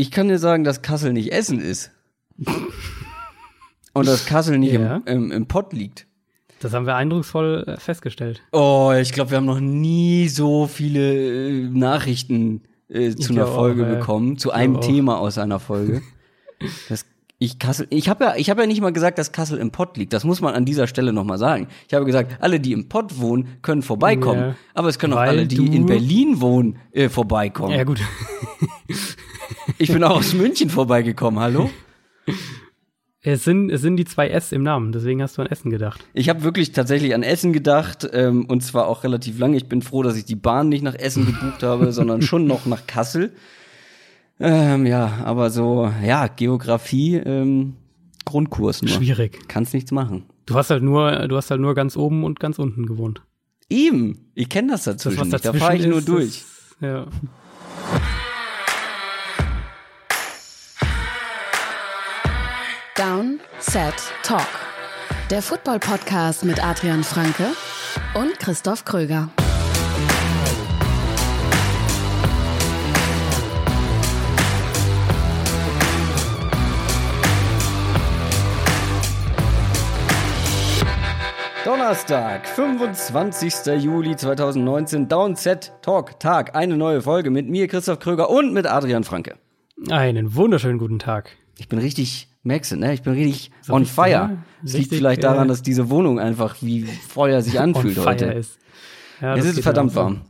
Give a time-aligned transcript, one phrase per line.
[0.00, 1.90] Ich kann dir sagen, dass Kassel nicht Essen ist.
[3.92, 5.02] Und dass Kassel nicht Ja.
[5.04, 6.06] im, im, im Pott liegt.
[6.60, 8.40] Das haben wir eindrucksvoll äh, festgestellt.
[8.52, 13.54] Oh, ich glaube, wir haben noch nie so viele äh, Nachrichten äh, zu einer auch,
[13.54, 13.94] Folge ja.
[13.96, 14.80] bekommen, zu einem auch.
[14.80, 16.00] Thema aus einer Folge.
[16.88, 17.04] das,
[17.42, 19.96] ich Kassel, ich habe ja, ich habe ja nicht mal gesagt, dass Kassel im Pott
[19.96, 20.12] liegt.
[20.12, 21.68] Das muss man an dieser Stelle noch mal sagen.
[21.88, 24.40] Ich habe gesagt, alle, die im Pott wohnen, können vorbeikommen.
[24.40, 24.54] Ja.
[24.74, 27.74] Aber es können auch alle, die in Berlin wohnen, äh, vorbeikommen.
[27.74, 28.00] Ja, gut.
[29.78, 31.40] Ich bin auch aus München vorbeigekommen.
[31.40, 31.70] Hallo?
[33.22, 36.06] Es sind, es sind die zwei S im Namen, deswegen hast du an Essen gedacht.
[36.12, 39.56] Ich habe wirklich tatsächlich an Essen gedacht ähm, und zwar auch relativ lange.
[39.56, 42.66] Ich bin froh, dass ich die Bahn nicht nach Essen gebucht habe, sondern schon noch
[42.66, 43.32] nach Kassel.
[44.40, 47.76] Ähm, ja, aber so, ja, Geografie, ähm,
[48.24, 48.90] Grundkurs nur.
[48.90, 49.48] Schwierig.
[49.48, 50.24] Kannst nichts machen.
[50.46, 53.22] Du hast halt nur, du hast halt nur ganz oben und ganz unten gewohnt.
[53.68, 55.44] Eben, ich kenne das dazwischen Das, nicht.
[55.44, 56.44] Da dazwischen fahre ich nur ist, durch.
[56.80, 57.06] Das, ja.
[62.96, 64.48] Down, Set, Talk.
[65.30, 67.46] Der Football-Podcast mit Adrian Franke
[68.14, 69.30] und Christoph Kröger.
[81.80, 83.82] Donnerstag, 25.
[83.82, 86.54] Juli 2019, Downset Talk Tag.
[86.54, 89.36] Eine neue Folge mit mir, Christoph Kröger und mit Adrian Franke.
[89.88, 91.30] Einen wunderschönen guten Tag.
[91.56, 92.92] Ich bin richtig, merkst du, ne?
[92.92, 94.10] Ich bin richtig So on richtig, fire.
[94.10, 98.04] ja, Es liegt vielleicht daran, äh, dass diese Wohnung einfach wie Feuer sich anfühlt On
[98.04, 98.24] fire heute.
[98.26, 98.58] ist.
[99.22, 100.20] Ja, es ist verdammt warm.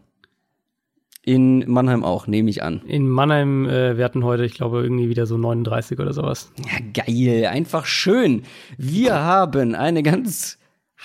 [1.25, 2.83] In Mannheim auch, nehme ich an.
[2.87, 6.53] In Mannheim, äh, wir hatten heute, ich glaube, irgendwie wieder so 39 oder sowas.
[6.59, 8.45] Ja, geil, einfach schön.
[8.79, 10.60] Wir haben eine ganz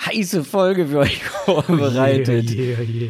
[0.06, 2.50] heiße Folge für euch vorbereitet.
[2.50, 3.10] Je, je, je.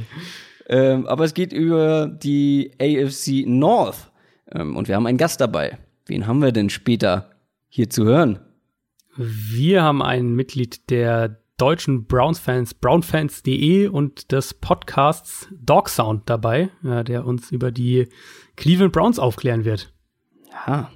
[0.67, 4.11] Ähm, aber es geht über die AFC North.
[4.51, 5.77] Ähm, und wir haben einen Gast dabei.
[6.05, 7.31] Wen haben wir denn später
[7.67, 8.39] hier zu hören?
[9.17, 17.03] Wir haben ein Mitglied der deutschen Browns-Fans, brownfans.de und des Podcasts Dog Sound dabei, ja,
[17.03, 18.09] der uns über die
[18.57, 19.93] Cleveland Browns aufklären wird.
[20.67, 20.91] Ja,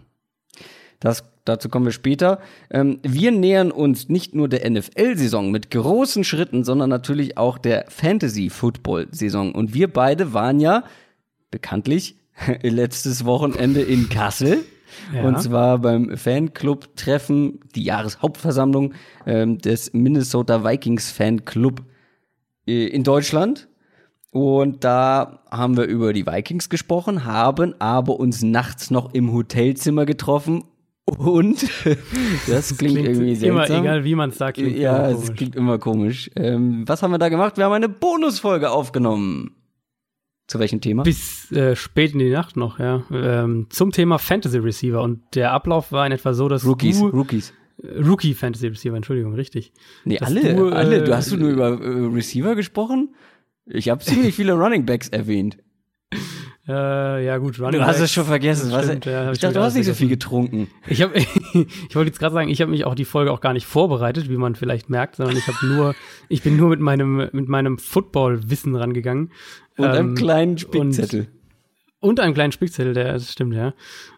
[1.00, 2.40] das, dazu kommen wir später.
[2.70, 7.86] Ähm, wir nähern uns nicht nur der NFL-Saison mit großen Schritten, sondern natürlich auch der
[7.90, 9.54] Fantasy-Football-Saison.
[9.54, 10.84] Und wir beide waren ja
[11.52, 12.16] bekanntlich
[12.62, 14.60] letztes Wochenende in Kassel.
[15.14, 15.24] Ja.
[15.24, 18.94] Und zwar beim Fanclub-Treffen, die Jahreshauptversammlung
[19.26, 21.84] ähm, des Minnesota Vikings Fanclub
[22.68, 23.68] äh, in Deutschland.
[24.32, 30.06] Und da haben wir über die Vikings gesprochen, haben aber uns nachts noch im Hotelzimmer
[30.06, 30.64] getroffen.
[31.18, 31.66] Und
[32.48, 33.84] das klingt, irgendwie immer, seltsam.
[33.84, 36.30] egal wie man es sagt, klingt ja, immer es klingt immer komisch.
[36.36, 37.58] Ähm, was haben wir da gemacht?
[37.58, 39.56] Wir haben eine Bonusfolge aufgenommen.
[40.48, 41.04] Zu welchem Thema?
[41.04, 45.02] bis äh, spät in die Nacht noch, ja, ähm, zum Thema Fantasy Receiver.
[45.02, 47.54] Und der Ablauf war in etwa so, dass Rookies, du Rookies.
[47.84, 49.72] äh, Rookie Fantasy Receiver, Entschuldigung, richtig.
[50.06, 51.04] Nee, dass alle, du, äh, alle.
[51.04, 53.14] Du hast du nur über äh, Receiver gesprochen?
[53.68, 55.58] Ich habe ziemlich viele Running Backs erwähnt.
[56.70, 58.70] Äh, ja gut, Running Du hast es schon vergessen.
[58.70, 58.86] das Was?
[58.86, 60.68] stimmt, ja, hab ich dachte, du hast nicht so viel getrunken.
[60.88, 61.18] Ich habe,
[61.54, 64.30] ich wollte jetzt gerade sagen, ich habe mich auch die Folge auch gar nicht vorbereitet,
[64.30, 65.96] wie man vielleicht merkt, sondern ich habe nur,
[66.30, 69.32] ich bin nur mit meinem mit meinem Football-Wissen rangegangen
[69.78, 71.28] Und einem Ähm, kleinen Spickzettel.
[72.02, 73.74] und einem kleinen Spickzettel, der das stimmt ja,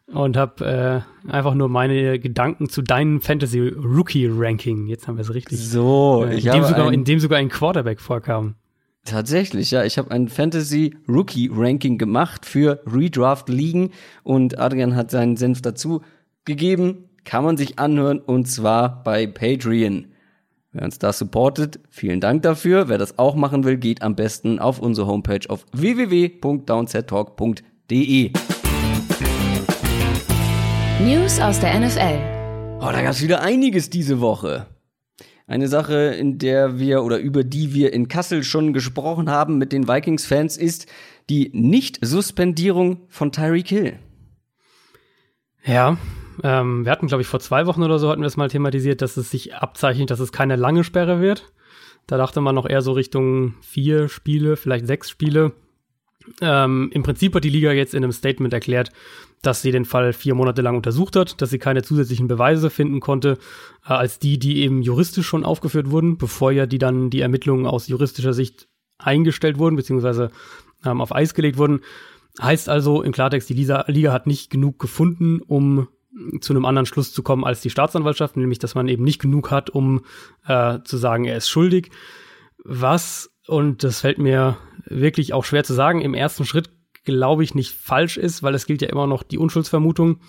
[0.07, 4.87] und habe äh, einfach nur meine Gedanken zu deinem Fantasy Rookie Ranking.
[4.87, 5.57] Jetzt haben wir es richtig.
[5.57, 8.55] So, Äh, ich in, dem habe sogar, ein, in dem sogar ein Quarterback vorkam.
[9.05, 13.91] Tatsächlich, ja, ich habe ein Fantasy Rookie Ranking gemacht für Redraft Ligen
[14.23, 16.01] und Adrian hat seinen Senf dazu
[16.45, 17.09] gegeben.
[17.23, 20.07] Kann man sich anhören und zwar bei Patreon.
[20.73, 22.87] Wer uns da supportet, vielen Dank dafür.
[22.87, 28.31] Wer das auch machen will, geht am besten auf unsere Homepage auf www.downsettalk.de.
[31.01, 32.19] News aus der NFL.
[32.79, 34.67] Oh, da gab es wieder einiges diese Woche.
[35.47, 39.71] Eine Sache, in der wir oder über die wir in Kassel schon gesprochen haben mit
[39.71, 40.87] den Vikings-Fans, ist
[41.29, 43.99] die Nicht-Suspendierung von Tyreek Hill.
[45.65, 45.97] Ja,
[46.43, 49.01] ähm, wir hatten, glaube ich, vor zwei Wochen oder so hatten wir es mal thematisiert,
[49.01, 51.51] dass es sich abzeichnet, dass es keine lange Sperre wird.
[52.07, 55.53] Da dachte man noch eher so Richtung vier Spiele, vielleicht sechs Spiele.
[56.41, 58.91] Ähm, Im Prinzip hat die Liga jetzt in einem Statement erklärt,
[59.41, 62.99] dass sie den Fall vier Monate lang untersucht hat, dass sie keine zusätzlichen Beweise finden
[62.99, 63.37] konnte,
[63.85, 67.65] äh, als die, die eben juristisch schon aufgeführt wurden, bevor ja die dann die Ermittlungen
[67.65, 68.67] aus juristischer Sicht
[68.97, 70.31] eingestellt wurden, beziehungsweise
[70.85, 71.81] ähm, auf Eis gelegt wurden.
[72.41, 75.87] Heißt also im Klartext, die Liga, Liga hat nicht genug gefunden, um
[76.41, 79.49] zu einem anderen Schluss zu kommen als die Staatsanwaltschaft, nämlich dass man eben nicht genug
[79.51, 80.01] hat, um
[80.45, 81.89] äh, zu sagen, er ist schuldig.
[82.63, 86.69] Was, und das fällt mir wirklich auch schwer zu sagen, im ersten Schritt
[87.03, 90.19] glaube ich, nicht falsch ist, weil es gilt ja immer noch die Unschuldsvermutung.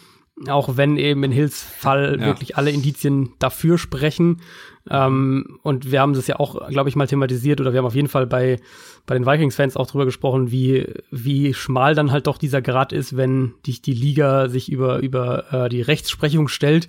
[0.49, 2.27] Auch wenn eben in Hills Fall ja.
[2.27, 4.41] wirklich alle Indizien dafür sprechen.
[4.89, 7.95] Ähm, und wir haben das ja auch, glaube ich, mal thematisiert oder wir haben auf
[7.95, 8.59] jeden Fall bei,
[9.05, 13.15] bei den Vikings-Fans auch drüber gesprochen, wie, wie schmal dann halt doch dieser Grad ist,
[13.15, 16.89] wenn dich die Liga sich über, über äh, die Rechtsprechung stellt.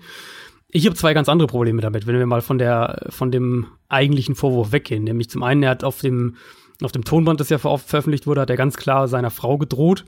[0.69, 4.35] Ich habe zwei ganz andere Probleme damit, wenn wir mal von der, von dem eigentlichen
[4.35, 5.03] Vorwurf weggehen.
[5.03, 6.37] Nämlich zum einen, er hat auf dem,
[6.81, 10.05] auf dem Tonband, das ja ver veröffentlicht wurde, hat er ganz klar seiner Frau gedroht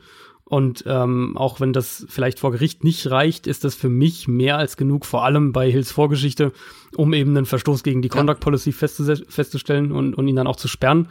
[0.48, 4.60] und ähm, auch wenn das vielleicht vor Gericht nicht reicht, ist das für mich mehr
[4.60, 6.52] als genug, vor allem bei Hills Vorgeschichte,
[6.96, 10.68] um eben einen Verstoß gegen die Conduct Policy festzustellen und, und ihn dann auch zu
[10.68, 11.10] sperren.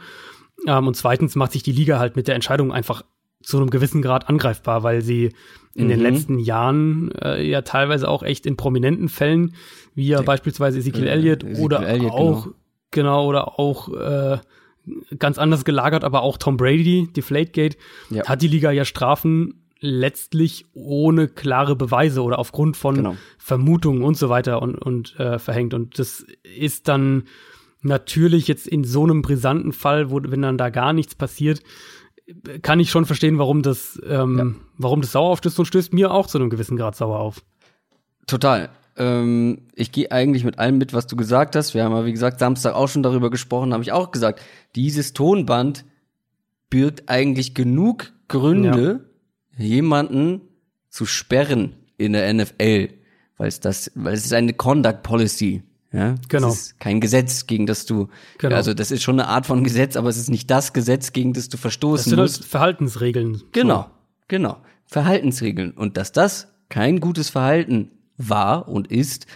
[0.65, 3.03] Ähm, und zweitens macht sich die Liga halt mit der Entscheidung einfach
[3.43, 5.33] zu einem gewissen Grad angreifbar, weil sie
[5.73, 5.89] in mhm.
[5.89, 9.53] den letzten Jahren äh, ja teilweise auch echt in prominenten Fällen,
[9.95, 12.55] wie ja beispielsweise Ezekiel Elliott äh, oder Elliott, auch genau.
[12.91, 14.37] genau oder auch äh,
[15.17, 17.77] ganz anders gelagert, aber auch Tom Brady, Deflategate,
[18.09, 18.27] ja.
[18.27, 23.17] hat die Liga ja Strafen letztlich ohne klare Beweise oder aufgrund von genau.
[23.37, 25.73] Vermutungen und so weiter und, und äh, verhängt.
[25.73, 27.23] Und das ist dann
[27.81, 31.61] natürlich jetzt in so einem brisanten Fall, wo, wenn dann da gar nichts passiert,
[32.63, 34.45] kann ich schon verstehen, warum das, ähm, ja.
[34.77, 37.43] warum das sauer aufstößt und stößt mir auch zu einem gewissen Grad sauer auf.
[38.25, 38.69] Total.
[38.97, 41.73] Ähm, ich gehe eigentlich mit allem mit, was du gesagt hast.
[41.73, 44.41] Wir haben ja, wie gesagt, Samstag auch schon darüber gesprochen, habe ich auch gesagt.
[44.75, 45.85] Dieses Tonband
[46.69, 49.05] birgt eigentlich genug Gründe,
[49.57, 49.65] ja.
[49.65, 50.41] jemanden
[50.89, 52.89] zu sperren in der NFL,
[53.37, 55.63] weil es das, weil es ist eine Conduct Policy.
[55.91, 56.47] Ja, genau.
[56.47, 58.55] Das ist kein Gesetz, gegen das du, genau.
[58.55, 61.31] also das ist schon eine Art von Gesetz, aber es ist nicht das Gesetz, gegen
[61.31, 62.45] das du verstoßen das sind musst.
[62.45, 63.43] Verhaltensregeln.
[63.53, 63.89] Genau, so.
[64.27, 64.57] genau.
[64.87, 65.71] Verhaltensregeln.
[65.71, 69.27] Und dass das kein gutes Verhalten war und ist.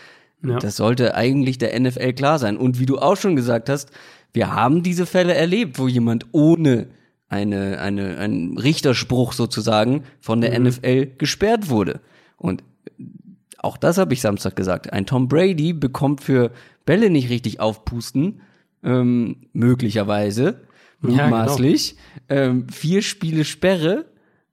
[0.44, 0.58] Ja.
[0.60, 2.58] Das sollte eigentlich der NFL klar sein.
[2.58, 3.92] Und wie du auch schon gesagt hast,
[4.34, 6.88] wir haben diese Fälle erlebt, wo jemand ohne
[7.28, 10.68] eine, eine, einen Richterspruch sozusagen von der mhm.
[10.68, 12.00] NFL gesperrt wurde.
[12.38, 12.64] Und
[13.58, 14.94] auch das habe ich Samstag gesagt.
[14.94, 16.52] Ein Tom Brady bekommt für
[16.86, 18.42] Bälle nicht richtig aufpusten,
[18.84, 20.62] ähm, möglicherweise,
[21.02, 22.42] mutmaßlich, ja, genau.
[22.42, 24.06] ähm, vier Spiele Sperre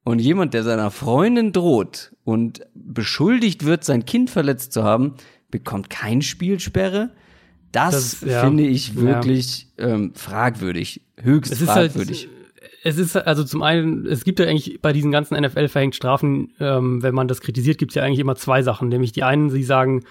[0.07, 5.15] und jemand, der seiner Freundin droht und beschuldigt wird, sein Kind verletzt zu haben,
[5.51, 7.11] bekommt kein Spielsperre.
[7.73, 9.89] Das, das ja, finde ich wirklich ja.
[9.89, 12.29] ähm, fragwürdig, höchst es fragwürdig.
[12.29, 15.97] Halt, es ist also zum einen, es gibt ja eigentlich bei diesen ganzen NFL verhängt
[15.97, 18.89] Strafen, ähm, wenn man das kritisiert, gibt es ja eigentlich immer zwei Sachen.
[18.89, 20.05] Nämlich die einen, sie sagen,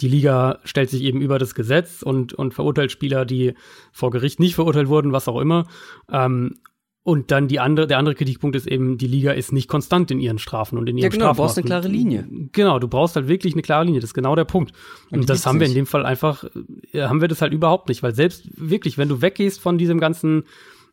[0.00, 3.54] die Liga stellt sich eben über das Gesetz und, und verurteilt Spieler, die
[3.90, 5.66] vor Gericht nicht verurteilt wurden, was auch immer.
[6.08, 6.60] Ähm,
[7.02, 10.20] und dann die andere, der andere Kritikpunkt ist eben, die Liga ist nicht konstant in
[10.20, 11.36] ihren Strafen und in ihren ja, genau, Strafen.
[11.36, 12.28] Du brauchst eine klare Linie.
[12.52, 14.00] Genau, du brauchst halt wirklich eine klare Linie.
[14.00, 14.72] Das ist genau der Punkt.
[15.10, 16.44] Und, und das haben wir in dem Fall einfach,
[16.92, 19.98] äh, haben wir das halt überhaupt nicht, weil selbst wirklich, wenn du weggehst von diesem
[19.98, 20.44] ganzen,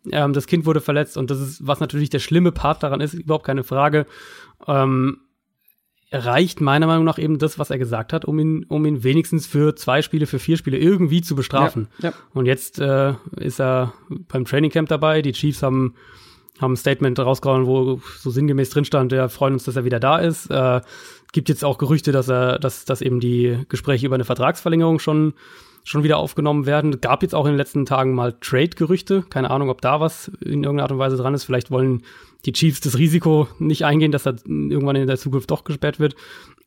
[0.10, 3.14] ähm, das Kind wurde verletzt und das ist, was natürlich der schlimme Part daran ist,
[3.14, 4.06] überhaupt keine Frage.
[4.66, 5.18] Ähm,
[6.12, 9.46] reicht meiner Meinung nach eben das, was er gesagt hat, um ihn, um ihn wenigstens
[9.46, 11.90] für zwei Spiele, für vier Spiele irgendwie zu bestrafen.
[12.00, 12.16] Ja, ja.
[12.34, 13.94] Und jetzt äh, ist er
[14.30, 15.22] beim Training Camp dabei.
[15.22, 15.96] Die Chiefs haben
[16.60, 20.00] haben ein Statement rausgehauen, wo so sinngemäß drin stand, wir freuen uns, dass er wieder
[20.00, 20.50] da ist.
[20.50, 20.82] Äh,
[21.32, 25.34] gibt jetzt auch Gerüchte, dass er, dass, dass eben die Gespräche über eine Vertragsverlängerung schon
[25.84, 27.00] schon wieder aufgenommen werden.
[27.00, 29.24] Gab jetzt auch in den letzten Tagen mal Trade-Gerüchte.
[29.30, 31.46] Keine Ahnung, ob da was in irgendeiner Art und Weise dran ist.
[31.46, 32.04] Vielleicht wollen
[32.48, 36.16] die Chiefs das Risiko nicht eingehen, dass er irgendwann in der Zukunft doch gesperrt wird.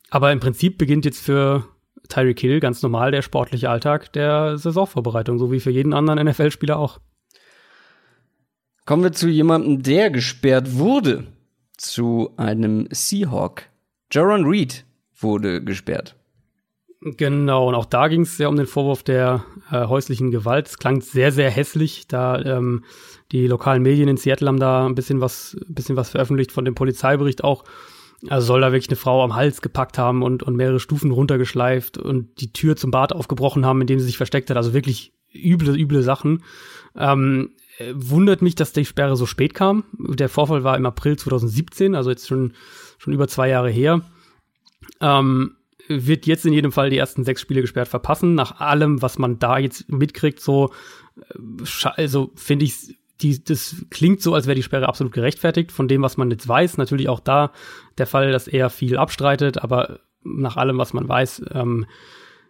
[0.09, 1.65] Aber im Prinzip beginnt jetzt für
[2.07, 6.77] Tyreek Hill ganz normal der sportliche Alltag der Saisonvorbereitung, so wie für jeden anderen NFL-Spieler
[6.77, 6.99] auch.
[8.85, 11.27] Kommen wir zu jemandem, der gesperrt wurde.
[11.77, 13.63] Zu einem Seahawk.
[14.11, 14.85] Jaron Reed
[15.17, 16.15] wurde gesperrt.
[17.01, 20.67] Genau, und auch da ging es ja um den Vorwurf der äh, häuslichen Gewalt.
[20.67, 22.07] Es klang sehr, sehr hässlich.
[22.07, 22.83] Da ähm,
[23.31, 26.65] die lokalen Medien in Seattle haben da ein bisschen was, ein bisschen was veröffentlicht von
[26.65, 27.63] dem Polizeibericht auch.
[28.29, 31.97] Also soll da wirklich eine Frau am Hals gepackt haben und, und mehrere Stufen runtergeschleift
[31.97, 34.57] und die Tür zum Bad aufgebrochen haben, in dem sie sich versteckt hat.
[34.57, 36.43] Also wirklich üble, üble Sachen.
[36.95, 37.51] Ähm,
[37.93, 39.85] wundert mich, dass die Sperre so spät kam.
[39.97, 42.53] Der Vorfall war im April 2017, also jetzt schon,
[42.99, 44.01] schon über zwei Jahre her.
[44.99, 45.55] Ähm,
[45.87, 48.35] wird jetzt in jedem Fall die ersten sechs Spiele gesperrt verpassen.
[48.35, 50.71] Nach allem, was man da jetzt mitkriegt, so,
[51.17, 55.71] äh, also finde ich, die, das klingt so, als wäre die Sperre absolut gerechtfertigt.
[55.71, 57.51] Von dem, was man jetzt weiß, natürlich auch da
[57.97, 61.85] der Fall, dass er viel abstreitet, aber nach allem, was man weiß, ähm,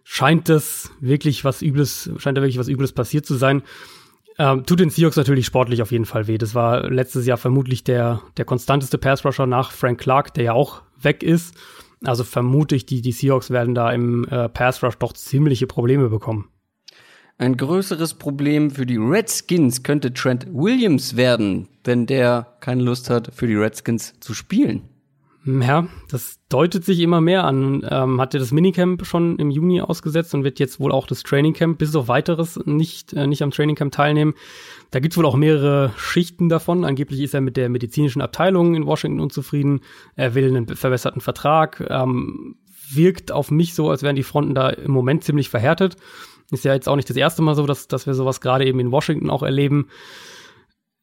[0.04, 3.64] scheint das wirklich was Übles, scheint da wirklich was Übles passiert zu sein.
[4.38, 6.38] Ähm, tut den Seahawks natürlich sportlich auf jeden Fall weh.
[6.38, 10.82] Das war letztes Jahr vermutlich der, der konstanteste Pass-Rusher nach Frank Clark, der ja auch
[11.00, 11.56] weg ist.
[12.04, 16.10] Also vermute ich, die, die Seahawks werden da im äh, Pass Rush doch ziemliche Probleme
[16.10, 16.48] bekommen.
[17.38, 23.32] Ein größeres Problem für die Redskins könnte Trent Williams werden, wenn der keine Lust hat,
[23.34, 24.84] für die Redskins zu spielen.
[25.44, 27.84] Ja, das deutet sich immer mehr an.
[27.90, 31.80] Ähm, hatte das Minicamp schon im Juni ausgesetzt und wird jetzt wohl auch das Trainingcamp
[31.80, 34.36] bis auf weiteres nicht, äh, nicht am Trainingcamp teilnehmen.
[34.92, 36.86] Da gibt's wohl auch mehrere Schichten davon.
[36.86, 39.82] Angeblich ist er mit der medizinischen Abteilung in Washington unzufrieden.
[40.16, 41.88] Er will einen verbesserten Vertrag.
[41.90, 42.58] Ähm,
[42.94, 45.96] wirkt auf mich so, als wären die Fronten da im Moment ziemlich verhärtet.
[46.52, 48.80] Ist ja jetzt auch nicht das erste Mal so, dass, dass wir sowas gerade eben
[48.80, 49.88] in Washington auch erleben.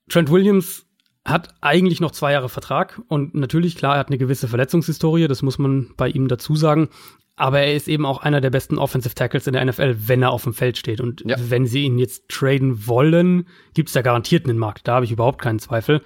[0.08, 0.86] Trent Williams
[1.24, 5.42] hat eigentlich noch zwei Jahre Vertrag und natürlich, klar, er hat eine gewisse Verletzungshistorie, das
[5.42, 6.88] muss man bei ihm dazu sagen.
[7.36, 10.32] Aber er ist eben auch einer der besten Offensive Tackles in der NFL, wenn er
[10.32, 11.00] auf dem Feld steht.
[11.00, 11.36] Und ja.
[11.38, 14.88] wenn sie ihn jetzt traden wollen, gibt es da garantiert einen Markt.
[14.88, 16.02] Da habe ich überhaupt keinen Zweifel.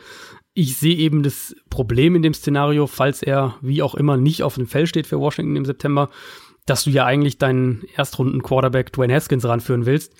[0.52, 4.56] Ich sehe eben das Problem in dem Szenario, falls er wie auch immer nicht auf
[4.56, 6.10] dem Feld steht für Washington im September,
[6.66, 10.14] dass du ja eigentlich deinen Erstrunden-Quarterback Dwayne Haskins ranführen willst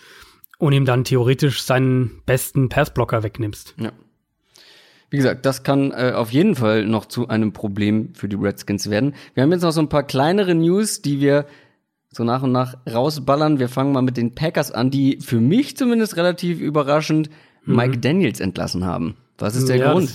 [0.59, 3.75] und ihm dann theoretisch seinen besten Passblocker wegnimmst.
[3.79, 3.93] Ja.
[5.11, 8.89] Wie gesagt, das kann äh, auf jeden Fall noch zu einem Problem für die Redskins
[8.89, 9.15] werden.
[9.35, 11.47] Wir haben jetzt noch so ein paar kleinere News, die wir
[12.09, 13.59] so nach und nach rausballern.
[13.59, 17.29] Wir fangen mal mit den Packers an, die für mich zumindest relativ überraschend
[17.65, 17.77] mhm.
[17.77, 19.17] Mike Daniels entlassen haben.
[19.37, 20.11] Was ist der ja, Grund?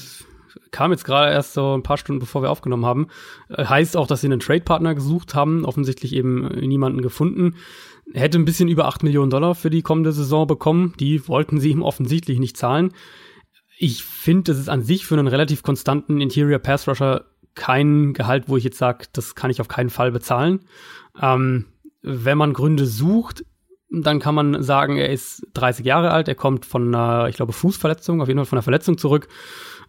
[0.72, 3.08] Kam jetzt gerade erst so ein paar Stunden bevor wir aufgenommen haben.
[3.50, 7.56] Äh, heißt auch, dass sie einen Trade-Partner gesucht haben, offensichtlich eben äh, niemanden gefunden.
[8.14, 10.94] Hätte ein bisschen über 8 Millionen Dollar für die kommende Saison bekommen.
[11.00, 12.94] Die wollten sie ihm offensichtlich nicht zahlen.
[13.78, 18.46] Ich finde, das ist an sich für einen relativ konstanten Interior Pass Rusher kein Gehalt,
[18.48, 20.62] wo ich jetzt sage, das kann ich auf keinen Fall bezahlen.
[21.22, 21.66] Ähm,
[22.02, 23.44] wenn man Gründe sucht,
[23.90, 27.54] dann kann man sagen, er ist 30 Jahre alt, er kommt von einer, ich glaube,
[27.54, 29.28] Fußverletzung, auf jeden Fall von einer Verletzung zurück.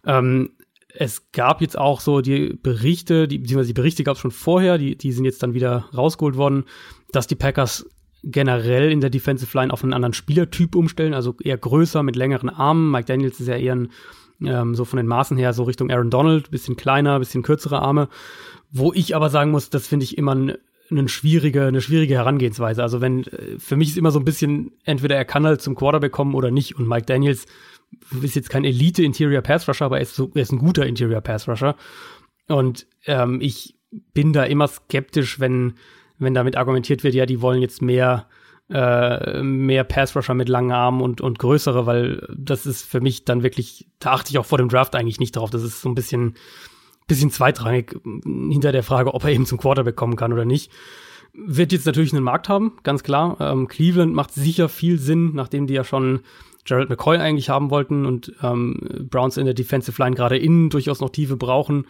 [0.05, 0.51] Ähm,
[0.93, 4.77] es gab jetzt auch so die Berichte, die, beziehungsweise die Berichte gab es schon vorher,
[4.77, 6.65] die, die sind jetzt dann wieder rausgeholt worden,
[7.11, 7.85] dass die Packers
[8.23, 12.49] generell in der Defensive Line auf einen anderen Spielertyp umstellen, also eher größer mit längeren
[12.49, 12.91] Armen.
[12.91, 13.91] Mike Daniels ist ja eher ein,
[14.43, 18.09] ähm, so von den Maßen her so Richtung Aaron Donald, bisschen kleiner, bisschen kürzere Arme.
[18.71, 20.57] Wo ich aber sagen muss, das finde ich immer ein,
[20.91, 22.81] eine schwierige, eine schwierige Herangehensweise.
[22.81, 25.75] Also wenn, äh, für mich ist immer so ein bisschen, entweder er kann halt zum
[25.75, 26.75] Quarterback kommen oder nicht.
[26.75, 27.45] Und Mike Daniels
[28.21, 30.85] ist jetzt kein Elite Interior Pass Rusher, aber er ist, so, er ist ein guter
[30.85, 31.75] Interior Pass Rusher.
[32.47, 33.75] Und ähm, ich
[34.13, 35.73] bin da immer skeptisch, wenn
[36.19, 38.27] wenn damit argumentiert wird, ja, die wollen jetzt mehr,
[38.69, 43.41] äh, mehr Pass-Rusher mit langen Armen und, und größere, weil das ist für mich dann
[43.41, 45.49] wirklich, da achte ich auch vor dem Draft eigentlich nicht drauf.
[45.49, 46.35] Das ist so ein bisschen,
[47.07, 50.71] bisschen zweitrangig hinter der Frage, ob er eben zum Quarterback kommen kann oder nicht.
[51.33, 53.37] Wird jetzt natürlich einen Markt haben, ganz klar.
[53.39, 56.21] Ähm, Cleveland macht sicher viel Sinn, nachdem die ja schon
[56.65, 60.99] Gerald McCoy eigentlich haben wollten und ähm, Browns in der Defensive Line gerade innen durchaus
[60.99, 61.87] noch Tiefe brauchen.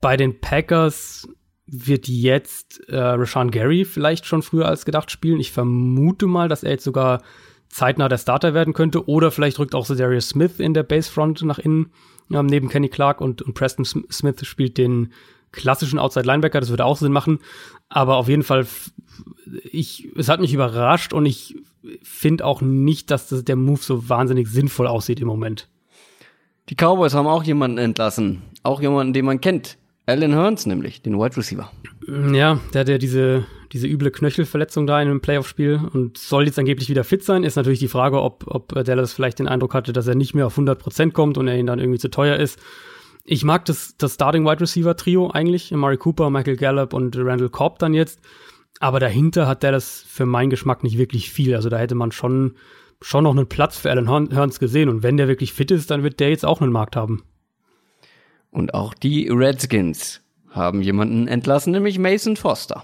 [0.00, 1.28] Bei den Packers
[1.66, 5.40] wird jetzt äh, Rashawn Gary vielleicht schon früher als gedacht spielen.
[5.40, 7.22] Ich vermute mal, dass er jetzt sogar
[7.68, 9.08] zeitnah der Starter werden könnte.
[9.08, 11.92] Oder vielleicht rückt auch Darius Smith in der Basefront nach innen,
[12.32, 15.12] ähm, neben Kenny Clark und, und Preston Smith spielt den
[15.52, 16.60] klassischen Outside Linebacker.
[16.60, 17.38] Das würde auch Sinn machen.
[17.88, 18.66] Aber auf jeden Fall,
[19.70, 21.56] ich, es hat mich überrascht und ich
[22.02, 25.68] finde auch nicht, dass das, der Move so wahnsinnig sinnvoll aussieht im Moment.
[26.68, 28.42] Die Cowboys haben auch jemanden entlassen.
[28.62, 29.76] Auch jemanden, den man kennt.
[30.06, 31.70] Alan Hearns nämlich, den Wide Receiver.
[32.32, 36.58] Ja, der hat ja diese, diese üble Knöchelverletzung da in einem Playoff-Spiel und soll jetzt
[36.58, 37.44] angeblich wieder fit sein.
[37.44, 40.46] Ist natürlich die Frage, ob, ob Dallas vielleicht den Eindruck hatte, dass er nicht mehr
[40.46, 42.58] auf 100% kommt und er ihn dann irgendwie zu teuer ist.
[43.32, 45.70] Ich mag das, das Starting Wide Receiver Trio eigentlich.
[45.70, 48.18] Murray Cooper, Michael Gallup und Randall Cobb dann jetzt.
[48.80, 51.54] Aber dahinter hat Dallas für meinen Geschmack nicht wirklich viel.
[51.54, 52.56] Also da hätte man schon,
[53.00, 54.88] schon noch einen Platz für Alan Hearns gesehen.
[54.88, 57.22] Und wenn der wirklich fit ist, dann wird der jetzt auch einen Markt haben.
[58.50, 62.82] Und auch die Redskins haben jemanden entlassen, nämlich Mason Foster.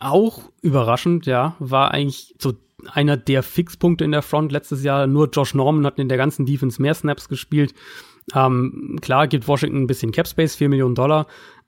[0.00, 2.52] Auch überraschend, ja, war eigentlich so
[2.92, 5.06] einer der Fixpunkte in der Front letztes Jahr.
[5.06, 7.72] Nur Josh Norman hat in der ganzen Defense mehr Snaps gespielt.
[8.34, 11.26] Ähm, klar gibt Washington ein bisschen Capspace, 4 Millionen Dollar,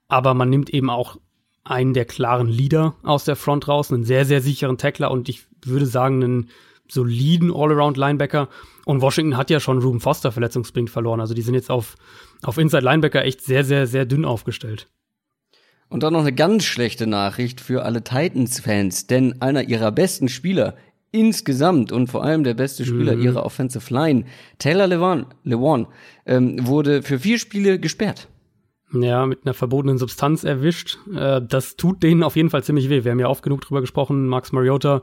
[0.08, 1.16] aber man nimmt eben auch
[1.64, 5.46] einen der klaren Leader aus der Front raus, einen sehr, sehr sicheren Tackler und ich
[5.64, 6.50] würde sagen, einen
[6.88, 8.48] soliden All-Around-Linebacker.
[8.84, 11.20] Und Washington hat ja schon Ruben Foster verletzungsbedingt verloren.
[11.20, 11.96] Also die sind jetzt auf,
[12.42, 14.88] auf Inside Linebacker echt sehr, sehr, sehr dünn aufgestellt.
[15.88, 20.76] Und dann noch eine ganz schlechte Nachricht für alle Titans-Fans, denn einer ihrer besten Spieler
[21.14, 23.22] insgesamt und vor allem der beste Spieler mhm.
[23.22, 24.24] ihrer Offensive Line,
[24.58, 25.86] Taylor Lewan, Lewan,
[26.26, 28.28] ähm, wurde für vier Spiele gesperrt.
[28.92, 30.98] Ja, mit einer verbotenen Substanz erwischt.
[31.14, 33.02] Äh, das tut denen auf jeden Fall ziemlich weh.
[33.04, 34.28] Wir haben ja oft genug drüber gesprochen.
[34.28, 35.02] Max Mariota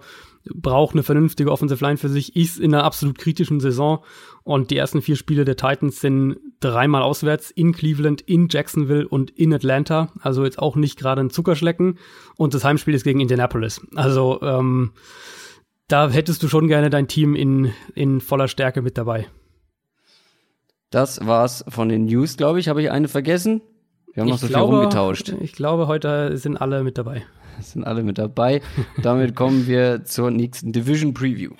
[0.56, 4.04] braucht eine vernünftige Offensive Line für sich, ist in einer absolut kritischen Saison
[4.44, 9.30] und die ersten vier Spiele der Titans sind dreimal auswärts in Cleveland, in Jacksonville und
[9.32, 12.00] in Atlanta, also jetzt auch nicht gerade ein Zuckerschlecken
[12.38, 13.82] und das Heimspiel ist gegen Indianapolis.
[13.96, 14.92] Also ähm,
[15.92, 19.28] da hättest du schon gerne dein Team in, in voller Stärke mit dabei.
[20.90, 22.70] Das war's von den News, glaube ich.
[22.70, 23.62] Habe ich eine vergessen?
[24.14, 25.34] Wir haben noch so glaube, viel rumgetauscht.
[25.42, 27.24] Ich glaube, heute sind alle mit dabei.
[27.62, 28.62] Sind alle mit dabei.
[29.04, 31.52] Damit kommen wir zur nächsten Division Preview.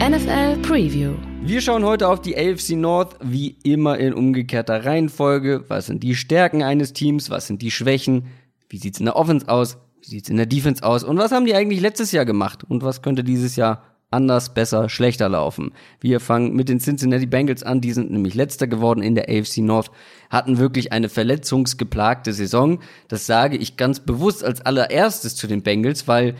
[0.00, 1.12] NFL Preview.
[1.42, 5.64] Wir schauen heute auf die AFC North, wie immer in umgekehrter Reihenfolge.
[5.68, 7.30] Was sind die Stärken eines Teams?
[7.30, 8.26] Was sind die Schwächen?
[8.68, 9.78] Wie sieht's in der Offense aus?
[10.02, 11.04] Wie sieht's in der Defense aus?
[11.04, 12.64] Und was haben die eigentlich letztes Jahr gemacht?
[12.64, 15.72] Und was könnte dieses Jahr anders, besser, schlechter laufen?
[16.00, 17.80] Wir fangen mit den Cincinnati Bengals an.
[17.80, 19.92] Die sind nämlich letzter geworden in der AFC North,
[20.28, 22.80] hatten wirklich eine verletzungsgeplagte Saison.
[23.06, 26.34] Das sage ich ganz bewusst als allererstes zu den Bengals, weil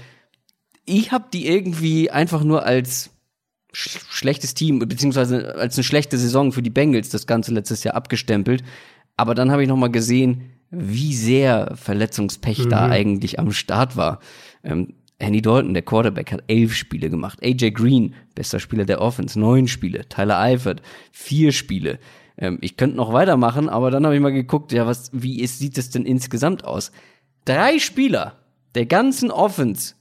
[0.84, 3.10] ich habe die irgendwie einfach nur als
[3.72, 7.94] sch schlechtes Team, beziehungsweise als eine schlechte Saison für die Bengals das Ganze letztes Jahr
[7.94, 8.64] abgestempelt.
[9.16, 12.70] Aber dann habe ich noch mal gesehen, wie sehr Verletzungspech mhm.
[12.70, 14.18] da eigentlich am Start war.
[14.64, 17.38] Ähm, Andy Dalton, der Quarterback, hat elf Spiele gemacht.
[17.44, 20.08] AJ Green, bester Spieler der Offense, neun Spiele.
[20.08, 22.00] Tyler Eifert, vier Spiele.
[22.36, 25.60] Ähm, ich könnte noch weitermachen, aber dann habe ich mal geguckt, ja, was, wie ist,
[25.60, 26.90] sieht es denn insgesamt aus?
[27.44, 28.38] Drei Spieler
[28.74, 29.94] der ganzen Offense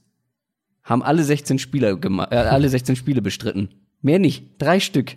[0.82, 3.68] haben alle 16 Spieler äh, alle 16 Spiele bestritten.
[4.00, 5.16] Mehr nicht, drei Stück.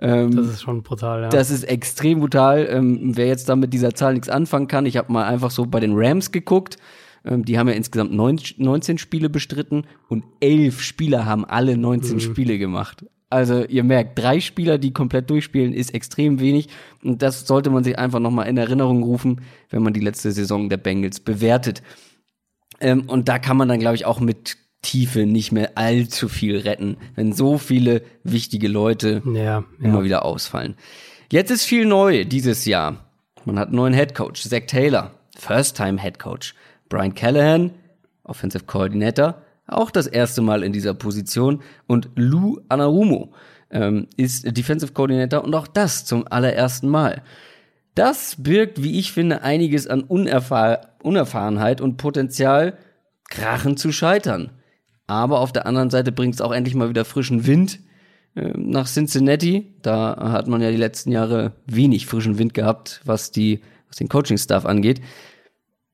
[0.00, 1.28] Ähm, das ist schon brutal, ja.
[1.28, 2.66] Das ist extrem brutal.
[2.70, 5.66] Ähm, wer jetzt da mit dieser Zahl nichts anfangen kann, ich habe mal einfach so
[5.66, 6.76] bei den Rams geguckt.
[7.24, 12.14] Ähm, die haben ja insgesamt neun, 19 Spiele bestritten und elf Spieler haben alle 19
[12.14, 12.20] mhm.
[12.20, 13.06] Spiele gemacht.
[13.30, 16.68] Also ihr merkt, drei Spieler, die komplett durchspielen, ist extrem wenig.
[17.02, 20.68] Und das sollte man sich einfach nochmal in Erinnerung rufen, wenn man die letzte Saison
[20.68, 21.82] der Bengals bewertet.
[22.80, 26.58] Ähm, und da kann man dann, glaube ich, auch mit Tiefe nicht mehr allzu viel
[26.58, 29.64] retten, wenn so viele wichtige Leute ja, ja.
[29.80, 30.76] immer wieder ausfallen.
[31.32, 33.10] Jetzt ist viel neu dieses Jahr.
[33.44, 36.54] Man hat einen neuen Head Coach, Zach Taylor, First-Time Head Coach.
[36.88, 37.72] Brian Callahan,
[38.22, 41.62] Offensive Coordinator, auch das erste Mal in dieser Position.
[41.86, 43.32] Und Lou Anarumo
[43.70, 47.22] ähm, ist Defensive Coordinator und auch das zum allerersten Mal.
[47.94, 52.78] Das birgt, wie ich finde, einiges an Unerfahr Unerfahrenheit und Potenzial,
[53.28, 54.50] krachen zu scheitern.
[55.06, 57.80] Aber auf der anderen Seite bringt es auch endlich mal wieder frischen Wind
[58.34, 59.74] äh, nach Cincinnati.
[59.82, 64.08] Da hat man ja die letzten Jahre wenig frischen Wind gehabt, was die, was den
[64.08, 65.00] Coaching-Staff angeht.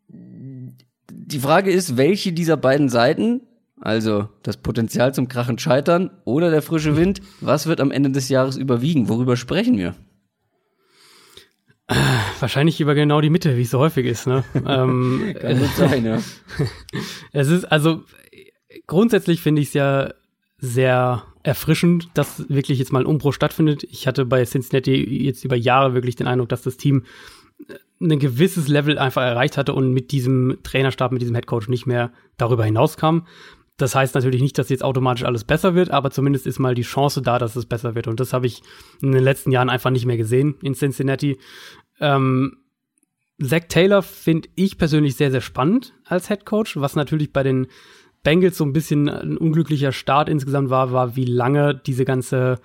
[0.08, 3.42] Die Frage ist, welche dieser beiden Seiten,
[3.80, 8.28] also das Potenzial zum Krachen scheitern oder der frische Wind, was wird am Ende des
[8.28, 9.08] Jahres überwiegen?
[9.08, 9.94] Worüber sprechen wir?
[12.38, 14.26] Wahrscheinlich über genau die Mitte, wie es so häufig ist.
[14.26, 14.44] Ne?
[14.54, 16.18] ähm, Kann sein, ja.
[17.32, 18.04] es ist also
[18.90, 20.12] grundsätzlich finde ich es ja
[20.58, 23.84] sehr erfrischend, dass wirklich jetzt mal ein Umbruch stattfindet.
[23.84, 27.04] Ich hatte bei Cincinnati jetzt über Jahre wirklich den Eindruck, dass das Team
[27.68, 31.86] äh, ein gewisses Level einfach erreicht hatte und mit diesem Trainerstab, mit diesem Headcoach nicht
[31.86, 33.20] mehr darüber hinauskam.
[33.78, 36.82] Das heißt natürlich nicht, dass jetzt automatisch alles besser wird, aber zumindest ist mal die
[36.82, 38.08] Chance da, dass es besser wird.
[38.08, 38.62] Und das habe ich
[39.00, 41.38] in den letzten Jahren einfach nicht mehr gesehen in Cincinnati.
[42.00, 42.58] Ähm,
[43.42, 47.68] Zach Taylor finde ich persönlich sehr, sehr spannend als Headcoach, was natürlich bei den
[48.22, 52.60] Bengals so ein bisschen ein unglücklicher Start insgesamt war, war, wie lange diese ganze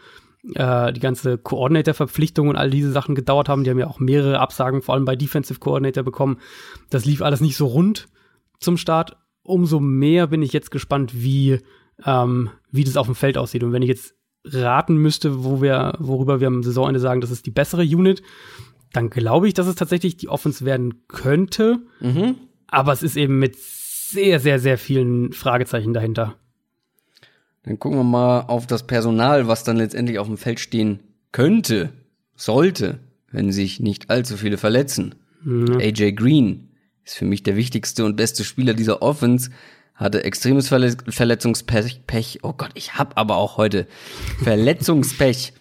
[0.53, 3.63] äh, die ganze Coordinator-Verpflichtung und all diese Sachen gedauert haben.
[3.63, 6.37] Die haben ja auch mehrere Absagen, vor allem bei Defensive Coordinator bekommen.
[6.89, 8.07] Das lief alles nicht so rund
[8.59, 9.17] zum Start.
[9.41, 11.59] Umso mehr bin ich jetzt gespannt, wie,
[12.05, 13.63] ähm, wie das auf dem Feld aussieht.
[13.63, 17.45] Und wenn ich jetzt raten müsste, wo wir, worüber wir am Saisonende sagen, das ist
[17.45, 18.21] die bessere Unit,
[18.93, 21.79] dann glaube ich, dass es tatsächlich die Offense werden könnte.
[21.99, 22.35] Mhm.
[22.67, 23.55] Aber es ist eben mit
[24.15, 26.35] sehr, sehr, sehr vielen Fragezeichen dahinter.
[27.63, 30.99] Dann gucken wir mal auf das Personal, was dann letztendlich auf dem Feld stehen
[31.31, 31.93] könnte,
[32.35, 32.99] sollte,
[33.31, 35.15] wenn sich nicht allzu viele verletzen.
[35.43, 35.77] Mhm.
[35.79, 36.69] AJ Green
[37.03, 39.51] ist für mich der wichtigste und beste Spieler dieser Offense,
[39.93, 42.05] hatte extremes Verle Verletzungspech.
[42.07, 42.39] Pech.
[42.43, 43.87] Oh Gott, ich hab aber auch heute
[44.43, 45.53] Verletzungspech.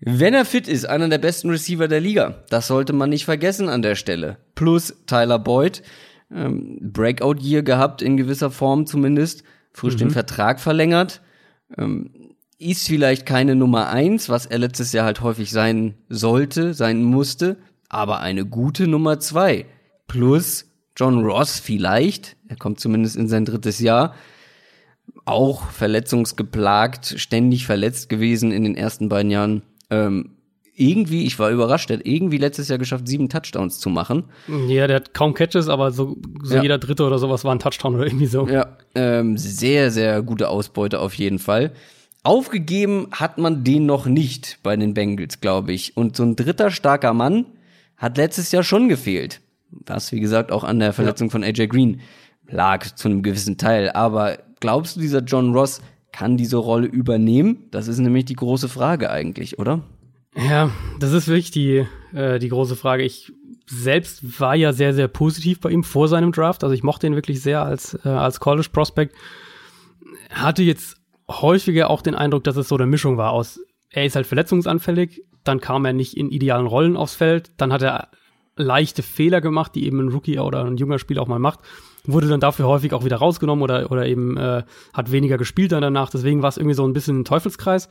[0.00, 2.44] Wenn er fit ist, einer der besten Receiver der Liga.
[2.50, 4.38] Das sollte man nicht vergessen an der Stelle.
[4.54, 5.82] Plus Tyler Boyd,
[6.30, 9.98] ähm, Breakout-Year gehabt, in gewisser Form zumindest, frisch mhm.
[9.98, 11.22] den Vertrag verlängert.
[11.76, 12.10] Ähm,
[12.58, 17.58] ist vielleicht keine Nummer eins, was er letztes Jahr halt häufig sein sollte, sein musste,
[17.88, 19.66] aber eine gute Nummer zwei.
[20.06, 20.64] Plus
[20.96, 24.14] John Ross vielleicht, er kommt zumindest in sein drittes Jahr,
[25.26, 29.62] auch verletzungsgeplagt, ständig verletzt gewesen in den ersten beiden Jahren.
[29.90, 30.35] Ähm,
[30.76, 34.24] irgendwie, ich war überrascht, der hat irgendwie letztes Jahr geschafft, sieben Touchdowns zu machen.
[34.68, 36.62] Ja, der hat kaum Catches, aber so, so ja.
[36.62, 38.46] jeder dritte oder sowas war ein Touchdown oder irgendwie so.
[38.46, 41.72] Ja, ähm, sehr, sehr gute Ausbeute auf jeden Fall.
[42.22, 45.96] Aufgegeben hat man den noch nicht bei den Bengals, glaube ich.
[45.96, 47.46] Und so ein dritter starker Mann
[47.96, 49.40] hat letztes Jahr schon gefehlt.
[49.70, 51.32] Was, wie gesagt, auch an der Verletzung ja.
[51.32, 52.00] von AJ Green
[52.48, 53.90] lag zu einem gewissen Teil.
[53.90, 55.80] Aber glaubst du, dieser John Ross
[56.12, 57.66] kann diese Rolle übernehmen?
[57.70, 59.82] Das ist nämlich die große Frage eigentlich, oder?
[60.36, 63.02] Ja, das ist wirklich die, äh, die große Frage.
[63.02, 63.32] Ich
[63.66, 66.62] selbst war ja sehr, sehr positiv bei ihm vor seinem Draft.
[66.62, 69.14] Also ich mochte ihn wirklich sehr als, äh, als College Prospect.
[70.30, 70.96] Hatte jetzt
[71.28, 75.22] häufiger auch den Eindruck, dass es so eine Mischung war aus, er ist halt verletzungsanfällig,
[75.42, 78.08] dann kam er nicht in idealen Rollen aufs Feld, dann hat er
[78.56, 81.60] leichte Fehler gemacht, die eben ein Rookie oder ein junger Spieler auch mal macht,
[82.04, 84.62] wurde dann dafür häufig auch wieder rausgenommen oder, oder eben äh,
[84.94, 86.10] hat weniger gespielt dann danach.
[86.10, 87.88] Deswegen war es irgendwie so ein bisschen ein Teufelskreis.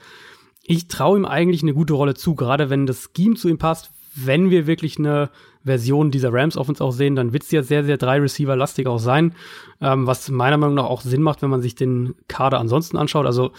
[0.67, 3.91] Ich traue ihm eigentlich eine gute Rolle zu, gerade wenn das Scheme zu ihm passt.
[4.15, 5.29] Wenn wir wirklich eine
[5.63, 8.99] Version dieser Rams Offense auch sehen, dann wird es ja sehr, sehr drei Receiver-lastig auch
[8.99, 9.33] sein,
[9.81, 13.25] ähm, was meiner Meinung nach auch Sinn macht, wenn man sich den Kader ansonsten anschaut.
[13.25, 13.51] Also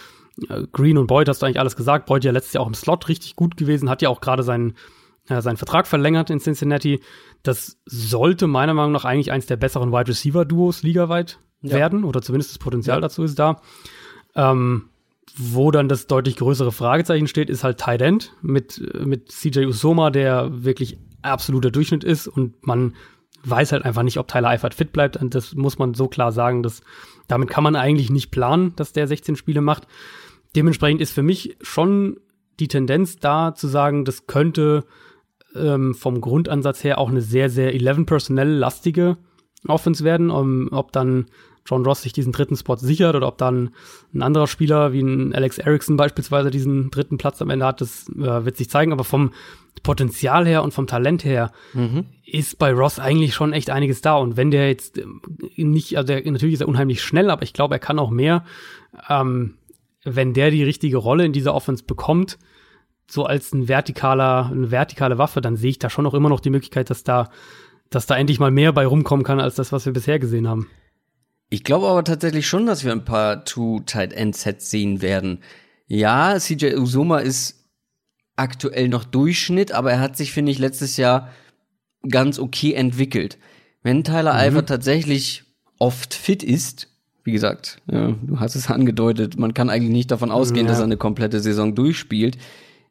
[0.49, 2.07] äh, Green und Boyd hast du eigentlich alles gesagt.
[2.07, 4.75] Boyd ja letztes Jahr auch im Slot richtig gut gewesen, hat ja auch gerade seinen
[5.29, 7.01] äh, seinen Vertrag verlängert in Cincinnati.
[7.43, 11.75] Das sollte meiner Meinung nach eigentlich eins der besseren Wide Receiver Duos ligaweit ja.
[11.75, 13.01] werden oder zumindest das Potenzial ja.
[13.01, 13.61] dazu ist da.
[14.35, 14.89] Ähm,
[15.37, 20.09] wo dann das deutlich größere Fragezeichen steht, ist halt Tight End mit, mit CJ Usoma,
[20.09, 22.95] der wirklich absoluter Durchschnitt ist und man
[23.43, 25.17] weiß halt einfach nicht, ob Tyler Eifert fit bleibt.
[25.17, 26.81] Und das muss man so klar sagen, dass
[27.27, 29.87] damit kann man eigentlich nicht planen, dass der 16 Spiele macht.
[30.55, 32.17] Dementsprechend ist für mich schon
[32.59, 34.85] die Tendenz da zu sagen, das könnte
[35.55, 39.17] ähm, vom Grundansatz her auch eine sehr, sehr 11-Personnel-lastige
[39.67, 40.29] Offense werden.
[40.29, 41.27] Um, ob dann
[41.67, 43.71] John Ross sich diesen dritten Spot sichert oder ob dann
[44.13, 48.07] ein anderer Spieler wie ein Alex Erickson beispielsweise diesen dritten Platz am Ende hat, das
[48.09, 48.93] äh, wird sich zeigen.
[48.93, 49.31] Aber vom
[49.83, 52.05] Potenzial her und vom Talent her mhm.
[52.25, 54.15] ist bei Ross eigentlich schon echt einiges da.
[54.15, 55.21] Und wenn der jetzt ähm,
[55.57, 58.45] nicht, also der, natürlich ist er unheimlich schnell, aber ich glaube, er kann auch mehr.
[59.09, 59.55] Ähm,
[60.03, 62.37] wenn der die richtige Rolle in dieser Offense bekommt,
[63.09, 66.39] so als ein vertikaler, eine vertikale Waffe, dann sehe ich da schon auch immer noch
[66.39, 67.29] die Möglichkeit, dass da,
[67.89, 70.67] dass da endlich mal mehr bei rumkommen kann, als das, was wir bisher gesehen haben.
[71.49, 75.39] Ich glaube aber tatsächlich schon, dass wir ein paar Two-Tight-End-Sets sehen werden.
[75.87, 77.65] Ja, CJ Uzuma ist
[78.35, 81.29] aktuell noch Durchschnitt, aber er hat sich, finde ich, letztes Jahr
[82.07, 83.37] ganz okay entwickelt.
[83.81, 84.39] Wenn Tyler mhm.
[84.39, 85.43] Alver tatsächlich
[85.79, 86.89] oft fit ist,
[87.23, 90.71] wie gesagt, ja, du hast es angedeutet, man kann eigentlich nicht davon ausgehen, ja.
[90.71, 92.37] dass er eine komplette Saison durchspielt.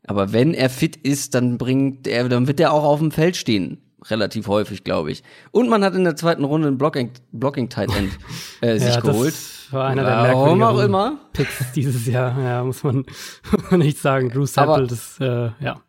[0.07, 3.37] Aber wenn er fit ist, dann bringt er, dann wird er auch auf dem Feld
[3.37, 3.79] stehen.
[4.11, 5.23] Relativ häufig, glaube ich.
[5.51, 8.12] Und man hat in der zweiten Runde einen Blocking, Blocking Tight End
[8.61, 9.35] äh, sich ja, geholt.
[9.35, 11.19] Das war einer der Warum auch immer.
[11.33, 13.05] Picks dieses Jahr, ja, muss man,
[13.73, 14.31] nicht sagen.
[14.31, 15.81] Drew Sample, aber, das, äh, ja.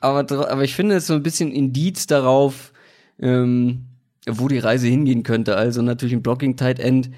[0.00, 2.72] Aber, aber ich finde es so ein bisschen Indiz darauf,
[3.18, 3.86] ähm,
[4.28, 5.56] wo die Reise hingehen könnte.
[5.56, 7.10] Also natürlich ein Blocking Tight End,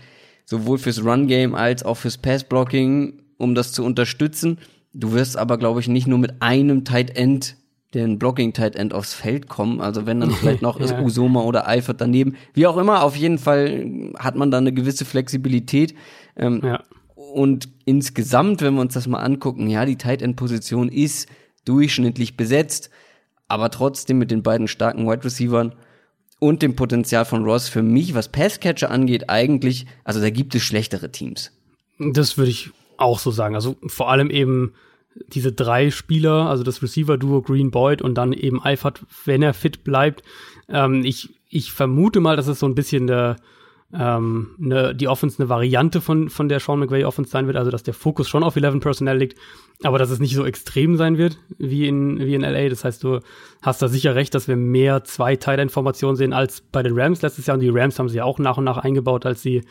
[0.44, 4.58] sowohl fürs Run Game als auch fürs Pass Blocking, um das zu unterstützen.
[4.94, 7.56] Du wirst aber, glaube ich, nicht nur mit einem Tight End,
[7.94, 9.80] den Blocking Tight End aufs Feld kommen.
[9.80, 10.84] Also wenn dann vielleicht noch ja.
[10.84, 12.36] ist Usoma oder Eifert daneben.
[12.54, 15.94] Wie auch immer, auf jeden Fall hat man da eine gewisse Flexibilität.
[16.36, 16.82] Ähm, ja.
[17.14, 21.28] Und insgesamt, wenn wir uns das mal angucken, ja, die Tight End Position ist
[21.64, 22.90] durchschnittlich besetzt,
[23.48, 25.74] aber trotzdem mit den beiden starken Wide Receivern
[26.38, 30.62] und dem Potenzial von Ross für mich, was Passcatcher angeht, eigentlich, also da gibt es
[30.62, 31.52] schlechtere Teams.
[31.98, 33.54] Das würde ich auch so sagen.
[33.54, 34.74] Also vor allem eben
[35.26, 39.84] diese drei Spieler, also das Receiver-Duo Green Boyd und dann eben Eifert, wenn er fit
[39.84, 40.22] bleibt.
[40.68, 43.36] Ähm, ich, ich vermute mal, dass es so ein bisschen der,
[43.92, 47.70] ähm, ne, die Offense eine Variante von, von der Sean McVay Offense sein wird, also
[47.70, 49.38] dass der Fokus schon auf 11 Personnel liegt,
[49.82, 52.68] aber dass es nicht so extrem sein wird wie in, wie in LA.
[52.68, 53.20] Das heißt, du
[53.62, 57.46] hast da sicher recht, dass wir mehr zwei Teil-Informationen sehen als bei den Rams letztes
[57.46, 59.62] Jahr und die Rams haben sie ja auch nach und nach eingebaut, als sie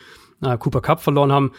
[0.42, 1.52] äh, Cooper Cup verloren haben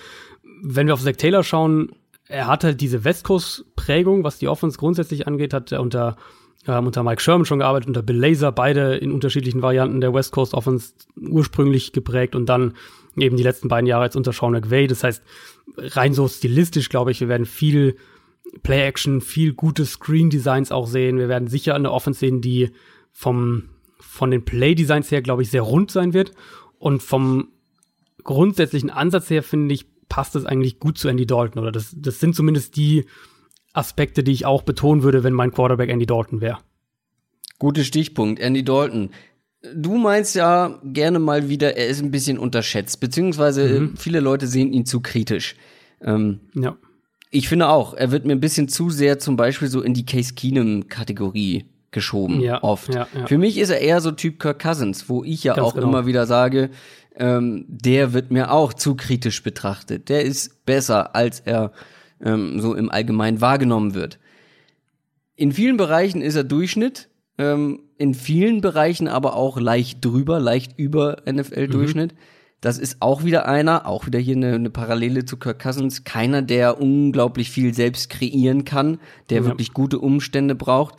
[0.61, 1.91] wenn wir auf Zach Taylor schauen,
[2.29, 6.15] er hat halt diese West Coast-Prägung, was die Offense grundsätzlich angeht, hat er unter,
[6.67, 10.31] ähm, unter Mike Sherman schon gearbeitet, unter Bill Laser, beide in unterschiedlichen Varianten der West
[10.31, 12.75] Coast Offense ursprünglich geprägt und dann
[13.17, 14.85] eben die letzten beiden Jahre jetzt unter Sean McVay.
[14.85, 15.23] Das heißt,
[15.75, 17.97] rein so stilistisch, glaube ich, wir werden viel
[18.61, 21.17] Play-Action, viel gute Screen-Designs auch sehen.
[21.17, 22.69] Wir werden sicher eine Offense sehen, die
[23.11, 26.33] vom, von den Play-Designs her, glaube ich, sehr rund sein wird.
[26.77, 27.49] Und vom
[28.23, 32.19] grundsätzlichen Ansatz her, finde ich, passt es eigentlich gut zu Andy Dalton oder das, das
[32.19, 33.05] sind zumindest die
[33.73, 36.57] Aspekte, die ich auch betonen würde, wenn mein Quarterback Andy Dalton wäre.
[37.59, 39.11] Guter Stichpunkt, Andy Dalton.
[39.75, 43.97] Du meinst ja gerne mal wieder, er ist ein bisschen unterschätzt, beziehungsweise mhm.
[43.97, 45.55] viele Leute sehen ihn zu kritisch.
[46.01, 46.77] Ähm, ja.
[47.29, 50.05] Ich finde auch, er wird mir ein bisschen zu sehr zum Beispiel so in die
[50.05, 52.93] Case Keenum-Kategorie geschoben, ja, oft.
[52.93, 53.27] Ja, ja.
[53.27, 55.87] Für mich ist er eher so Typ Kirk Cousins, wo ich ja Ganz auch genau.
[55.87, 56.69] immer wieder sage,
[57.19, 60.09] ähm, der wird mir auch zu kritisch betrachtet.
[60.09, 61.71] Der ist besser, als er
[62.21, 64.19] ähm, so im Allgemeinen wahrgenommen wird.
[65.35, 70.77] In vielen Bereichen ist er Durchschnitt, ähm, in vielen Bereichen aber auch leicht drüber, leicht
[70.79, 72.13] über NFL-Durchschnitt.
[72.13, 72.17] Mhm.
[72.61, 76.41] das ist auch wieder einer, auch wieder hier eine, eine Parallele zu Kirk Cousins, keiner,
[76.41, 79.45] der unglaublich viel selbst kreieren kann, der ja.
[79.45, 80.95] wirklich gute Umstände braucht.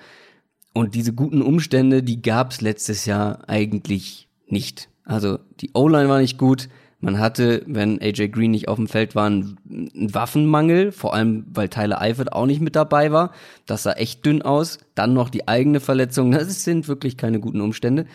[0.73, 4.90] Und diese guten Umstände, die gab's letztes Jahr eigentlich nicht.
[5.05, 6.69] Also die O-Line war nicht gut.
[7.03, 9.57] Man hatte, wenn AJ Green nicht auf dem Feld war, einen,
[9.95, 13.33] Waffenmangel, vor allem weil Tyler Eifert auch nicht mit dabei war.
[13.67, 14.79] Das sah echt dünn aus.
[14.95, 16.31] Dann noch die eigene Verletzung.
[16.33, 18.07] Das sind wirklich keine guten Umstände.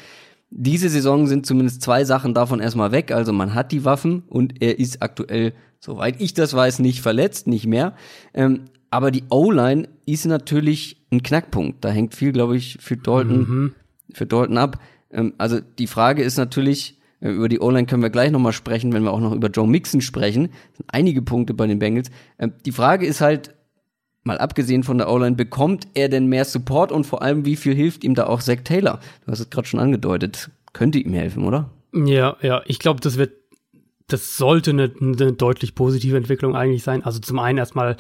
[0.52, 3.12] Diese Saison sind zumindest zwei Sachen davon erstmal weg.
[3.12, 7.48] Also man hat die Waffen und er ist aktuell, soweit ich das weiß, nicht verletzt,
[7.48, 7.96] nicht mehr.
[8.36, 11.84] Ähm, aber die O-Line ist natürlich ein Knackpunkt.
[11.84, 13.74] Da hängt viel, glaube ich, für Dalton, mhm.
[14.14, 14.80] für Dalton ab.
[15.16, 18.94] Ähm, also die Frage ist natürlich, äh, über die O-Line können wir gleich nochmal sprechen,
[18.94, 20.50] wenn wir auch noch über Joe Mixon sprechen.
[20.70, 22.12] Das sind einige Punkte bei den Bengals.
[22.38, 23.56] Ähm, die Frage ist halt,
[24.24, 27.74] mal abgesehen von der O-Line, bekommt er denn mehr Support und vor allem, wie viel
[27.74, 29.00] hilft ihm da auch Zach Taylor?
[29.26, 30.52] Du hast es gerade schon angedeutet.
[30.74, 31.70] Könnte ihm helfen, oder?
[31.94, 33.34] Ja, ja, ich glaube, das wird,
[34.08, 37.04] das sollte eine, eine deutlich positive Entwicklung eigentlich sein.
[37.04, 37.96] Also zum einen erstmal,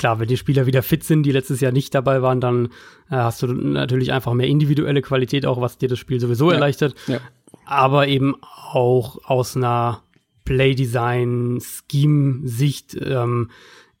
[0.00, 2.68] klar, wenn die Spieler wieder fit sind, die letztes Jahr nicht dabei waren, dann
[3.10, 6.54] äh, hast du natürlich einfach mehr individuelle Qualität auch, was dir das Spiel sowieso ja,
[6.54, 6.94] erleichtert.
[7.06, 7.20] Ja.
[7.66, 10.02] Aber eben auch aus einer
[10.46, 13.50] Play-Design-Scheme-Sicht, ähm,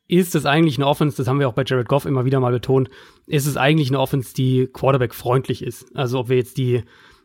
[0.08, 2.52] ist es eigentlich eine Offense, das haben wir auch bei Jared Goff immer wieder mal
[2.52, 2.88] betont,
[3.26, 5.94] ist es eigentlich eine Offense, die Quarterback-freundlich ist.
[5.94, 6.82] Also ob wir jetzt die,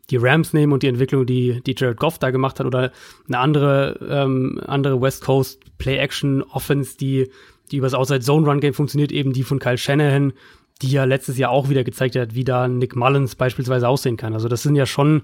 [0.10, 2.92] die Rams nehmen und die Entwicklung, die, die Jared Goff da gemacht hat, oder
[3.28, 7.30] eine andere, ähm, andere West Coast Play-Action-Offense, die,
[7.72, 10.34] die über das Outside-Zone-Run-Game funktioniert, eben die von Kyle Shanahan,
[10.82, 14.34] die ja letztes Jahr auch wieder gezeigt hat, wie da Nick Mullins beispielsweise aussehen kann.
[14.34, 15.24] Also das sind ja schon,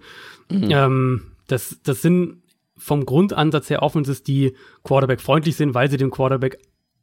[0.50, 0.70] mhm.
[0.72, 2.42] ähm, das, das sind
[2.78, 6.58] vom Grundansatz her Offenses, die Quarterback-freundlich sind, weil sie dem Quarterback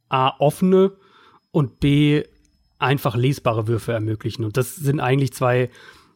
[0.09, 0.93] A offene
[1.51, 2.23] und B
[2.79, 4.43] einfach lesbare Würfe ermöglichen.
[4.43, 5.69] Und das sind eigentlich zwei,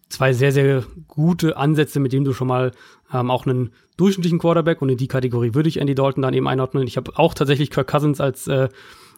[0.10, 2.72] zwei sehr, sehr gute Ansätze, mit denen du schon mal
[3.14, 6.48] ähm, auch einen durchschnittlichen Quarterback und in die Kategorie würde ich Andy Dalton dann eben
[6.48, 6.88] einordnen.
[6.88, 8.70] Ich habe auch tatsächlich Kirk Cousins als, äh,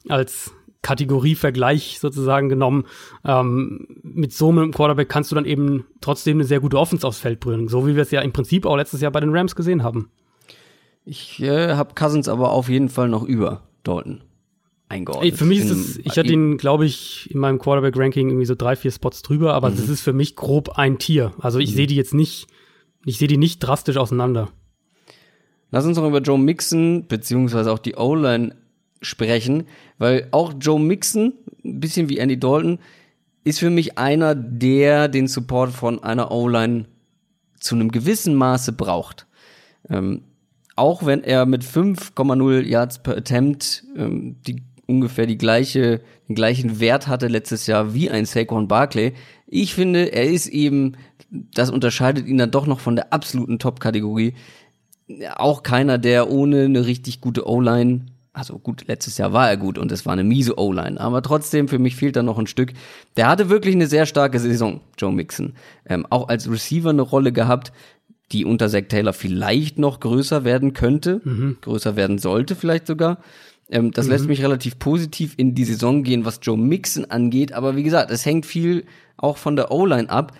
[0.09, 2.85] als Kategorievergleich sozusagen genommen.
[3.23, 7.19] Ähm, mit so einem Quarterback kannst du dann eben trotzdem eine sehr gute Offense aufs
[7.19, 9.55] Feld bringen, so wie wir es ja im Prinzip auch letztes Jahr bei den Rams
[9.55, 10.11] gesehen haben.
[11.03, 14.21] Ich äh, habe Cousins aber auf jeden Fall noch über Dalton
[14.87, 15.33] eingeordnet.
[15.33, 18.55] Ey, für mich ist es, ich hatte ihn, glaube ich, in meinem Quarterback-Ranking irgendwie so
[18.55, 19.77] drei, vier Spots drüber, aber mhm.
[19.77, 21.33] das ist für mich grob ein Tier.
[21.39, 21.75] Also ich mhm.
[21.75, 22.47] sehe die jetzt nicht,
[23.05, 24.49] ich sehe die nicht drastisch auseinander.
[25.71, 28.55] Lass uns noch über Joe Mixon, beziehungsweise auch die O-Line
[29.05, 29.63] sprechen,
[29.97, 32.79] weil auch Joe Mixon, ein bisschen wie Andy Dalton,
[33.43, 36.85] ist für mich einer, der den Support von einer O-Line
[37.59, 39.27] zu einem gewissen Maße braucht.
[39.89, 40.23] Ähm,
[40.75, 46.79] auch wenn er mit 5,0 Yards per Attempt ähm, die ungefähr die gleiche, den gleichen
[46.79, 49.13] Wert hatte letztes Jahr wie ein Saquon Barkley.
[49.47, 50.93] Ich finde, er ist eben,
[51.29, 54.33] das unterscheidet ihn dann doch noch von der absoluten Top-Kategorie.
[55.35, 59.77] Auch keiner, der ohne eine richtig gute O-Line, also gut, letztes Jahr war er gut
[59.77, 62.73] und es war eine miese O-Line, aber trotzdem, für mich fehlt da noch ein Stück.
[63.15, 65.53] Der hatte wirklich eine sehr starke Saison, Joe Mixon.
[65.85, 67.71] Ähm, auch als Receiver eine Rolle gehabt,
[68.31, 71.57] die unter Zach Taylor vielleicht noch größer werden könnte, mhm.
[71.61, 73.19] größer werden sollte vielleicht sogar.
[73.69, 74.11] Ähm, das mhm.
[74.11, 77.53] lässt mich relativ positiv in die Saison gehen, was Joe Mixon angeht.
[77.53, 78.85] Aber wie gesagt, es hängt viel
[79.17, 80.33] auch von der O-Line ab.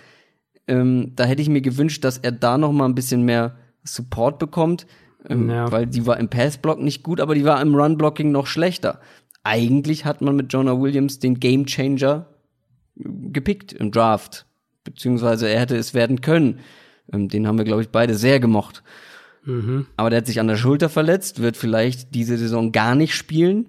[0.68, 4.38] Ähm, da hätte ich mir gewünscht, dass er da noch mal ein bisschen mehr Support
[4.38, 4.86] bekommt,
[5.28, 5.70] ähm, ja.
[5.72, 9.00] weil die war im Passblock nicht gut, aber die war im Run-Blocking noch schlechter.
[9.42, 12.26] Eigentlich hat man mit Jonah Williams den Game Changer
[12.96, 14.46] gepickt im Draft,
[14.84, 16.60] beziehungsweise er hätte es werden können.
[17.12, 18.82] Ähm, den haben wir, glaube ich, beide sehr gemocht.
[19.44, 19.86] Mhm.
[19.96, 23.66] Aber der hat sich an der Schulter verletzt, wird vielleicht diese Saison gar nicht spielen.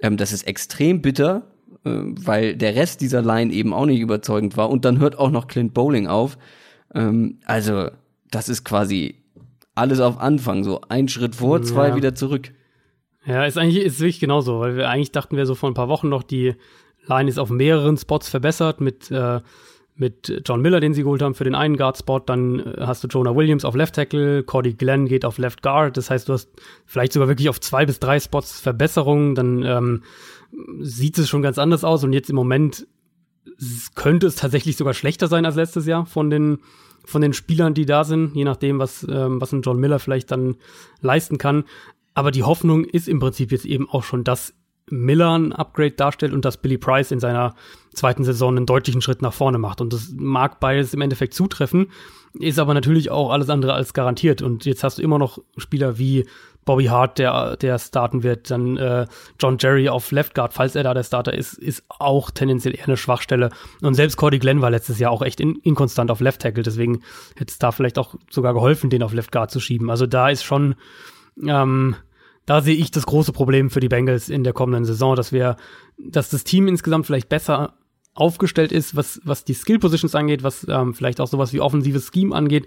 [0.00, 1.46] Ähm, das ist extrem bitter,
[1.84, 4.68] äh, weil der Rest dieser Line eben auch nicht überzeugend war.
[4.68, 6.38] Und dann hört auch noch Clint Bowling auf.
[7.46, 7.90] Also,
[8.30, 9.23] das ist quasi
[9.74, 10.64] alles auf Anfang.
[10.64, 11.96] So ein Schritt vor, zwei ja.
[11.96, 12.52] wieder zurück.
[13.26, 15.88] Ja, ist eigentlich ist wirklich genauso, weil wir eigentlich dachten wir so vor ein paar
[15.88, 16.54] Wochen noch, die
[17.06, 19.40] Line ist auf mehreren Spots verbessert mit äh,
[19.96, 22.18] mit John Miller, den sie geholt haben für den einen Guard-Spot.
[22.18, 25.96] Dann äh, hast du Jonah Williams auf Left Tackle, Cody Glenn geht auf Left Guard.
[25.96, 26.50] Das heißt, du hast
[26.84, 29.34] vielleicht sogar wirklich auf zwei bis drei Spots Verbesserungen.
[29.34, 30.02] Dann ähm,
[30.80, 32.02] sieht es schon ganz anders aus.
[32.02, 32.86] Und jetzt im Moment
[33.94, 36.58] könnte es tatsächlich sogar schlechter sein als letztes Jahr von den
[37.04, 40.30] von den Spielern, die da sind, je nachdem, was ähm, was ein John Miller vielleicht
[40.30, 40.56] dann
[41.00, 41.64] leisten kann.
[42.14, 44.54] Aber die Hoffnung ist im Prinzip jetzt eben auch schon, dass
[44.90, 47.54] Miller ein Upgrade darstellt und dass Billy Price in seiner
[47.94, 49.80] zweiten Saison einen deutlichen Schritt nach vorne macht.
[49.80, 51.90] Und das mag beides im Endeffekt zutreffen,
[52.34, 54.42] ist aber natürlich auch alles andere als garantiert.
[54.42, 56.26] Und jetzt hast du immer noch Spieler wie
[56.64, 59.06] Bobby Hart, der, der starten wird, dann äh,
[59.40, 62.86] John Jerry auf Left Guard, falls er da der Starter ist, ist auch tendenziell eher
[62.86, 63.50] eine Schwachstelle.
[63.82, 67.02] Und selbst Cody Glenn war letztes Jahr auch echt in, inkonstant auf Left Tackle, deswegen
[67.36, 69.90] hätte es da vielleicht auch sogar geholfen, den auf Left Guard zu schieben.
[69.90, 70.74] Also da ist schon
[71.42, 71.96] Ähm,
[72.46, 75.56] da sehe ich das große Problem für die Bengals in der kommenden Saison, dass wir,
[75.98, 77.74] dass das Team insgesamt vielleicht besser
[78.12, 82.10] aufgestellt ist, was, was die Skill Positions angeht, was ähm, vielleicht auch sowas wie offensives
[82.12, 82.66] Scheme angeht.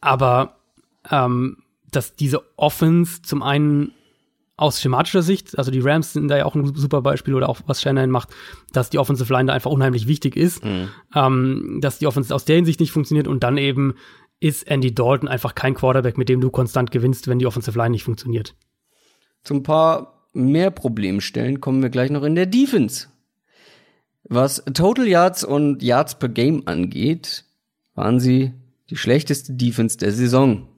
[0.00, 0.56] Aber
[1.10, 1.56] ähm,
[1.90, 3.92] dass diese Offense zum einen
[4.56, 7.60] aus schematischer Sicht, also die Rams sind da ja auch ein super Beispiel oder auch
[7.66, 8.28] was Shannon macht,
[8.72, 10.88] dass die Offensive Line da einfach unheimlich wichtig ist, mhm.
[11.14, 13.94] ähm, dass die Offense aus der Hinsicht nicht funktioniert und dann eben
[14.38, 17.90] ist Andy Dalton einfach kein Quarterback, mit dem du konstant gewinnst, wenn die Offensive Line
[17.90, 18.54] nicht funktioniert.
[19.44, 23.08] Zum paar mehr Problemstellen kommen wir gleich noch in der Defense.
[24.24, 27.44] Was Total Yards und Yards per Game angeht,
[27.94, 28.52] waren sie
[28.90, 30.68] die schlechteste Defense der Saison.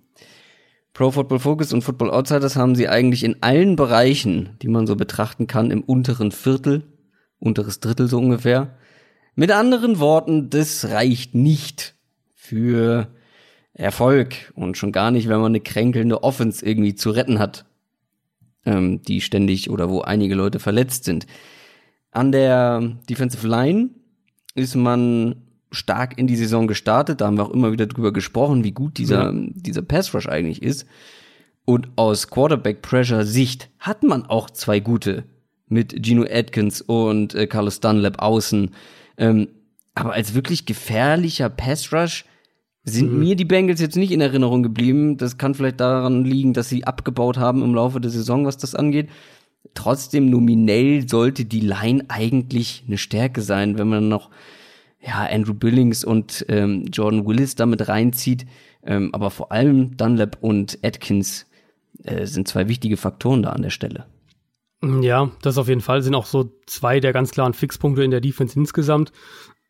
[0.92, 4.94] Pro Football Focus und Football Outsiders haben sie eigentlich in allen Bereichen, die man so
[4.94, 6.84] betrachten kann, im unteren Viertel,
[7.38, 8.76] unteres Drittel so ungefähr.
[9.34, 11.94] Mit anderen Worten, das reicht nicht
[12.34, 13.08] für
[13.72, 17.64] Erfolg und schon gar nicht, wenn man eine kränkelnde Offense irgendwie zu retten hat,
[18.66, 21.26] ähm, die ständig oder wo einige Leute verletzt sind.
[22.10, 23.90] An der Defensive Line
[24.54, 25.36] ist man
[25.72, 27.20] stark in die Saison gestartet.
[27.20, 29.32] Da haben wir auch immer wieder drüber gesprochen, wie gut dieser, ja.
[29.34, 30.86] dieser Pass Rush eigentlich ist.
[31.64, 35.24] Und aus Quarterback Pressure Sicht hat man auch zwei gute
[35.68, 38.70] mit Gino Atkins und äh, Carlos Dunlap außen.
[39.16, 39.48] Ähm,
[39.94, 42.24] aber als wirklich gefährlicher Pass Rush
[42.84, 43.20] sind mhm.
[43.20, 45.16] mir die Bengals jetzt nicht in Erinnerung geblieben.
[45.16, 48.74] Das kann vielleicht daran liegen, dass sie abgebaut haben im Laufe der Saison, was das
[48.74, 49.08] angeht.
[49.74, 54.30] Trotzdem nominell sollte die Line eigentlich eine Stärke sein, wenn man noch
[55.04, 58.46] ja, Andrew Billings und ähm, Jordan Willis damit reinzieht.
[58.84, 61.46] Ähm, aber vor allem Dunlap und Atkins
[62.04, 64.06] äh, sind zwei wichtige Faktoren da an der Stelle.
[65.00, 68.20] Ja, das auf jeden Fall sind auch so zwei der ganz klaren Fixpunkte in der
[68.20, 69.12] Defense insgesamt.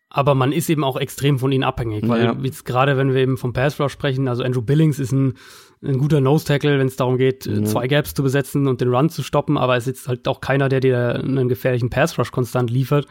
[0.09, 2.37] Aber man ist eben auch extrem von ihnen abhängig, weil ja.
[2.43, 5.35] jetzt gerade wenn wir eben vom Pass Rush sprechen, also Andrew Billings ist ein,
[5.83, 7.65] ein guter Nose Tackle, wenn es darum geht, ja.
[7.65, 10.69] zwei Gaps zu besetzen und den Run zu stoppen, aber es ist halt auch keiner,
[10.69, 13.07] der dir einen gefährlichen Pass Rush konstant liefert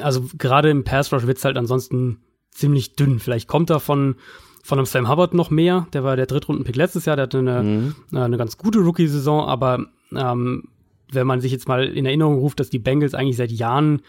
[0.00, 2.18] also gerade im Pass Rush wird's halt ansonsten
[2.50, 3.18] ziemlich dünn.
[3.18, 4.16] Vielleicht kommt da von,
[4.62, 5.86] von einem Sam Hubbard noch mehr.
[5.92, 7.94] Der war der Drittrunden-Pick letztes Jahr, der hatte eine, mhm.
[8.12, 10.64] eine ganz gute Rookie-Saison, aber ähm,
[11.12, 14.02] wenn man sich jetzt mal in Erinnerung ruft, dass die Bengals eigentlich seit Jahren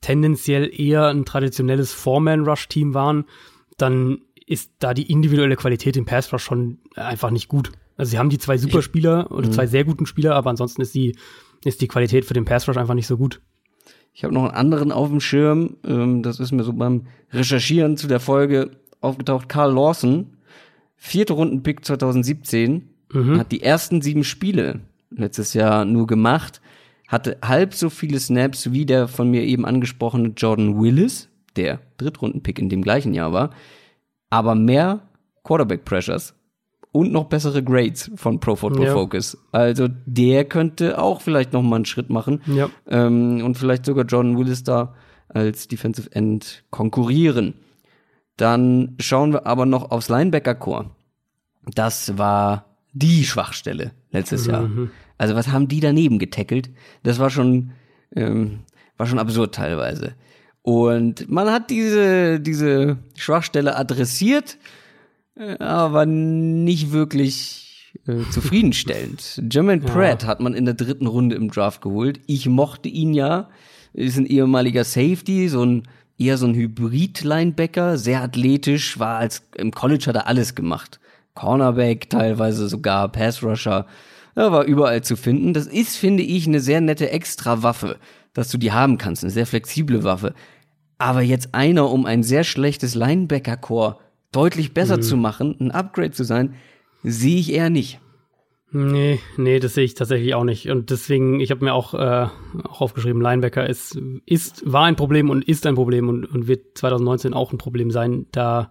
[0.00, 3.24] tendenziell eher ein traditionelles Four-Man-Rush-Team waren,
[3.76, 7.72] dann ist da die individuelle Qualität im Pass Rush schon einfach nicht gut.
[7.96, 9.52] Also sie haben die zwei Superspieler oder mhm.
[9.52, 11.16] zwei sehr guten Spieler, aber ansonsten ist die,
[11.64, 13.40] ist die Qualität für den Pass Rush einfach nicht so gut.
[14.12, 17.96] Ich habe noch einen anderen auf dem Schirm, ähm, das ist mir so beim Recherchieren
[17.96, 19.48] zu der Folge aufgetaucht.
[19.48, 20.38] Carl Lawson,
[20.96, 23.38] vierte Runden-Pick 2017, mhm.
[23.38, 26.60] hat die ersten sieben Spiele letztes Jahr nur gemacht,
[27.06, 32.58] hatte halb so viele Snaps wie der von mir eben angesprochene Jordan Willis, der Drittrunden-Pick
[32.58, 33.50] in dem gleichen Jahr war,
[34.30, 35.08] aber mehr
[35.44, 36.34] Quarterback-Pressures
[36.98, 38.92] und noch bessere Grades von Pro Football ja.
[38.92, 39.38] Focus.
[39.52, 42.70] Also der könnte auch vielleicht noch mal einen Schritt machen ja.
[42.88, 44.96] ähm, und vielleicht sogar John Willis da
[45.28, 47.54] als Defensive End konkurrieren.
[48.36, 50.90] Dann schauen wir aber noch aufs Linebacker-Core.
[51.72, 54.52] Das war die Schwachstelle letztes mhm.
[54.52, 54.70] Jahr.
[55.18, 56.68] Also was haben die daneben getackelt?
[57.04, 57.70] Das war schon,
[58.16, 58.64] ähm,
[58.96, 60.14] war schon absurd teilweise.
[60.62, 64.58] Und man hat diese, diese Schwachstelle adressiert
[65.58, 69.42] aber nicht wirklich äh, zufriedenstellend.
[69.50, 69.92] Jermaine ja.
[69.92, 72.20] Pratt hat man in der dritten Runde im Draft geholt.
[72.26, 73.48] Ich mochte ihn ja.
[73.92, 79.70] Ist ein ehemaliger Safety, so ein eher so ein Hybrid-Linebacker, sehr athletisch, war als im
[79.70, 80.98] College hat er alles gemacht.
[81.34, 83.86] Cornerback, teilweise sogar Pass-Rusher.
[84.34, 85.54] Er war überall zu finden.
[85.54, 87.98] Das ist, finde ich, eine sehr nette Extra-Waffe,
[88.34, 90.34] dass du die haben kannst, eine sehr flexible Waffe.
[90.98, 93.98] Aber jetzt einer um ein sehr schlechtes Linebacker-Core
[94.32, 95.02] deutlich besser mhm.
[95.02, 96.54] zu machen, ein Upgrade zu sein,
[97.02, 98.00] sehe ich eher nicht.
[98.70, 100.68] Nee, nee, das sehe ich tatsächlich auch nicht.
[100.68, 102.28] Und deswegen, ich habe mir auch, äh,
[102.64, 106.76] auch aufgeschrieben, Linebacker ist, ist, war ein Problem und ist ein Problem und, und wird
[106.76, 108.26] 2019 auch ein Problem sein.
[108.30, 108.70] Da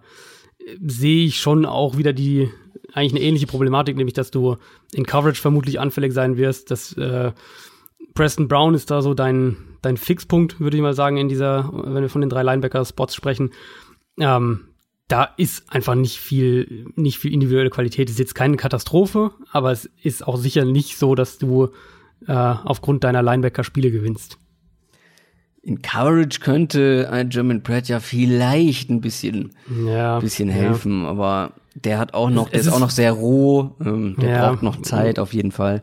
[0.80, 2.48] sehe ich schon auch wieder die,
[2.92, 4.56] eigentlich eine ähnliche Problematik, nämlich dass du
[4.92, 6.70] in Coverage vermutlich anfällig sein wirst.
[6.70, 7.32] Dass äh,
[8.14, 12.02] Preston Brown ist da so dein, dein Fixpunkt, würde ich mal sagen, in dieser, wenn
[12.02, 13.50] wir von den drei Linebacker-Spots sprechen.
[14.20, 14.68] Ähm,
[15.08, 18.08] da ist einfach nicht viel, nicht viel individuelle Qualität.
[18.08, 21.70] Das ist jetzt keine Katastrophe, aber es ist auch sicher nicht so, dass du
[22.26, 24.38] äh, aufgrund deiner Linebacker Spiele gewinnst.
[25.62, 29.54] In Coverage könnte ein German Pratt ja vielleicht ein bisschen,
[29.86, 31.08] ja, bisschen helfen, ja.
[31.08, 34.48] aber der hat auch noch, der ist, ist, auch noch sehr roh, ähm, der ja,
[34.48, 35.82] braucht noch Zeit auf jeden Fall.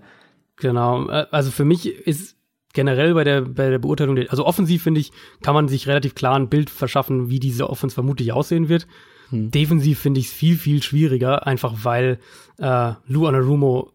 [0.58, 2.36] Genau, äh, also für mich ist
[2.74, 5.12] generell bei der, bei der Beurteilung, also offensiv finde ich,
[5.42, 8.88] kann man sich relativ klar ein Bild verschaffen, wie diese Offense vermutlich aussehen wird.
[9.36, 9.52] Hm.
[9.52, 12.20] Defensiv finde ich es viel, viel schwieriger, einfach weil
[12.58, 13.92] äh, Lou Anarumo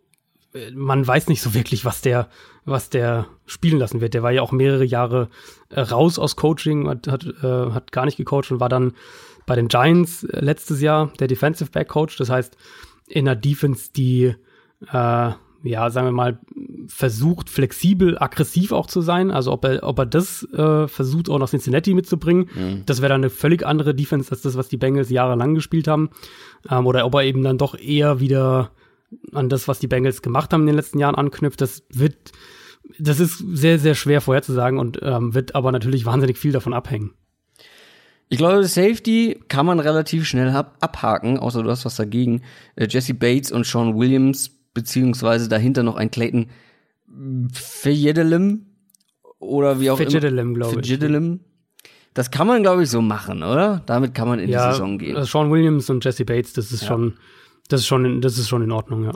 [0.74, 2.28] man weiß nicht so wirklich, was der,
[2.64, 4.14] was der spielen lassen wird.
[4.14, 5.28] Der war ja auch mehrere Jahre
[5.68, 8.93] äh, raus aus Coaching, hat, hat, äh, hat gar nicht gecoacht und war dann
[9.47, 12.16] bei den Giants äh, letztes Jahr der Defensive Back Coach.
[12.16, 12.57] Das heißt,
[13.07, 14.34] in einer Defense, die,
[14.93, 15.30] äh,
[15.62, 16.38] ja, sagen wir mal,
[16.86, 19.30] versucht, flexibel, aggressiv auch zu sein.
[19.30, 22.82] Also ob er, ob er das äh, versucht, auch nach Cincinnati mitzubringen, mhm.
[22.86, 26.11] das wäre dann eine völlig andere Defense als das, was die Bengals jahrelang gespielt haben.
[26.70, 28.72] Ähm, oder ob er eben dann doch eher wieder
[29.32, 31.61] an das, was die Bengals gemacht haben in den letzten Jahren anknüpft.
[31.61, 32.32] Das wird,
[32.98, 37.12] das ist sehr, sehr schwer vorherzusagen und ähm, wird aber natürlich wahnsinnig viel davon abhängen.
[38.32, 42.42] Ich glaube, Safety kann man relativ schnell abhaken, außer du hast was dagegen.
[42.76, 46.47] Äh, Jesse Bates und Sean Williams, beziehungsweise dahinter noch ein Clayton
[47.53, 48.66] Fejedelem
[49.39, 50.66] oder wie auch Fejedelem, immer.
[50.66, 51.41] Fejedelem,
[52.14, 53.83] Das kann man, glaube ich, so machen, oder?
[53.87, 55.16] Damit kann man in ja, die Saison gehen.
[55.16, 56.89] Also Sean Williams und Jesse Bates, das ist ja.
[56.89, 57.14] schon,
[57.68, 59.12] das ist schon, in, das ist schon in Ordnung, ja.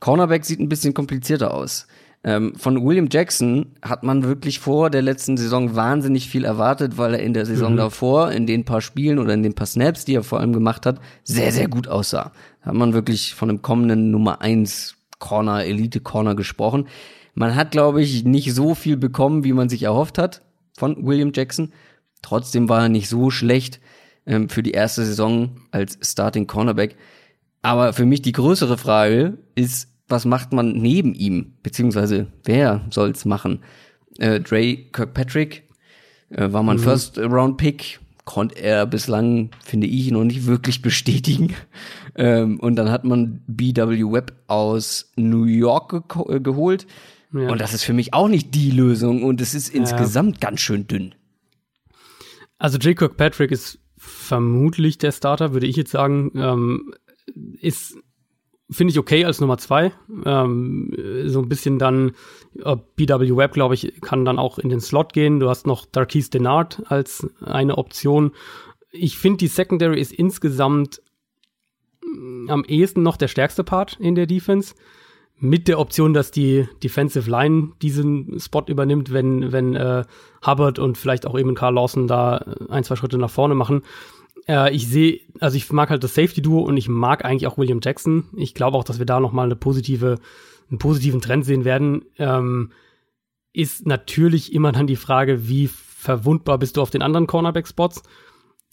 [0.00, 1.86] Cornerback sieht ein bisschen komplizierter aus.
[2.22, 7.14] Ähm, von William Jackson hat man wirklich vor der letzten Saison wahnsinnig viel erwartet, weil
[7.14, 7.76] er in der Saison mhm.
[7.76, 10.86] davor, in den paar Spielen oder in den paar Snaps, die er vor allem gemacht
[10.86, 12.32] hat, sehr, sehr gut aussah.
[12.62, 16.88] Da hat man wirklich von einem kommenden Nummer eins Corner, Elite Corner gesprochen.
[17.34, 20.42] Man hat, glaube ich, nicht so viel bekommen, wie man sich erhofft hat
[20.76, 21.72] von William Jackson.
[22.22, 23.80] Trotzdem war er nicht so schlecht
[24.26, 26.96] ähm, für die erste Saison als Starting Cornerback.
[27.62, 31.54] Aber für mich die größere Frage ist, was macht man neben ihm?
[31.62, 33.60] Beziehungsweise wer soll's machen?
[34.18, 35.64] Äh, Dre Kirkpatrick
[36.30, 36.80] äh, war man mhm.
[36.80, 41.54] First Round Pick, konnte er bislang, finde ich, noch nicht wirklich bestätigen.
[42.16, 46.86] Ähm, und dann hat man BW Webb aus New York ge äh, geholt.
[47.32, 47.50] Ja.
[47.50, 50.48] Und das ist für mich auch nicht die Lösung und es ist insgesamt ja.
[50.48, 51.14] ganz schön dünn.
[52.58, 56.30] Also Jay Kirkpatrick ist vermutlich der Starter, würde ich jetzt sagen.
[56.34, 56.94] Ähm,
[57.60, 57.98] ist
[58.70, 59.92] finde ich okay als Nummer zwei.
[60.24, 60.92] Ähm,
[61.26, 62.12] so ein bisschen dann
[62.62, 65.40] äh, BW Web, glaube ich, kann dann auch in den Slot gehen.
[65.40, 68.32] Du hast noch Darkis Denard als eine Option.
[68.90, 71.00] Ich finde, die Secondary ist insgesamt
[72.48, 74.74] am ehesten noch der stärkste Part in der Defense.
[75.38, 80.04] Mit der Option, dass die Defensive Line diesen Spot übernimmt, wenn, wenn äh,
[80.46, 82.38] Hubbard und vielleicht auch eben Carl Lawson da
[82.70, 83.82] ein, zwei Schritte nach vorne machen.
[84.48, 87.80] Äh, ich sehe, also ich mag halt das Safety-Duo und ich mag eigentlich auch William
[87.82, 88.24] Jackson.
[88.36, 90.18] Ich glaube auch, dass wir da nochmal eine positive,
[90.70, 92.06] einen positiven Trend sehen werden.
[92.18, 92.72] Ähm,
[93.52, 98.02] ist natürlich immer dann die Frage, wie verwundbar bist du auf den anderen Cornerback-Spots.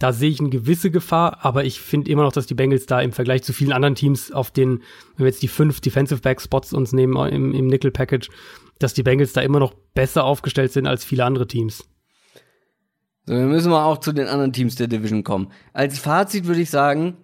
[0.03, 2.99] Da sehe ich eine gewisse Gefahr, aber ich finde immer noch, dass die Bengals da
[2.99, 4.81] im Vergleich zu vielen anderen Teams auf den,
[5.15, 8.27] wenn wir jetzt die fünf Defensive Back Spots uns nehmen im, im Nickel Package,
[8.79, 11.85] dass die Bengals da immer noch besser aufgestellt sind als viele andere Teams.
[13.25, 15.53] So, dann müssen wir auch zu den anderen Teams der Division kommen.
[15.71, 17.15] Als Fazit würde ich sagen,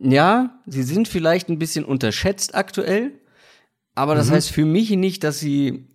[0.00, 3.12] ja, sie sind vielleicht ein bisschen unterschätzt aktuell,
[3.94, 4.32] aber das mhm.
[4.32, 5.86] heißt für mich nicht, dass sie,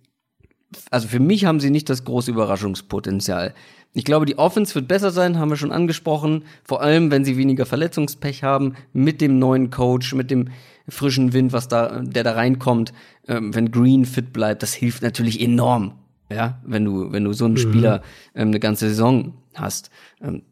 [0.90, 3.52] also für mich haben sie nicht das große Überraschungspotenzial.
[3.94, 7.36] Ich glaube, die Offense wird besser sein, haben wir schon angesprochen, vor allem wenn sie
[7.36, 10.48] weniger Verletzungspech haben, mit dem neuen Coach, mit dem
[10.88, 12.92] frischen Wind, was da, der da reinkommt,
[13.28, 15.92] ähm, wenn Green fit bleibt, das hilft natürlich enorm
[16.30, 17.58] ja, wenn du, wenn du so einen mhm.
[17.58, 18.02] Spieler
[18.34, 19.90] ähm, eine ganze Saison hast.
[20.20, 20.42] Ähm,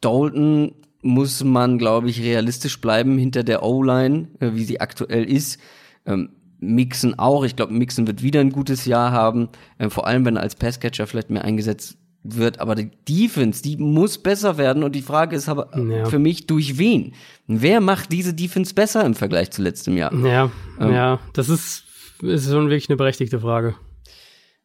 [0.00, 5.60] Dalton muss man, glaube ich, realistisch bleiben hinter der O-Line, äh, wie sie aktuell ist.
[6.06, 7.44] Ähm, Mixen auch.
[7.44, 9.48] Ich glaube, Mixen wird wieder ein gutes Jahr haben.
[9.78, 12.60] Ähm, vor allem, wenn er als Passcatcher vielleicht mehr eingesetzt wird.
[12.60, 14.82] Aber die Defense, die muss besser werden.
[14.82, 16.04] Und die Frage ist aber ja.
[16.06, 17.14] für mich, durch wen?
[17.46, 20.14] Wer macht diese Defense besser im Vergleich zu letztem Jahr?
[20.14, 20.50] Ja,
[20.80, 21.84] ähm, ja, das ist,
[22.22, 23.74] ist schon wirklich eine berechtigte Frage.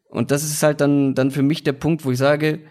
[0.10, 2.62] Und das ist halt dann, dann für mich der Punkt, wo ich sage,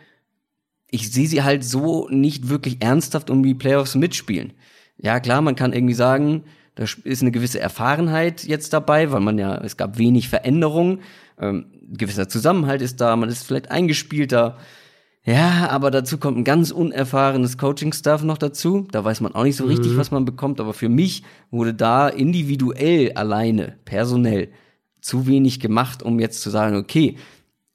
[0.88, 4.52] ich sehe sie halt so nicht wirklich ernsthaft um die Playoffs mitspielen.
[4.96, 6.44] Ja, klar, man kann irgendwie sagen,
[6.76, 11.00] da ist eine gewisse Erfahrenheit jetzt dabei, weil man ja, es gab wenig Veränderungen,
[11.38, 14.56] ähm, gewisser Zusammenhalt ist da, man ist vielleicht eingespielter.
[15.24, 18.86] Ja, aber dazu kommt ein ganz unerfahrenes Coaching-Staff noch dazu.
[18.92, 19.96] Da weiß man auch nicht so richtig, mhm.
[19.96, 20.60] was man bekommt.
[20.60, 24.50] Aber für mich wurde da individuell alleine, personell,
[25.00, 27.16] zu wenig gemacht, um jetzt zu sagen, okay,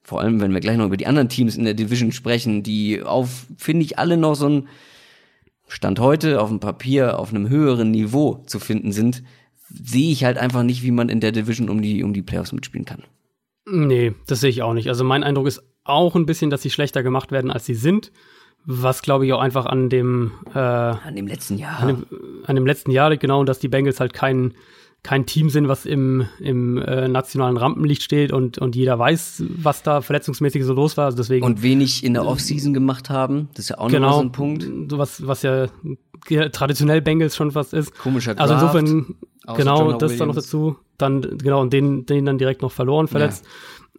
[0.02, 3.04] vor allem wenn wir gleich noch über die anderen Teams in der Division sprechen, die
[3.04, 4.68] auf, finde ich, alle noch so ein
[5.68, 9.24] Stand heute auf dem Papier auf einem höheren Niveau zu finden sind,
[9.70, 12.52] sehe ich halt einfach nicht, wie man in der Division um die, um die Playoffs
[12.52, 13.04] mitspielen kann.
[13.66, 14.88] Nee, das sehe ich auch nicht.
[14.88, 18.12] Also mein Eindruck ist auch ein bisschen, dass sie schlechter gemacht werden, als sie sind.
[18.64, 22.06] Was glaube ich auch einfach an dem äh, an dem letzten Jahr an dem,
[22.46, 24.54] an dem letzten Jahr genau und dass die Bengals halt keinen
[25.04, 29.82] kein Team sind, was im, im äh, nationalen Rampenlicht steht und, und jeder weiß, was
[29.82, 31.06] da verletzungsmäßig so los war.
[31.06, 33.50] Also deswegen, und wenig in der Offseason gemacht haben.
[33.56, 34.68] Das ist ja auch genau, noch so ein Punkt.
[34.92, 35.68] Was, was ja
[36.52, 37.98] traditionell Bengals schon fast ist.
[37.98, 39.16] Komischer Draft, Also insofern,
[39.58, 40.78] genau, das dann noch dazu.
[41.02, 43.46] Dann, genau, und den, den dann direkt noch verloren, verletzt.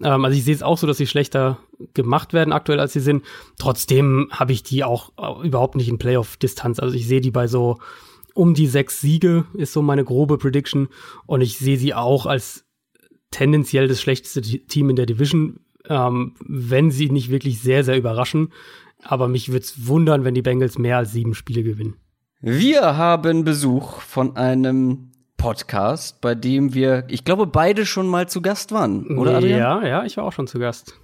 [0.00, 0.14] Ja.
[0.14, 1.58] Ähm, also ich sehe es auch so, dass sie schlechter
[1.94, 3.24] gemacht werden aktuell, als sie sind.
[3.58, 6.80] Trotzdem habe ich die auch überhaupt nicht in Playoff-Distanz.
[6.80, 7.78] Also ich sehe die bei so
[8.34, 10.88] um die sechs Siege, ist so meine grobe Prediction.
[11.26, 12.64] Und ich sehe sie auch als
[13.30, 18.52] tendenziell das schlechteste Team in der Division, ähm, wenn sie nicht wirklich sehr, sehr überraschen.
[19.02, 21.96] Aber mich würde es wundern, wenn die Bengals mehr als sieben Spiele gewinnen.
[22.40, 25.11] Wir haben Besuch von einem
[25.42, 29.58] Podcast, bei dem wir, ich glaube, beide schon mal zu Gast waren, oder Adrian?
[29.58, 30.94] Ja, ja, ich war auch schon zu Gast.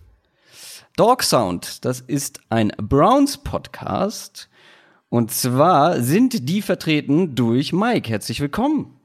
[0.96, 4.48] Dog Sound, das ist ein Browns-Podcast.
[5.08, 8.08] Und zwar sind die vertreten durch Mike.
[8.08, 8.96] Herzlich willkommen.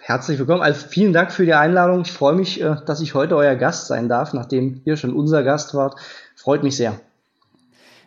[0.00, 0.62] Herzlich willkommen.
[0.62, 2.00] Also vielen Dank für die Einladung.
[2.00, 5.42] Ich freue mich, äh, dass ich heute euer Gast sein darf, nachdem ihr schon unser
[5.42, 5.96] Gast wart.
[6.34, 6.98] Freut mich sehr.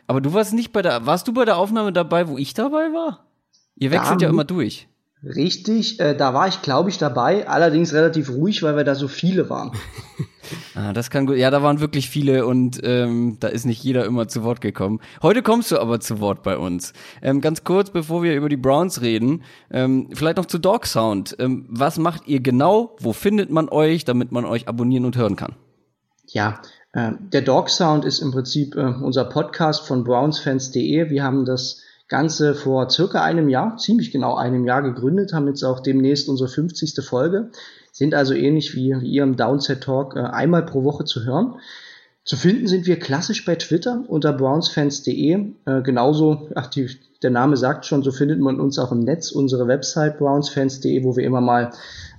[0.07, 2.91] Aber du warst nicht bei der, warst du bei der Aufnahme dabei, wo ich dabei
[2.91, 3.23] war?
[3.75, 4.87] Ihr wechselt da, ja immer durch.
[5.25, 9.07] Richtig, äh, da war ich, glaube ich, dabei, allerdings relativ ruhig, weil wir da so
[9.07, 9.71] viele waren.
[10.75, 11.37] ah, das kann gut.
[11.37, 14.99] Ja, da waren wirklich viele und ähm, da ist nicht jeder immer zu Wort gekommen.
[15.23, 16.93] Heute kommst du aber zu Wort bei uns.
[17.23, 21.35] Ähm, ganz kurz, bevor wir über die Browns reden, ähm, vielleicht noch zu Dog Sound.
[21.39, 22.95] Ähm, was macht ihr genau?
[22.99, 25.55] Wo findet man euch, damit man euch abonnieren und hören kann?
[26.27, 26.61] Ja,
[26.93, 31.09] äh, der Dog Sound ist im Prinzip äh, unser Podcast von brownsfans.de.
[31.09, 35.63] Wir haben das Ganze vor circa einem Jahr, ziemlich genau einem Jahr gegründet, haben jetzt
[35.63, 37.03] auch demnächst unsere 50.
[37.03, 37.49] Folge,
[37.91, 41.55] sind also ähnlich wie, wie ihr im Downset Talk äh, einmal pro Woche zu hören.
[42.23, 45.53] Zu finden sind wir klassisch bei Twitter unter brownsfans.de.
[45.65, 46.89] Äh, genauso, ach, die,
[47.23, 51.15] der Name sagt schon, so findet man uns auch im Netz, unsere Website brownsfans.de, wo
[51.15, 51.71] wir immer mal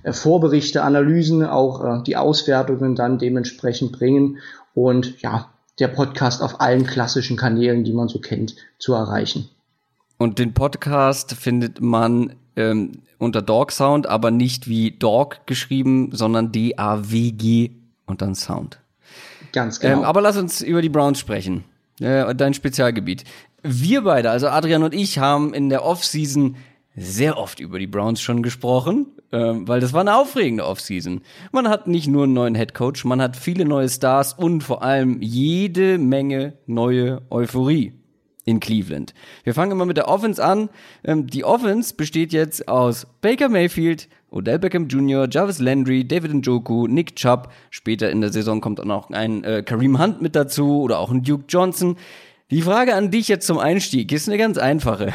[0.03, 4.39] äh, Vorberichte, Analysen, auch äh, die Auswertungen dann dementsprechend bringen
[4.73, 9.49] und ja, der Podcast auf allen klassischen Kanälen, die man so kennt, zu erreichen.
[10.17, 16.51] Und den Podcast findet man ähm, unter Dog Sound, aber nicht wie Dog geschrieben, sondern
[16.51, 17.71] D-A-W-G
[18.05, 18.79] und dann Sound.
[19.51, 19.99] Ganz genau.
[19.99, 21.63] Ähm, aber lass uns über die Browns sprechen.
[21.99, 23.23] Äh, dein Spezialgebiet.
[23.63, 26.57] Wir beide, also Adrian und ich, haben in der Offseason
[26.95, 31.21] sehr oft über die Browns schon gesprochen, ähm, weil das war eine aufregende Offseason.
[31.51, 35.21] Man hat nicht nur einen neuen Headcoach, man hat viele neue Stars und vor allem
[35.21, 37.93] jede Menge neue Euphorie
[38.47, 39.13] in Cleveland.
[39.43, 40.69] Wir fangen immer mit der Offense an.
[41.03, 46.87] Ähm, die Offense besteht jetzt aus Baker Mayfield, Odell Beckham Jr., Jarvis Landry, David Njoku,
[46.87, 47.51] Nick Chubb.
[47.69, 51.11] Später in der Saison kommt dann auch ein äh, Kareem Hunt mit dazu oder auch
[51.11, 51.97] ein Duke Johnson.
[52.49, 55.11] Die Frage an dich jetzt zum Einstieg ist eine ganz einfache.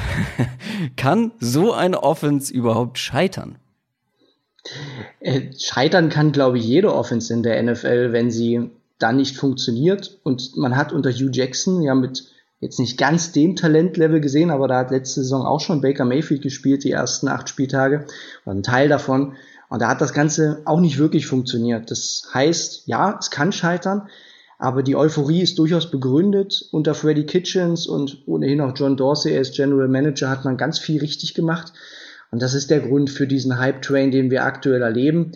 [0.97, 3.57] kann so eine Offense überhaupt scheitern?
[5.21, 10.21] Äh, scheitern kann, glaube ich, jede Offense in der NFL, wenn sie dann nicht funktioniert.
[10.23, 12.32] Und man hat unter Hugh Jackson ja mit
[12.63, 16.43] jetzt nicht ganz dem Talentlevel gesehen, aber da hat letzte Saison auch schon Baker Mayfield
[16.43, 18.07] gespielt, die ersten acht Spieltage,
[18.47, 19.35] oder ein Teil davon.
[19.69, 21.91] Und da hat das Ganze auch nicht wirklich funktioniert.
[21.91, 24.09] Das heißt, ja, es kann scheitern,
[24.59, 26.69] aber die Euphorie ist durchaus begründet.
[26.71, 31.01] Unter Freddie Kitchens und ohnehin auch John Dorsey als General Manager hat man ganz viel
[31.01, 31.73] richtig gemacht.
[32.31, 35.33] Und das ist der Grund für diesen Hype-Train, den wir aktuell erleben.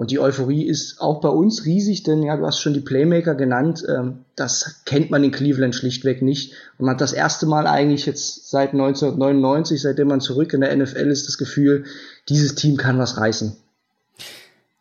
[0.00, 3.34] Und die Euphorie ist auch bei uns riesig, denn ja, du hast schon die Playmaker
[3.34, 3.84] genannt.
[3.86, 6.54] Ähm, das kennt man in Cleveland schlichtweg nicht.
[6.78, 10.74] Und man hat das erste Mal eigentlich jetzt seit 1999, seitdem man zurück in der
[10.74, 11.84] NFL ist, das Gefühl,
[12.30, 13.58] dieses Team kann was reißen.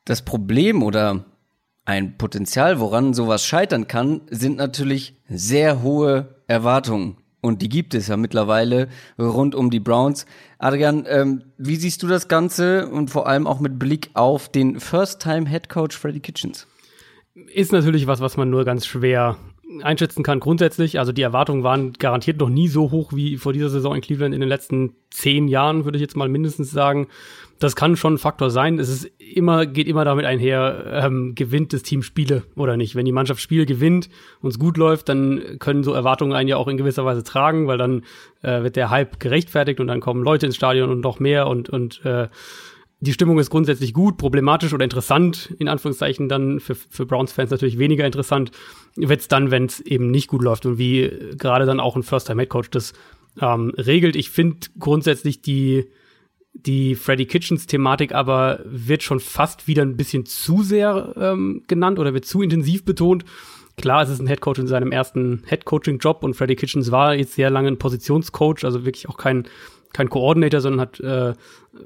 [0.06, 1.26] Das Problem oder
[1.84, 7.18] ein Potenzial, woran sowas scheitern kann, sind natürlich sehr hohe Erwartungen.
[7.42, 10.26] Und die gibt es ja mittlerweile rund um die Browns.
[10.58, 14.80] Adrian, ähm, wie siehst du das Ganze und vor allem auch mit Blick auf den
[14.80, 16.68] First-Time-Head-Coach Freddie Kitchens?
[17.54, 19.38] Ist natürlich was, was man nur ganz schwer
[19.82, 21.00] einschätzen kann grundsätzlich.
[21.00, 24.34] Also die Erwartungen waren garantiert noch nie so hoch wie vor dieser Saison in Cleveland
[24.34, 27.08] in den letzten zehn Jahren, würde ich jetzt mal mindestens sagen
[27.60, 28.80] das kann schon ein Faktor sein.
[28.80, 32.96] Es ist immer, geht immer damit einher, ähm, gewinnt das Team Spiele oder nicht.
[32.96, 34.10] Wenn die Mannschaft Spiele gewinnt
[34.42, 37.68] und es gut läuft, dann können so Erwartungen einen ja auch in gewisser Weise tragen,
[37.68, 38.04] weil dann
[38.42, 41.70] äh, wird der Hype gerechtfertigt und dann kommen Leute ins Stadion und noch mehr und,
[41.70, 42.30] und äh,
[43.02, 47.80] die Stimmung ist grundsätzlich gut, problematisch oder interessant, in Anführungszeichen dann für, für Browns-Fans natürlich
[47.80, 48.52] weniger interessant,
[48.96, 52.70] wird's dann, wenn es eben nicht gut läuft und wie gerade dann auch ein First-Time-Head-Coach
[52.72, 52.94] das
[53.40, 54.16] ähm, regelt.
[54.16, 55.88] Ich finde grundsätzlich die
[56.54, 62.00] die Freddy Kitchens Thematik aber wird schon fast wieder ein bisschen zu sehr ähm, genannt
[62.00, 63.24] oder wird zu intensiv betont.
[63.78, 67.50] Klar, es ist ein Headcoach in seinem ersten Headcoaching-Job und Freddy Kitchens war jetzt sehr
[67.50, 69.48] lange ein Positionscoach, also wirklich auch kein,
[69.94, 71.34] kein Coordinator, sondern hat äh,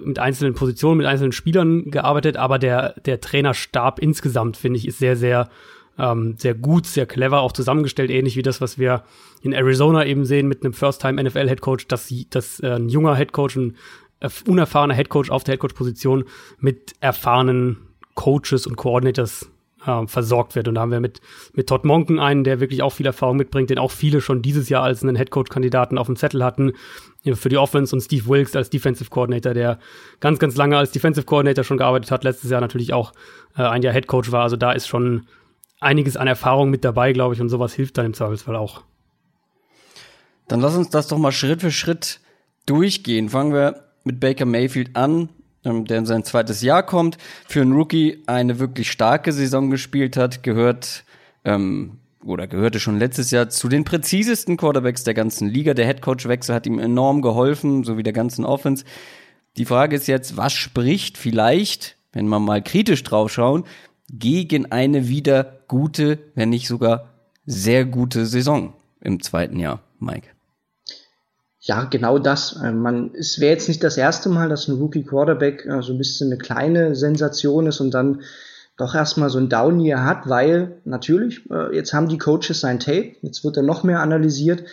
[0.04, 5.00] mit einzelnen Positionen, mit einzelnen Spielern gearbeitet, aber der, der Trainerstab insgesamt, finde ich, ist
[5.00, 5.50] sehr, sehr,
[5.98, 9.04] ähm, sehr gut, sehr clever auch zusammengestellt, ähnlich wie das, was wir
[9.42, 13.78] in Arizona eben sehen mit einem First-Time-NFL-Headcoach, dass, dass äh, ein junger Headcoach ein
[14.48, 16.24] unerfahrener Headcoach auf der Headcoach-Position
[16.60, 17.78] mit erfahrenen
[18.16, 19.50] Coaches und Coordinators
[19.86, 20.68] äh, versorgt wird.
[20.68, 21.22] Und da haben wir mit,
[21.54, 24.70] mit Todd Monken einen, der wirklich auch viel Erfahrung mitbringt, den auch viele schon dieses
[24.70, 26.74] Jahr als einen Headcoach-Kandidaten auf dem Zettel hatten
[27.32, 29.80] für die Offense und Steve Wilkes als Defensive Coordinator, der
[30.20, 33.14] ganz, ganz lange als Defensive Coordinator schon gearbeitet hat, letztes Jahr natürlich auch
[33.58, 34.44] äh, ein Jahr Headcoach war.
[34.44, 35.28] Also da ist schon
[35.80, 38.84] einiges an Erfahrung mit dabei, glaube ich, und sowas hilft dann im Zweifelsfall auch.
[40.50, 42.20] Dann lass uns das doch mal Schritt für Schritt
[42.66, 43.30] durchgehen.
[43.30, 45.30] Fangen wir mit Baker Mayfield an, ähm,
[45.64, 47.18] der in sein zweites Jahr kommt.
[47.48, 51.04] Für einen Rookie eine wirklich starke Saison gespielt hat, gehört
[51.46, 55.74] ähm, oder gehörte schon letztes Jahr zu den präzisesten Quarterbacks der ganzen Liga.
[55.74, 58.86] Der Headcoach-Wechsel hat ihm enorm geholfen, so wie der ganzen Offense.
[59.58, 63.66] Die Frage ist jetzt, was spricht vielleicht, wenn wir mal kritisch draufschauen,
[64.10, 67.10] gegen eine wieder gute, wenn nicht sogar
[67.46, 70.33] sehr gute Saison im zweiten Jahr, Mike?
[71.66, 72.60] Ja, genau das.
[72.62, 75.94] Äh, man, es wäre jetzt nicht das erste Mal, dass ein Rookie Quarterback äh, so
[75.94, 78.22] ein bisschen eine kleine Sensation ist und dann
[78.76, 82.80] doch erstmal so ein Down Year hat, weil natürlich, äh, jetzt haben die Coaches sein
[82.80, 84.64] Tape, jetzt wird er noch mehr analysiert.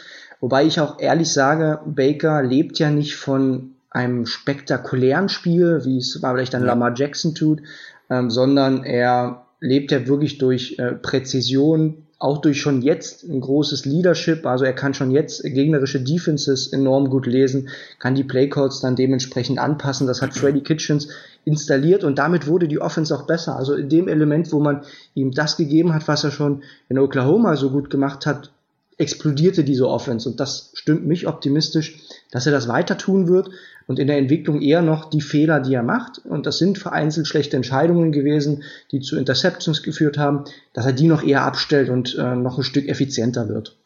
[0.40, 6.18] Wobei ich auch ehrlich sage, Baker lebt ja nicht von einem spektakulären Spiel, wie es
[6.20, 7.60] vielleicht dann Lamar Jackson tut,
[8.08, 13.86] ähm, sondern er lebt ja wirklich durch äh, Präzision, auch durch schon jetzt ein großes
[13.86, 18.94] Leadership, also er kann schon jetzt gegnerische Defenses enorm gut lesen, kann die Playcodes dann
[18.94, 20.06] dementsprechend anpassen.
[20.06, 21.08] Das hat Freddy Kitchens
[21.46, 23.56] installiert und damit wurde die Offense auch besser.
[23.56, 24.82] Also in dem Element, wo man
[25.14, 28.50] ihm das gegeben hat, was er schon in Oklahoma so gut gemacht hat,
[28.98, 31.98] explodierte diese Offense und das stimmt mich optimistisch,
[32.30, 33.48] dass er das weiter tun wird
[33.90, 37.26] und in der Entwicklung eher noch die Fehler, die er macht, und das sind vereinzelt
[37.26, 38.62] schlechte Entscheidungen gewesen,
[38.92, 42.62] die zu Interceptions geführt haben, dass er die noch eher abstellt und äh, noch ein
[42.62, 43.76] Stück effizienter wird.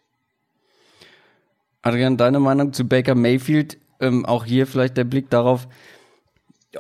[1.80, 3.78] Adrian, deine Meinung zu Baker Mayfield?
[3.98, 5.68] Ähm, auch hier vielleicht der Blick darauf,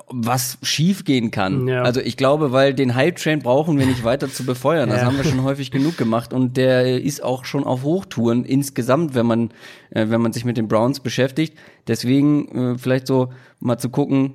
[0.08, 1.68] was schiefgehen kann.
[1.68, 1.82] Ja.
[1.82, 4.88] Also ich glaube, weil den Hype Train brauchen wir nicht weiter zu befeuern.
[4.88, 5.06] Das ja.
[5.06, 9.26] haben wir schon häufig genug gemacht und der ist auch schon auf Hochtouren insgesamt, wenn
[9.26, 9.50] man
[9.90, 11.56] äh, wenn man sich mit den Browns beschäftigt.
[11.86, 14.34] Deswegen äh, vielleicht so mal zu gucken,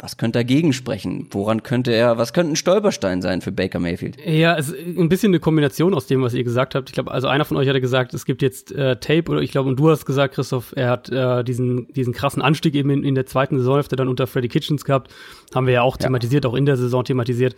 [0.00, 1.26] was könnte dagegen sprechen?
[1.30, 4.16] Woran könnte er, was könnte ein Stolperstein sein für Baker Mayfield?
[4.24, 6.88] Ja, es ist ein bisschen eine Kombination aus dem, was ihr gesagt habt.
[6.88, 9.50] Ich glaube, also einer von euch hatte gesagt, es gibt jetzt äh, Tape, oder ich
[9.50, 13.02] glaube, und du hast gesagt, Christoph, er hat äh, diesen, diesen krassen Anstieg eben in,
[13.02, 15.12] in der zweiten Saisonhälfte dann unter Freddy Kitchens gehabt.
[15.52, 16.50] Haben wir ja auch thematisiert, ja.
[16.50, 17.56] auch in der Saison thematisiert.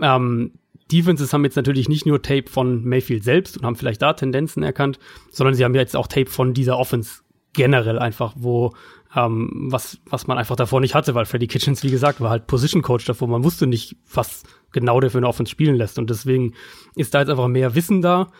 [0.00, 0.52] Ähm,
[0.90, 4.62] Defenses haben jetzt natürlich nicht nur Tape von Mayfield selbst und haben vielleicht da Tendenzen
[4.62, 4.98] erkannt,
[5.30, 7.20] sondern sie haben jetzt auch Tape von dieser Offense
[7.52, 8.72] generell einfach, wo
[9.16, 12.46] ähm, was, was man einfach davor nicht hatte, weil Freddy Kitchens, wie gesagt, war halt
[12.46, 13.28] Position Coach davor.
[13.28, 14.42] Man wusste nicht, was
[14.72, 15.98] genau der für eine Offense spielen lässt.
[15.98, 16.52] Und deswegen
[16.94, 18.30] ist da jetzt einfach mehr Wissen da.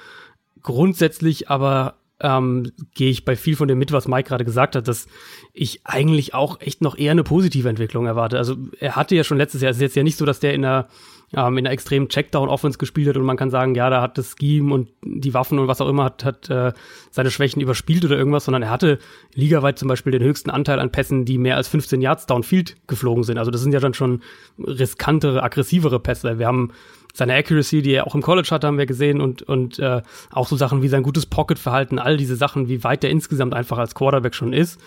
[0.62, 4.86] Grundsätzlich aber ähm, gehe ich bei viel von dem mit, was Mike gerade gesagt hat,
[4.86, 5.06] dass
[5.54, 8.36] ich eigentlich auch echt noch eher eine positive Entwicklung erwarte.
[8.36, 10.54] Also er hatte ja schon letztes Jahr, es ist jetzt ja nicht so, dass der
[10.54, 10.88] in einer
[11.34, 14.36] ähm, in einer extremen Checkdown-Offense gespielt hat und man kann sagen, ja, da hat das
[14.38, 16.72] Scheme und die Waffen und was auch immer hat, hat äh,
[17.10, 18.98] seine Schwächen überspielt oder irgendwas, sondern er hatte
[19.34, 23.24] ligaweit zum Beispiel den höchsten Anteil an Pässen, die mehr als 15 Yards downfield geflogen
[23.24, 23.38] sind.
[23.38, 24.22] Also das sind ja dann schon
[24.58, 26.38] riskantere, aggressivere Pässe.
[26.38, 26.72] Wir haben
[27.12, 30.46] seine Accuracy, die er auch im College hatte, haben wir gesehen und, und äh, auch
[30.46, 33.94] so Sachen wie sein gutes Pocket-Verhalten, all diese Sachen, wie weit er insgesamt einfach als
[33.94, 34.78] Quarterback schon ist.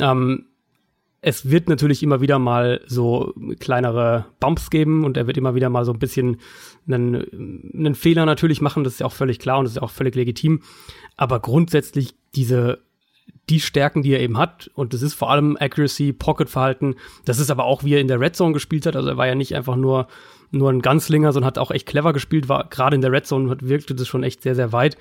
[0.00, 0.46] Ähm,
[1.24, 5.70] es wird natürlich immer wieder mal so kleinere Bumps geben und er wird immer wieder
[5.70, 6.38] mal so ein bisschen
[6.86, 9.90] einen, einen Fehler natürlich machen, das ist ja auch völlig klar und das ist auch
[9.90, 10.62] völlig legitim.
[11.16, 12.80] Aber grundsätzlich diese
[13.48, 17.50] die Stärken, die er eben hat, und das ist vor allem Accuracy, Pocket-Verhalten, das ist
[17.50, 18.96] aber auch, wie er in der Red Zone gespielt hat.
[18.96, 20.06] Also er war ja nicht einfach nur,
[20.50, 23.56] nur ein Ganzlinger, sondern hat auch echt clever gespielt, war gerade in der Red Zone
[23.60, 24.96] wirkte das schon echt sehr, sehr weit.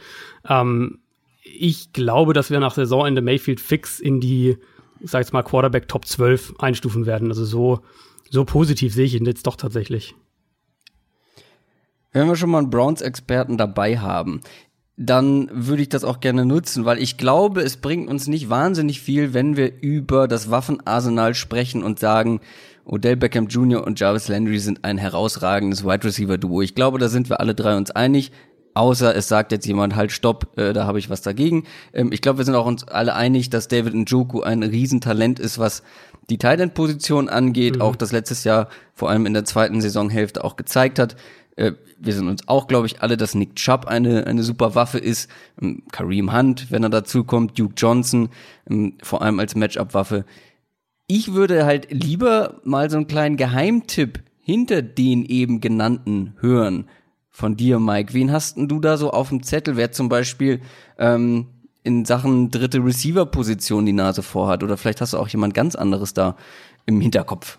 [0.48, 1.00] Ähm,
[1.44, 4.58] ich glaube, dass wir nach Saisonende Mayfield fix in die
[5.04, 7.30] sag ich mal, Quarterback Top 12 einstufen werden.
[7.30, 7.80] Also so,
[8.30, 10.16] so positiv sehe ich ihn jetzt doch tatsächlich.
[12.12, 14.42] Wenn wir schon mal einen Browns-Experten dabei haben,
[14.98, 19.02] dann würde ich das auch gerne nutzen, weil ich glaube, es bringt uns nicht wahnsinnig
[19.02, 22.42] viel, wenn wir über das Waffenarsenal sprechen und sagen,
[22.86, 23.86] Odell Beckham Jr.
[23.86, 26.62] und Jarvis Landry sind ein herausragendes Wide Receiver Duo.
[26.62, 28.32] Ich glaube, da sind wir alle drei uns einig.
[28.74, 31.66] Außer es sagt jetzt jemand, halt stopp, äh, da habe ich was dagegen.
[31.94, 35.60] Ähm, ich glaube, wir sind auch uns alle einig, dass David Njoku ein Riesentalent ist,
[35.60, 35.84] was
[36.30, 37.82] die Thailand-Position angeht, mhm.
[37.82, 41.18] auch das letztes Jahr vor allem in der zweiten Saisonhälfte auch gezeigt hat.
[41.58, 45.00] Äh, wir sind uns auch, glaube ich, alle, dass Nick Chubb eine, eine super Waffe
[45.00, 45.30] ist.
[45.62, 48.30] Ähm, Kareem Hunt, wenn er dazu kommt, Duke Johnson,
[48.70, 50.24] ähm, vor allem als Matchup-Waffe.
[51.08, 56.88] Ich würde halt lieber mal so einen kleinen Geheimtipp hinter den eben genannten hören
[57.32, 58.14] von dir, Mike.
[58.14, 60.62] Wen hast denn du da so auf dem Zettel, wer zum Beispiel
[60.98, 61.48] ähm,
[61.84, 64.64] in Sachen dritte Receiver-Position die Nase vorhat?
[64.64, 66.36] Oder vielleicht hast du auch jemand ganz anderes da
[66.86, 67.58] im Hinterkopf.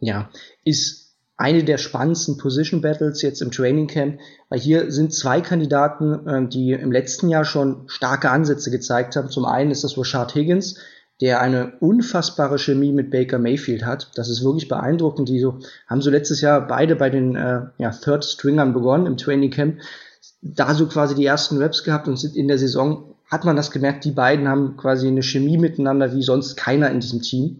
[0.00, 0.30] Ja,
[0.64, 6.26] ist eine der spannendsten Position Battles jetzt im Training Camp, weil hier sind zwei Kandidaten,
[6.28, 9.30] ähm, die im letzten Jahr schon starke Ansätze gezeigt haben.
[9.30, 10.78] Zum einen ist das Rashard Higgins,
[11.20, 14.10] der eine unfassbare Chemie mit Baker Mayfield hat.
[14.14, 15.28] Das ist wirklich beeindruckend.
[15.28, 15.58] Die so,
[15.88, 19.80] haben so letztes Jahr beide bei den äh, ja, Third Stringern begonnen im Training Camp.
[20.42, 23.70] Da so quasi die ersten Reps gehabt und sind in der Saison hat man das
[23.70, 27.58] gemerkt, die beiden haben quasi eine Chemie miteinander wie sonst keiner in diesem Team.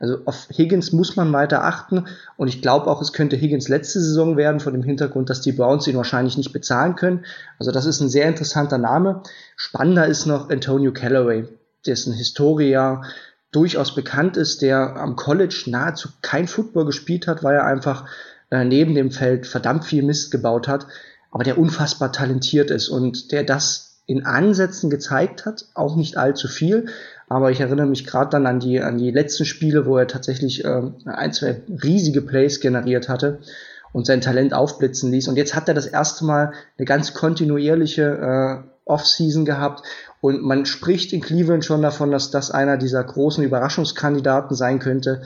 [0.00, 2.04] Also auf Higgins muss man weiter achten
[2.36, 5.50] und ich glaube auch, es könnte Higgins letzte Saison werden, vor dem Hintergrund, dass die
[5.50, 7.24] Browns ihn wahrscheinlich nicht bezahlen können.
[7.58, 9.22] Also das ist ein sehr interessanter Name.
[9.56, 11.48] Spannender ist noch Antonio Callaway,
[11.86, 13.02] dessen Historia
[13.52, 18.06] durchaus bekannt ist, der am College nahezu kein Football gespielt hat, weil er einfach
[18.50, 20.86] äh, neben dem Feld verdammt viel Mist gebaut hat,
[21.30, 26.48] aber der unfassbar talentiert ist und der das in Ansätzen gezeigt hat, auch nicht allzu
[26.48, 26.86] viel,
[27.28, 30.64] aber ich erinnere mich gerade dann an die, an die letzten Spiele, wo er tatsächlich
[30.64, 33.40] äh, ein, zwei riesige Plays generiert hatte
[33.92, 35.28] und sein Talent aufblitzen ließ.
[35.28, 39.82] Und jetzt hat er das erste Mal eine ganz kontinuierliche äh, Offseason gehabt.
[40.20, 45.22] Und man spricht in Cleveland schon davon, dass das einer dieser großen Überraschungskandidaten sein könnte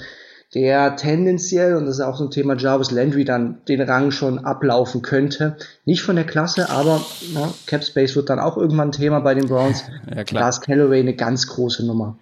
[0.55, 4.41] der tendenziell, und das ist auch so ein Thema Jarvis Landry, dann den Rang schon
[4.41, 5.57] ablaufen könnte.
[5.87, 7.01] Nicht von der Klasse, aber
[7.33, 9.85] na, Cap Space wird dann auch irgendwann ein Thema bei den Browns.
[10.15, 10.43] Ja, klar.
[10.43, 12.19] Da ist Callaway eine ganz große Nummer.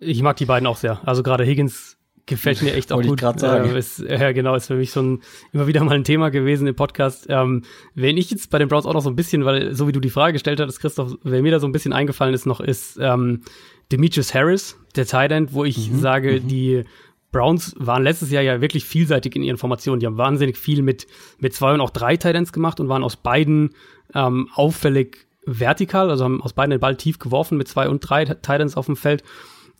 [0.00, 1.00] Ich mag die beiden auch sehr.
[1.04, 1.97] Also gerade Higgins
[2.28, 3.20] gefällt mir echt auch gut.
[3.20, 3.74] Ich sagen.
[3.74, 5.22] Äh, ist, ja, genau, ist für mich so ein
[5.52, 7.26] immer wieder mal ein Thema gewesen im Podcast.
[7.28, 7.62] Ähm,
[7.94, 10.00] wenn ich jetzt bei den Browns auch noch so ein bisschen, weil so wie du
[10.00, 12.98] die Frage gestellt hast, Christoph, wer mir da so ein bisschen eingefallen ist noch, ist
[13.00, 13.42] ähm,
[13.90, 16.48] Demetrius Harris, der Tight End, wo ich mhm, sage, mhm.
[16.48, 16.84] die
[17.32, 20.00] Browns waren letztes Jahr ja wirklich vielseitig in ihren Formationen.
[20.00, 21.06] Die haben wahnsinnig viel mit,
[21.38, 23.74] mit zwei und auch drei Titans gemacht und waren aus beiden
[24.14, 28.24] ähm, auffällig vertikal, also haben aus beiden den Ball tief geworfen mit zwei und drei
[28.24, 29.22] Titans auf dem Feld.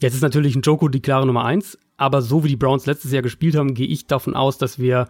[0.00, 3.12] Jetzt ist natürlich ein Joko die klare Nummer eins, aber so wie die Browns letztes
[3.12, 5.08] Jahr gespielt haben, gehe ich davon aus, dass wir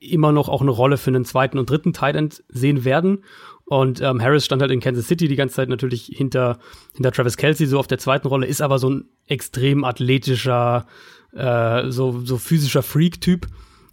[0.00, 3.24] immer noch auch eine Rolle für einen zweiten und dritten Titan sehen werden.
[3.64, 6.58] Und ähm, Harris stand halt in Kansas City die ganze Zeit natürlich hinter,
[6.94, 10.86] hinter Travis Kelsey so auf der zweiten Rolle, ist aber so ein extrem athletischer,
[11.32, 13.46] äh, so, so physischer Freak-Typ.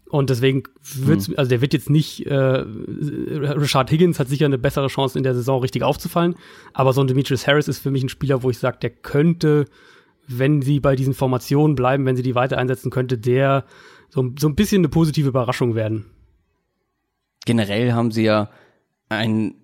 [0.07, 1.33] Und deswegen wird mhm.
[1.35, 5.33] also der wird jetzt nicht, äh, Richard Higgins hat sicher eine bessere Chance in der
[5.33, 6.35] Saison richtig aufzufallen,
[6.73, 9.65] aber so ein Demetrius Harris ist für mich ein Spieler, wo ich sage, der könnte,
[10.27, 13.65] wenn sie bei diesen Formationen bleiben, wenn sie die weiter einsetzen könnte, der
[14.09, 16.05] so, so ein bisschen eine positive Überraschung werden.
[17.45, 18.49] Generell haben sie ja
[19.09, 19.55] ein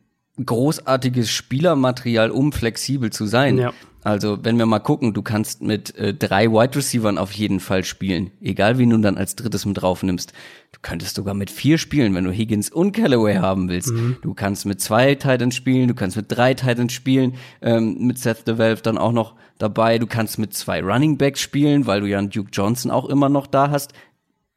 [0.43, 3.57] großartiges Spielermaterial, um flexibel zu sein.
[3.57, 3.73] Ja.
[4.03, 7.83] Also, wenn wir mal gucken, du kannst mit äh, drei Wide Receivern auf jeden Fall
[7.83, 10.33] spielen, egal wie du dann als drittes mit drauf nimmst.
[10.71, 13.91] Du könntest sogar mit vier spielen, wenn du Higgins und Callaway haben willst.
[13.91, 14.17] Mhm.
[14.23, 18.47] Du kannst mit zwei Titans spielen, du kannst mit drei Titans spielen, ähm, mit Seth
[18.47, 19.99] DeValve dann auch noch dabei.
[19.99, 23.29] Du kannst mit zwei Running Backs spielen, weil du ja einen Duke Johnson auch immer
[23.29, 23.93] noch da hast.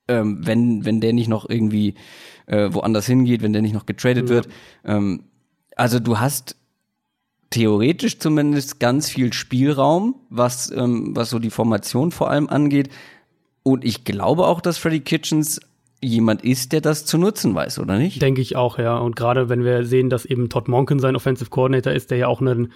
[0.08, 1.94] Ähm, wenn, wenn der nicht noch irgendwie
[2.46, 4.36] äh, woanders hingeht, wenn der nicht noch getradet ja.
[4.36, 4.48] wird.
[4.84, 5.24] Ähm,
[5.76, 6.56] also du hast
[7.50, 12.90] theoretisch zumindest ganz viel Spielraum, was, ähm, was so die Formation vor allem angeht.
[13.62, 15.60] Und ich glaube auch, dass Freddy Kitchens
[16.00, 18.20] jemand ist, der das zu nutzen weiß, oder nicht?
[18.20, 18.98] Denke ich auch, ja.
[18.98, 22.26] Und gerade wenn wir sehen, dass eben Todd Monken sein Offensive Coordinator ist, der ja
[22.26, 22.72] auch einen,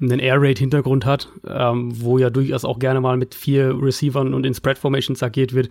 [0.00, 4.34] einen Air Raid Hintergrund hat, ähm, wo ja durchaus auch gerne mal mit vier Receivern
[4.34, 5.68] und in Spread Formations agiert wird,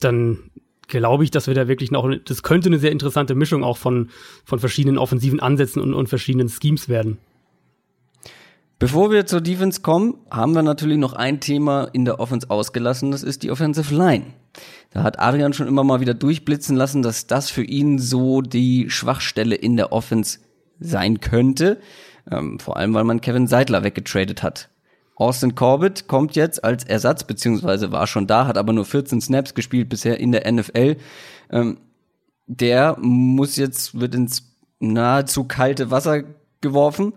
[0.00, 0.38] dann
[0.88, 4.10] glaube ich, dass wir da wirklich noch, das könnte eine sehr interessante Mischung auch von,
[4.44, 7.18] von verschiedenen offensiven Ansätzen und, und verschiedenen Schemes werden.
[8.78, 13.12] Bevor wir zur Defense kommen, haben wir natürlich noch ein Thema in der Offense ausgelassen,
[13.12, 14.26] das ist die Offensive Line.
[14.90, 18.90] Da hat Adrian schon immer mal wieder durchblitzen lassen, dass das für ihn so die
[18.90, 20.38] Schwachstelle in der Offense
[20.80, 21.80] sein könnte.
[22.30, 24.70] Ähm, vor allem, weil man Kevin Seidler weggetradet hat.
[25.16, 29.54] Austin Corbett kommt jetzt als Ersatz, beziehungsweise war schon da, hat aber nur 14 Snaps
[29.54, 30.96] gespielt bisher in der NFL.
[31.50, 31.78] Ähm,
[32.46, 36.24] der muss jetzt, wird ins nahezu kalte Wasser
[36.60, 37.14] geworfen.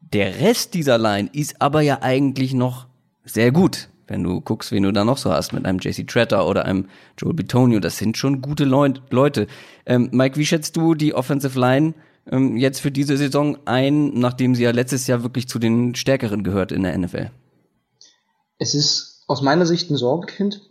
[0.00, 2.86] Der Rest dieser Line ist aber ja eigentlich noch
[3.24, 3.88] sehr gut.
[4.06, 6.86] Wenn du guckst, wen du da noch so hast, mit einem JC Tretter oder einem
[7.16, 9.46] Joel Bitonio, das sind schon gute Leute.
[9.86, 11.94] Ähm, Mike, wie schätzt du die Offensive Line
[12.30, 16.44] ähm, jetzt für diese Saison ein, nachdem sie ja letztes Jahr wirklich zu den stärkeren
[16.44, 17.30] gehört in der NFL?
[18.58, 20.62] Es ist aus meiner Sicht ein Sorgenkind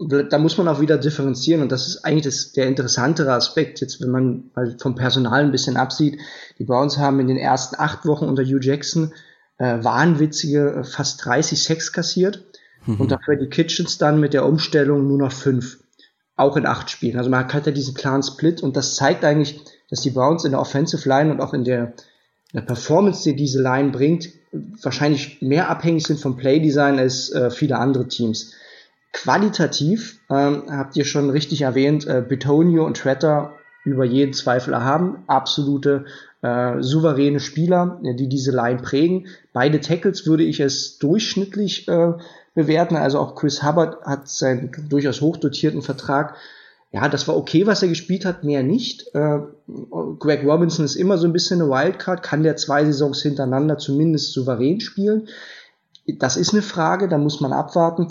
[0.00, 4.00] da muss man auch wieder differenzieren und das ist eigentlich das, der interessantere Aspekt jetzt,
[4.00, 6.18] wenn man mal vom Personal ein bisschen absieht.
[6.58, 9.12] Die Browns haben in den ersten acht Wochen unter Hugh Jackson
[9.58, 12.44] äh, wahnwitzige äh, fast 30 Sex kassiert
[12.86, 12.98] mhm.
[12.98, 15.80] und dafür die Kitchens dann mit der Umstellung nur noch fünf,
[16.34, 17.18] auch in acht Spielen.
[17.18, 19.60] Also man hat ja diesen klaren Split und das zeigt eigentlich,
[19.90, 21.92] dass die Browns in der Offensive Line und auch in der,
[22.52, 24.28] in der Performance, die diese Line bringt,
[24.82, 28.54] wahrscheinlich mehr abhängig sind vom Playdesign als äh, viele andere Teams
[29.12, 35.24] Qualitativ ähm, habt ihr schon richtig erwähnt, äh, Betonio und Tretter über jeden Zweifel erhaben.
[35.26, 36.04] Absolute
[36.42, 39.26] äh, souveräne Spieler, die diese Line prägen.
[39.52, 42.12] Beide Tackles würde ich es durchschnittlich äh,
[42.54, 42.96] bewerten.
[42.96, 46.36] Also auch Chris Hubbard hat seinen durchaus hochdotierten Vertrag.
[46.92, 49.14] Ja, das war okay, was er gespielt hat, mehr nicht.
[49.14, 49.38] Äh,
[50.18, 54.32] Greg Robinson ist immer so ein bisschen eine Wildcard, kann der zwei Saisons hintereinander zumindest
[54.32, 55.28] souverän spielen.
[56.18, 58.08] Das ist eine Frage, da muss man abwarten.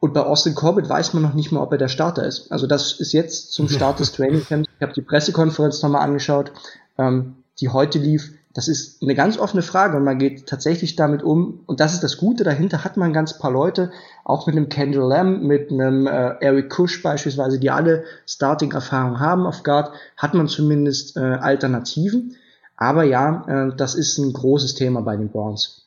[0.00, 2.50] Und bei Austin Corbett weiß man noch nicht mal, ob er der Starter ist.
[2.50, 4.68] Also das ist jetzt zum Start des Training Camps.
[4.76, 6.52] Ich habe die Pressekonferenz nochmal angeschaut,
[6.96, 8.32] ähm, die heute lief.
[8.56, 11.60] Das ist eine ganz offene Frage und man geht tatsächlich damit um.
[11.66, 12.42] Und das ist das Gute.
[12.42, 13.90] Dahinter hat man ganz paar Leute,
[14.24, 19.44] auch mit einem Kendall Lamb, mit einem äh, Eric Kush beispielsweise, die alle Starting-Erfahrung haben
[19.44, 22.34] auf Guard, hat man zumindest äh, Alternativen.
[22.78, 25.85] Aber ja, äh, das ist ein großes Thema bei den Browns.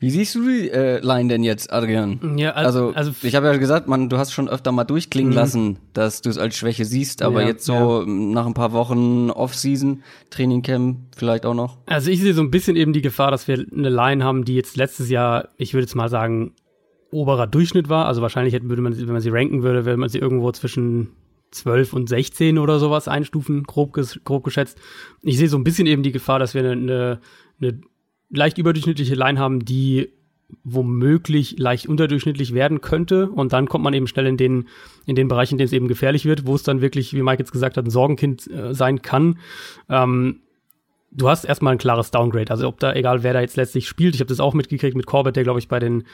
[0.00, 2.38] Wie siehst du die äh, Line denn jetzt, Adrian?
[2.38, 5.36] Ja, also, also, ich habe ja gesagt, man, du hast schon öfter mal durchklingen mhm.
[5.36, 8.06] lassen, dass du es als Schwäche siehst, aber ja, jetzt so ja.
[8.06, 11.76] nach ein paar Wochen Off-Season, Trainingcamp vielleicht auch noch.
[11.84, 14.54] Also ich sehe so ein bisschen eben die Gefahr, dass wir eine Line haben, die
[14.54, 16.54] jetzt letztes Jahr, ich würde jetzt mal sagen,
[17.10, 18.06] oberer Durchschnitt war.
[18.06, 21.10] Also wahrscheinlich hätte, würde man, wenn man sie ranken würde, würde man sie irgendwo zwischen
[21.50, 24.78] 12 und 16 oder sowas einstufen, grob, grob geschätzt.
[25.22, 27.20] Ich sehe so ein bisschen eben die Gefahr, dass wir eine,
[27.60, 27.80] eine
[28.30, 30.12] leicht überdurchschnittliche Line haben, die
[30.64, 33.28] womöglich leicht unterdurchschnittlich werden könnte.
[33.30, 34.68] Und dann kommt man eben schnell in den,
[35.06, 37.40] in den Bereich, in dem es eben gefährlich wird, wo es dann wirklich, wie Mike
[37.40, 39.38] jetzt gesagt hat, ein Sorgenkind äh, sein kann.
[39.88, 40.40] Ähm,
[41.12, 42.50] du hast erstmal ein klares Downgrade.
[42.50, 45.06] Also ob da, egal wer da jetzt letztlich spielt, ich habe das auch mitgekriegt mit
[45.06, 46.04] Corbett, der, glaube ich, bei den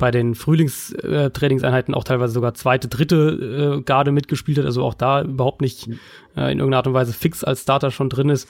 [0.00, 5.22] bei den Frühlingstrainingseinheiten auch teilweise sogar zweite, dritte äh, Garde mitgespielt hat, also auch da
[5.22, 5.88] überhaupt nicht
[6.36, 8.48] äh, in irgendeiner Art und Weise fix als Starter schon drin ist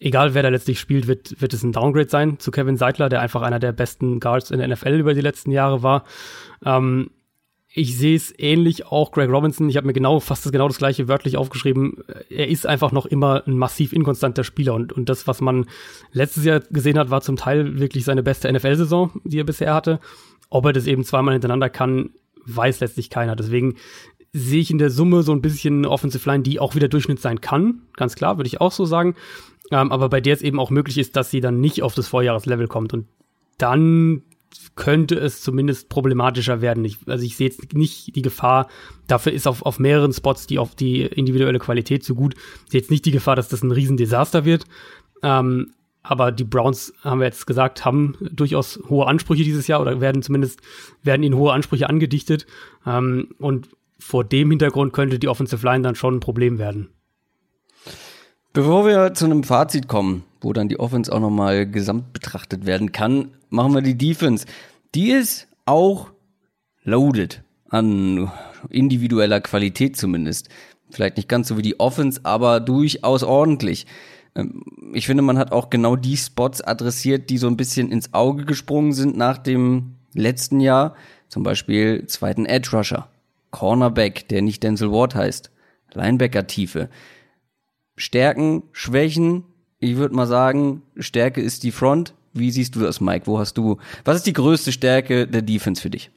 [0.00, 3.20] egal wer da letztlich spielt, wird, wird es ein Downgrade sein zu Kevin Seidler, der
[3.20, 6.04] einfach einer der besten Guards in der NFL über die letzten Jahre war.
[6.64, 7.10] Ähm,
[7.72, 9.68] ich sehe es ähnlich auch Greg Robinson.
[9.68, 11.98] Ich habe mir genau fast das genau das gleiche wörtlich aufgeschrieben.
[12.28, 15.66] Er ist einfach noch immer ein massiv inkonstanter Spieler und und das, was man
[16.10, 20.00] letztes Jahr gesehen hat, war zum Teil wirklich seine beste NFL-Saison, die er bisher hatte.
[20.48, 22.10] Ob er das eben zweimal hintereinander kann,
[22.44, 23.36] weiß letztlich keiner.
[23.36, 23.76] Deswegen
[24.32, 27.40] sehe ich in der Summe so ein bisschen Offensive Line, die auch wieder Durchschnitt sein
[27.40, 27.82] kann.
[27.96, 29.14] Ganz klar, würde ich auch so sagen.
[29.70, 32.08] Ähm, aber bei der es eben auch möglich ist, dass sie dann nicht auf das
[32.08, 32.92] Vorjahreslevel kommt.
[32.92, 33.06] Und
[33.58, 34.22] dann
[34.74, 36.84] könnte es zumindest problematischer werden.
[36.84, 38.68] Ich, also ich sehe jetzt nicht die Gefahr,
[39.06, 42.34] dafür ist auf, auf mehreren Spots die auf die individuelle Qualität zu gut.
[42.64, 44.64] Ich sehe jetzt nicht die Gefahr, dass das ein Riesendesaster wird.
[45.22, 50.00] Ähm, aber die Browns, haben wir jetzt gesagt, haben durchaus hohe Ansprüche dieses Jahr oder
[50.00, 50.60] werden zumindest,
[51.02, 52.46] werden ihnen hohe Ansprüche angedichtet.
[52.86, 53.68] Ähm, und
[53.98, 56.88] vor dem Hintergrund könnte die Offensive Line dann schon ein Problem werden.
[58.52, 62.90] Bevor wir zu einem Fazit kommen, wo dann die Offense auch nochmal gesamt betrachtet werden
[62.90, 64.44] kann, machen wir die Defense.
[64.96, 66.10] Die ist auch
[66.82, 68.28] loaded an
[68.68, 70.48] individueller Qualität zumindest.
[70.90, 73.86] Vielleicht nicht ganz so wie die Offense, aber durchaus ordentlich.
[74.34, 78.12] Ähm, ich finde, man hat auch genau die Spots adressiert, die so ein bisschen ins
[78.12, 80.96] Auge gesprungen sind nach dem letzten Jahr.
[81.28, 83.08] Zum Beispiel zweiten Edge Rusher,
[83.52, 85.52] Cornerback, der nicht Denzel Ward heißt,
[85.94, 86.88] Linebacker-Tiefe.
[88.00, 89.44] Stärken, Schwächen.
[89.78, 92.14] Ich würde mal sagen, Stärke ist die Front.
[92.32, 93.26] Wie siehst du das, Mike?
[93.26, 96.10] Wo hast du, was ist die größte Stärke der Defense für dich?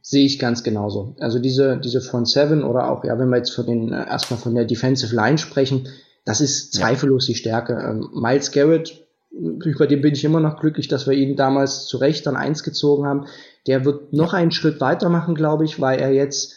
[0.00, 1.14] Sehe ich ganz genauso.
[1.20, 4.40] Also diese, diese Front Seven oder auch, ja, wenn wir jetzt von den, äh, erstmal
[4.40, 5.86] von der Defensive Line sprechen,
[6.24, 7.74] das ist zweifellos die Stärke.
[7.74, 11.98] Ähm, Miles Garrett, über den bin ich immer noch glücklich, dass wir ihn damals zu
[11.98, 13.26] Recht dann eins gezogen haben.
[13.66, 16.56] Der wird noch einen Schritt weitermachen, glaube ich, weil er jetzt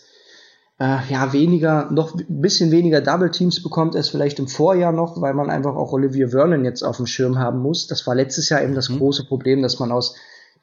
[0.79, 5.21] äh, ja weniger, noch ein bisschen weniger Double Teams bekommt als vielleicht im Vorjahr noch,
[5.21, 7.87] weil man einfach auch Olivier Vernon jetzt auf dem Schirm haben muss.
[7.87, 8.97] Das war letztes Jahr eben das mhm.
[8.97, 10.15] große Problem, dass man aus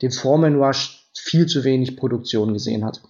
[0.02, 3.02] dem Foreman Rush viel zu wenig Produktion gesehen hat.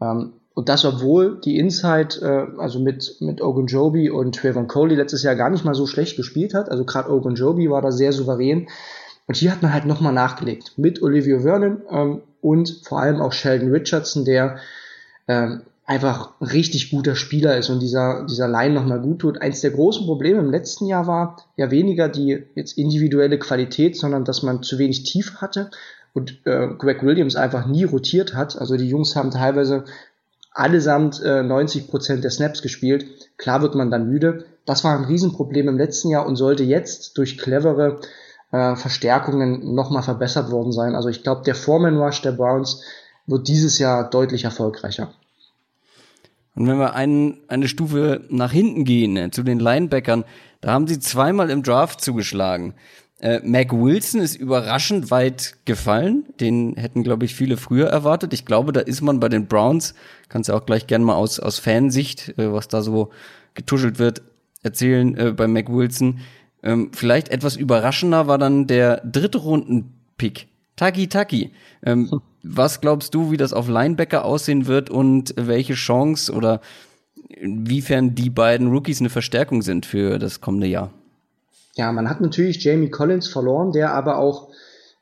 [0.00, 5.22] Ähm, und das, obwohl die Inside, äh, also mit, mit Ogunjobi und Trayvon Coley letztes
[5.22, 6.70] Jahr gar nicht mal so schlecht gespielt hat.
[6.70, 8.68] Also gerade Ogunjobi war da sehr souverän.
[9.26, 13.32] Und hier hat man halt nochmal nachgelegt mit Olivier Vernon ähm, und vor allem auch
[13.32, 14.58] Sheldon Richardson, der
[15.28, 19.42] ähm, einfach ein richtig guter Spieler ist und dieser, dieser Line nochmal gut tut.
[19.42, 24.24] Eins der großen Probleme im letzten Jahr war ja weniger die jetzt individuelle Qualität, sondern
[24.24, 25.70] dass man zu wenig Tief hatte
[26.12, 28.58] und äh, Greg Williams einfach nie rotiert hat.
[28.58, 29.84] Also die Jungs haben teilweise
[30.52, 33.06] allesamt äh, 90 Prozent der Snaps gespielt.
[33.36, 34.44] Klar wird man dann müde.
[34.66, 38.00] Das war ein Riesenproblem im letzten Jahr und sollte jetzt durch clevere
[38.52, 40.94] äh, Verstärkungen nochmal verbessert worden sein.
[40.94, 42.82] Also ich glaube, der Foreman Rush der Browns
[43.26, 45.12] wird dieses Jahr deutlich erfolgreicher.
[46.54, 50.24] Und wenn wir einen, eine Stufe nach hinten gehen, ne, zu den Linebackern,
[50.60, 52.74] da haben sie zweimal im Draft zugeschlagen.
[53.20, 56.24] Äh, Mac Wilson ist überraschend weit gefallen.
[56.40, 58.32] Den hätten, glaube ich, viele früher erwartet.
[58.32, 59.94] Ich glaube, da ist man bei den Browns,
[60.28, 63.10] kannst ja auch gleich gerne mal aus, aus Fansicht, äh, was da so
[63.54, 64.22] getuschelt wird,
[64.62, 66.20] erzählen äh, bei Mac Wilson.
[66.62, 70.48] Ähm, vielleicht etwas überraschender war dann der dritte Runden-Pick.
[70.76, 71.52] Taki Taki.
[71.84, 72.20] Ähm, hm.
[72.42, 76.60] Was glaubst du, wie das auf Linebacker aussehen wird und welche Chance oder
[77.28, 80.90] inwiefern die beiden Rookies eine Verstärkung sind für das kommende Jahr?
[81.76, 84.48] Ja, man hat natürlich Jamie Collins verloren, der aber auch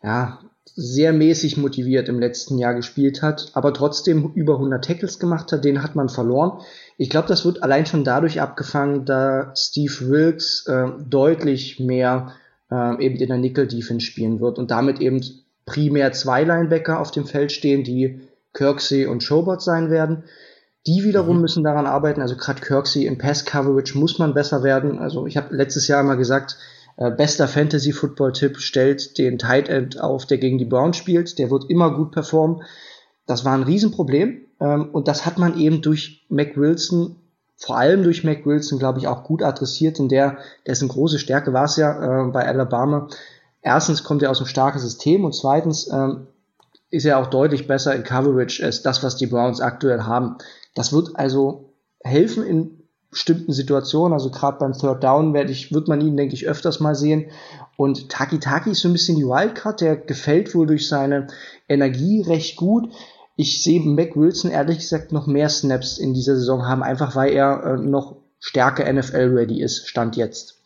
[0.02, 0.38] ja,
[0.80, 5.64] sehr mäßig motiviert im letzten Jahr gespielt hat, aber trotzdem über 100 Tackles gemacht hat,
[5.64, 6.60] den hat man verloren.
[6.98, 12.34] Ich glaube, das wird allein schon dadurch abgefangen, da Steve Wilkes äh, deutlich mehr
[12.70, 15.20] äh, eben in der Nickel Defense spielen wird und damit eben
[15.68, 18.20] primär zwei Linebacker auf dem Feld stehen, die
[18.54, 20.24] Kirksey und Schobert sein werden.
[20.86, 21.42] Die wiederum mhm.
[21.42, 22.22] müssen daran arbeiten.
[22.22, 24.98] Also gerade Kirksey in Pass Coverage muss man besser werden.
[24.98, 26.56] Also ich habe letztes Jahr mal gesagt,
[26.96, 31.38] äh, bester Fantasy Football Tipp stellt den Tight End auf, der gegen die Browns spielt.
[31.38, 32.62] Der wird immer gut performen.
[33.26, 34.40] Das war ein Riesenproblem.
[34.60, 37.16] Ähm, und das hat man eben durch Mac Wilson,
[37.56, 41.52] vor allem durch Mac Wilson, glaube ich, auch gut adressiert, in der dessen große Stärke
[41.52, 43.08] war es ja äh, bei Alabama.
[43.68, 46.26] Erstens kommt er aus einem starken System und zweitens ähm,
[46.88, 50.38] ist er auch deutlich besser in Coverage als das, was die Browns aktuell haben.
[50.74, 54.14] Das wird also helfen in bestimmten Situationen.
[54.14, 57.26] Also gerade beim Third Down werde ich, wird man ihn, denke ich, öfters mal sehen.
[57.76, 61.26] Und Taki Taki ist so ein bisschen die Wildcard, der gefällt wohl durch seine
[61.68, 62.90] Energie recht gut.
[63.36, 67.32] Ich sehe Mac Wilson ehrlich gesagt noch mehr Snaps in dieser Saison haben, einfach weil
[67.32, 70.57] er äh, noch stärker NFL-ready ist, Stand jetzt.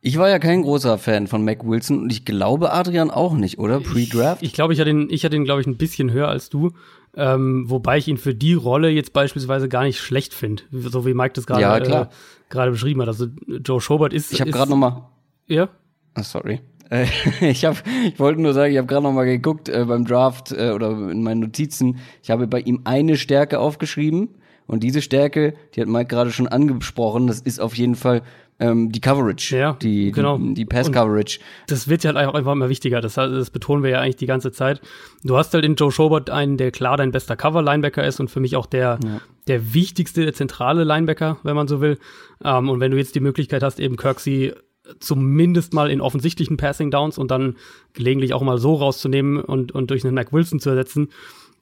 [0.00, 3.58] Ich war ja kein großer Fan von Mac Wilson und ich glaube Adrian auch nicht,
[3.58, 3.80] oder?
[3.80, 4.42] Pre-Draft?
[4.42, 6.50] Ich, ich glaube, ich hatte ihn, ich hatte ihn, glaube ich, ein bisschen höher als
[6.50, 6.70] du.
[7.16, 11.14] Ähm, wobei ich ihn für die Rolle jetzt beispielsweise gar nicht schlecht finde, so wie
[11.14, 12.06] Mike das gerade ja, äh,
[12.48, 13.08] gerade beschrieben hat.
[13.08, 13.26] Also
[13.64, 14.32] Joe Schobert ist.
[14.32, 15.08] Ich habe gerade noch mal.
[15.46, 15.68] Ja.
[16.14, 16.60] Ah, sorry.
[16.90, 17.06] Äh,
[17.40, 20.52] ich habe, ich wollte nur sagen, ich habe gerade noch mal geguckt äh, beim Draft
[20.52, 21.98] äh, oder in meinen Notizen.
[22.22, 24.28] Ich habe bei ihm eine Stärke aufgeschrieben
[24.66, 27.26] und diese Stärke, die hat Mike gerade schon angesprochen.
[27.26, 28.22] Das ist auf jeden Fall
[28.60, 30.36] ähm, die Coverage, ja, die, genau.
[30.36, 31.38] die, die Pass-Coverage.
[31.68, 34.50] Das wird ja halt einfach immer wichtiger, das, das betonen wir ja eigentlich die ganze
[34.52, 34.80] Zeit.
[35.22, 38.40] Du hast halt in Joe Schobert einen, der klar dein bester Cover-Linebacker ist und für
[38.40, 39.20] mich auch der, ja.
[39.46, 41.98] der wichtigste, der zentrale Linebacker, wenn man so will.
[42.44, 44.52] Ähm, und wenn du jetzt die Möglichkeit hast, eben Kirksey
[45.00, 47.56] zumindest mal in offensichtlichen Passing Downs und dann
[47.92, 51.08] gelegentlich auch mal so rauszunehmen und, und durch einen Mac Wilson zu ersetzen,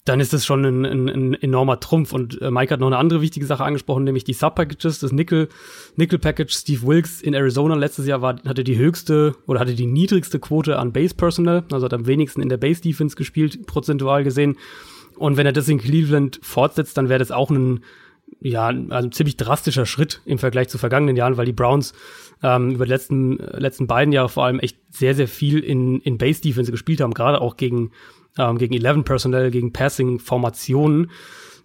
[0.07, 2.12] dann ist das schon ein, ein, ein enormer Trumpf.
[2.12, 5.48] Und äh, Mike hat noch eine andere wichtige Sache angesprochen, nämlich die Sub-Packages, das Nickel,
[5.96, 6.54] Nickel Package.
[6.54, 10.78] Steve Wilkes in Arizona letztes Jahr war, hatte die höchste oder hatte die niedrigste Quote
[10.78, 14.57] an Base Personnel, also hat am wenigsten in der Base Defense gespielt, prozentual gesehen.
[15.16, 17.80] Und wenn er das in Cleveland fortsetzt, dann wäre das auch ein,
[18.40, 21.94] ja, also ein ziemlich drastischer Schritt im Vergleich zu vergangenen Jahren, weil die Browns
[22.44, 26.16] ähm, über die letzten, letzten beiden Jahre vor allem echt sehr, sehr viel in, in
[26.16, 27.90] Base Defense gespielt haben, gerade auch gegen
[28.39, 31.11] ähm, gegen 11 Personnel, gegen Passing-Formationen.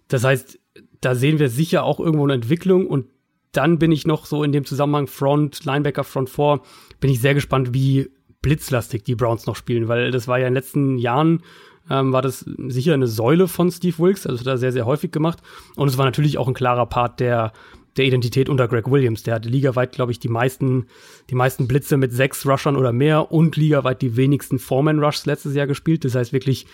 [0.08, 0.58] Das heißt,
[1.00, 3.06] da sehen wir sicher auch irgendwo eine Entwicklung und
[3.52, 6.60] dann bin ich noch so in dem Zusammenhang Front, Linebacker, Front 4,
[7.00, 8.10] bin ich sehr gespannt, wie
[8.40, 11.42] blitzlastig die Browns noch spielen, weil das war ja in den letzten Jahren
[11.90, 15.10] ähm, war das sicher eine Säule von Steve Wilkes, also hat er sehr, sehr häufig
[15.10, 15.40] gemacht.
[15.76, 17.52] Und es war natürlich auch ein klarer Part der
[17.96, 19.22] der Identität unter Greg Williams.
[19.22, 20.86] Der hatte ligaweit, glaube ich, die meisten,
[21.30, 25.54] die meisten Blitze mit sechs Rushern oder mehr und ligaweit die wenigsten Foreman Rushs letztes
[25.54, 26.04] Jahr gespielt.
[26.04, 26.66] Das heißt wirklich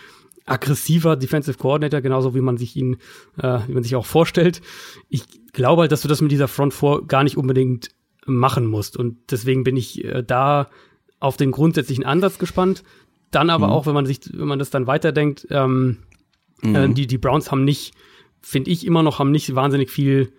[0.47, 2.97] aggressiver Defensive Coordinator, genauso wie man sich ihn,
[3.39, 4.63] äh, wie man sich auch vorstellt.
[5.09, 7.91] Ich glaube halt, dass du das mit dieser Front 4 gar nicht unbedingt
[8.27, 8.97] machen musst.
[8.97, 10.69] Und deswegen bin ich äh, da
[11.21, 12.85] auf den grundsätzlichen Ansatz gespannt.
[13.31, 13.73] Dann aber mhm.
[13.73, 15.99] auch, wenn man sich, wenn man das dann weiterdenkt, ähm,
[16.63, 16.75] mhm.
[16.75, 17.95] äh, die, die Browns haben nicht,
[18.41, 20.33] finde ich immer noch, haben nicht wahnsinnig viel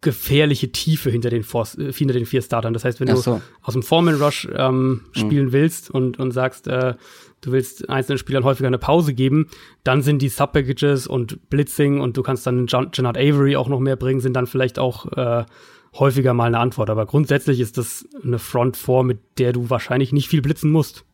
[0.00, 2.72] gefährliche Tiefe hinter den, Force, äh, hinter den vier Startern.
[2.72, 3.36] Das heißt, wenn so.
[3.36, 5.52] du aus dem Foreman Rush ähm, spielen mhm.
[5.52, 6.94] willst und, und sagst, äh,
[7.40, 9.48] du willst einzelnen Spielern häufiger eine Pause geben,
[9.84, 13.96] dann sind die Sub-Packages und Blitzing und du kannst dann Janard Avery auch noch mehr
[13.96, 15.44] bringen, sind dann vielleicht auch äh,
[15.94, 16.90] häufiger mal eine Antwort.
[16.90, 21.04] Aber grundsätzlich ist das eine Front 4, mit der du wahrscheinlich nicht viel blitzen musst.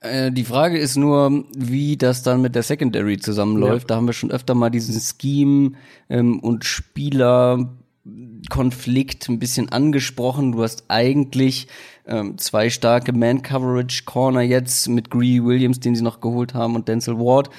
[0.00, 3.84] Äh, die Frage ist nur, wie das dann mit der Secondary zusammenläuft.
[3.84, 3.88] Ja.
[3.88, 5.72] Da haben wir schon öfter mal diesen Scheme
[6.08, 10.52] ähm, und Spielerkonflikt ein bisschen angesprochen.
[10.52, 11.68] Du hast eigentlich
[12.06, 17.18] ähm, zwei starke Man-Coverage-Corner jetzt mit Gree Williams, den sie noch geholt haben, und Denzel
[17.18, 17.50] Ward.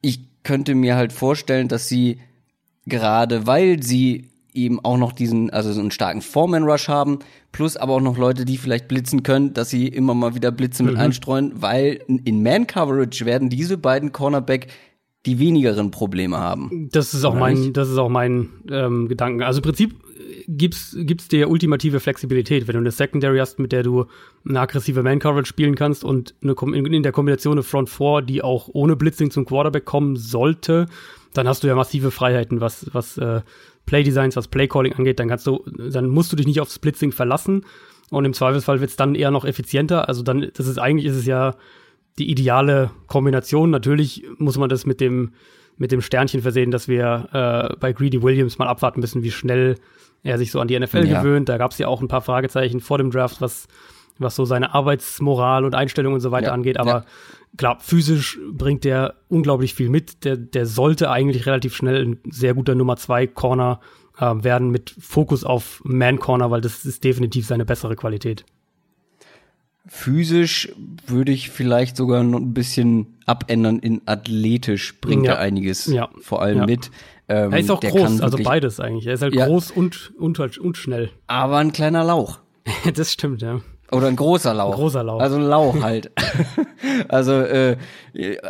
[0.00, 2.18] Ich könnte mir halt vorstellen, dass sie
[2.86, 7.18] gerade weil sie eben auch noch diesen, also so einen starken Foreman-Rush haben,
[7.52, 10.82] plus aber auch noch Leute, die vielleicht blitzen können, dass sie immer mal wieder Blitze
[10.82, 11.00] mit mhm.
[11.00, 14.68] einstreuen, weil in Man-Coverage werden diese beiden Cornerback
[15.26, 16.88] die wenigeren Probleme haben.
[16.92, 19.42] Das ist auch mein, das ist auch mein ähm, Gedanken.
[19.42, 19.94] Also im Prinzip
[20.46, 24.06] gibt's, gibt's dir ultimative Flexibilität, wenn du eine Secondary hast, mit der du
[24.46, 28.68] eine aggressive Man-Coverage spielen kannst und eine, in der Kombination eine Front 4, die auch
[28.72, 30.86] ohne Blitzing zum Quarterback kommen sollte,
[31.32, 33.40] dann hast du ja massive Freiheiten, was, was äh,
[33.86, 37.64] Play-Designs, was Play-Calling angeht, dann kannst du, dann musst du dich nicht aufs Blitzing verlassen
[38.10, 40.08] und im Zweifelsfall wird's dann eher noch effizienter.
[40.08, 41.54] Also dann, das ist eigentlich ist es ja
[42.18, 43.70] die ideale Kombination.
[43.70, 45.32] Natürlich muss man das mit dem
[45.76, 49.74] mit dem Sternchen versehen, dass wir äh, bei Greedy Williams mal abwarten müssen, wie schnell
[50.22, 51.20] er sich so an die NFL ja.
[51.20, 51.48] gewöhnt.
[51.48, 53.66] Da gab es ja auch ein paar Fragezeichen vor dem Draft, was,
[54.18, 56.52] was so seine Arbeitsmoral und Einstellung und so weiter ja.
[56.52, 56.78] angeht.
[56.78, 57.04] Aber.
[57.56, 60.24] Klar, physisch bringt der unglaublich viel mit.
[60.24, 63.80] Der, der sollte eigentlich relativ schnell ein sehr guter Nummer zwei Corner
[64.18, 68.44] äh, werden mit Fokus auf Man Corner, weil das ist definitiv seine bessere Qualität.
[69.86, 70.72] Physisch
[71.06, 75.32] würde ich vielleicht sogar noch ein bisschen abändern in athletisch bringt ja.
[75.32, 76.08] er einiges ja.
[76.20, 76.66] vor allem ja.
[76.66, 76.90] mit.
[77.28, 79.06] Ähm, er ist auch groß, also beides eigentlich.
[79.06, 81.10] Er ist halt groß und, und, halt, und schnell.
[81.26, 82.38] Aber ein kleiner Lauch.
[82.94, 83.60] das stimmt, ja.
[83.94, 84.72] Oder ein großer Lauch.
[84.72, 85.20] Ein großer Lauch.
[85.20, 86.10] Also ein Lauch halt.
[87.08, 87.76] also äh,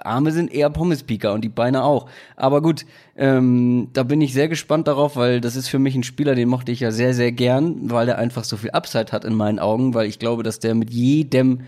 [0.03, 2.09] Arme sind eher Pommespiker und die Beine auch.
[2.37, 2.87] Aber gut,
[3.17, 6.49] ähm, da bin ich sehr gespannt darauf, weil das ist für mich ein Spieler, den
[6.49, 9.59] mochte ich ja sehr, sehr gern, weil der einfach so viel Upside hat in meinen
[9.59, 11.61] Augen, weil ich glaube, dass der mit jedem,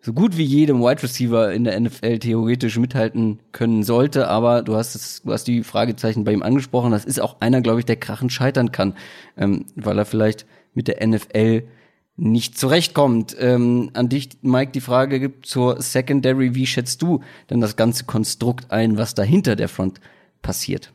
[0.00, 4.28] so gut wie jedem Wide Receiver in der NFL theoretisch mithalten können sollte.
[4.28, 6.92] Aber du hast es, du hast die Fragezeichen bei ihm angesprochen.
[6.92, 8.94] Das ist auch einer, glaube ich, der krachen scheitern kann,
[9.36, 11.64] ähm, weil er vielleicht mit der NFL
[12.18, 13.34] nicht zurechtkommt.
[13.38, 18.04] Ähm, an dich, Mike, die Frage gibt zur Secondary, wie schätzt du denn das ganze
[18.04, 20.00] Konstrukt ein, was dahinter der Front
[20.42, 20.92] passiert?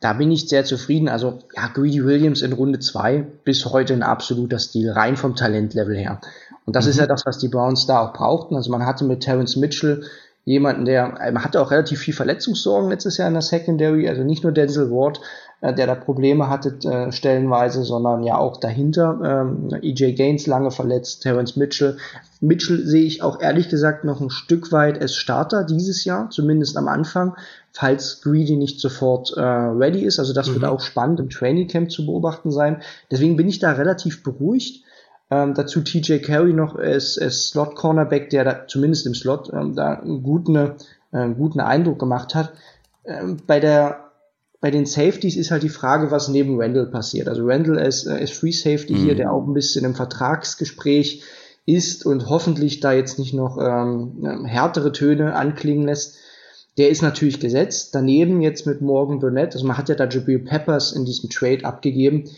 [0.00, 1.08] Da bin ich sehr zufrieden.
[1.08, 5.96] Also, ja, Greedy Williams in Runde zwei bis heute ein absoluter Stil, rein vom Talentlevel
[5.96, 6.20] her.
[6.66, 6.90] Und das mhm.
[6.90, 8.56] ist ja das, was die Browns da auch brauchten.
[8.56, 10.04] Also, man hatte mit Terrence Mitchell
[10.44, 14.42] jemanden, der, man hatte auch relativ viel Verletzungssorgen letztes Jahr in der Secondary, also nicht
[14.42, 15.20] nur Denzel Ward,
[15.64, 19.18] äh, der da Probleme hatte äh, stellenweise, sondern ja auch dahinter.
[19.24, 21.96] Ähm, EJ Gaines lange verletzt, Terence Mitchell.
[22.42, 26.76] Mitchell sehe ich auch ehrlich gesagt noch ein Stück weit als Starter dieses Jahr, zumindest
[26.76, 27.34] am Anfang,
[27.72, 30.18] falls Greedy nicht sofort äh, ready ist.
[30.18, 30.54] Also das mhm.
[30.56, 32.82] wird auch spannend im Training Camp zu beobachten sein.
[33.10, 34.84] Deswegen bin ich da relativ beruhigt.
[35.30, 39.74] Ähm, dazu TJ Carey noch als, als Slot Cornerback, der da zumindest im Slot ähm,
[39.74, 40.74] da einen guten, äh,
[41.12, 42.52] einen guten Eindruck gemacht hat.
[43.06, 44.03] Ähm, bei der
[44.64, 47.28] bei den Safeties ist halt die Frage, was neben Randall passiert.
[47.28, 49.04] Also Randall ist, äh, ist Free Safety mhm.
[49.04, 51.22] hier, der auch ein bisschen im Vertragsgespräch
[51.66, 56.16] ist und hoffentlich da jetzt nicht noch ähm, härtere Töne anklingen lässt.
[56.78, 57.94] Der ist natürlich gesetzt.
[57.94, 61.66] Daneben jetzt mit Morgan Burnett, also man hat ja da Jabril Peppers in diesem Trade
[61.66, 62.30] abgegeben,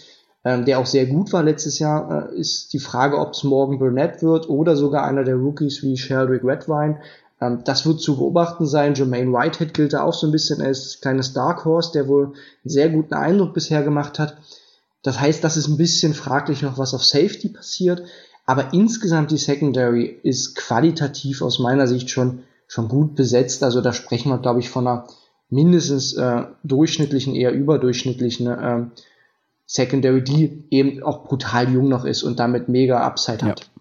[0.44, 3.78] ähm, der auch sehr gut war letztes Jahr, äh, ist die Frage, ob es Morgan
[3.78, 6.98] Burnett wird oder sogar einer der Rookies wie Sheldrick Redwine.
[7.40, 8.94] Ähm, das wird zu beobachten sein.
[8.94, 12.34] Jermaine Whitehead gilt da auch so ein bisschen als kleines Dark Horse, der wohl einen
[12.64, 14.36] sehr guten Eindruck bisher gemacht hat.
[15.02, 18.02] Das heißt, das ist ein bisschen fraglich noch, was auf Safety passiert.
[18.44, 23.62] Aber insgesamt die Secondary ist qualitativ aus meiner Sicht schon, schon gut besetzt.
[23.62, 25.06] Also da sprechen wir, glaube ich, von einer
[25.48, 28.86] mindestens äh, durchschnittlichen, eher überdurchschnittlichen äh,
[29.66, 33.60] Secondary, die eben auch brutal jung noch ist und damit mega Upside hat.
[33.60, 33.75] Ja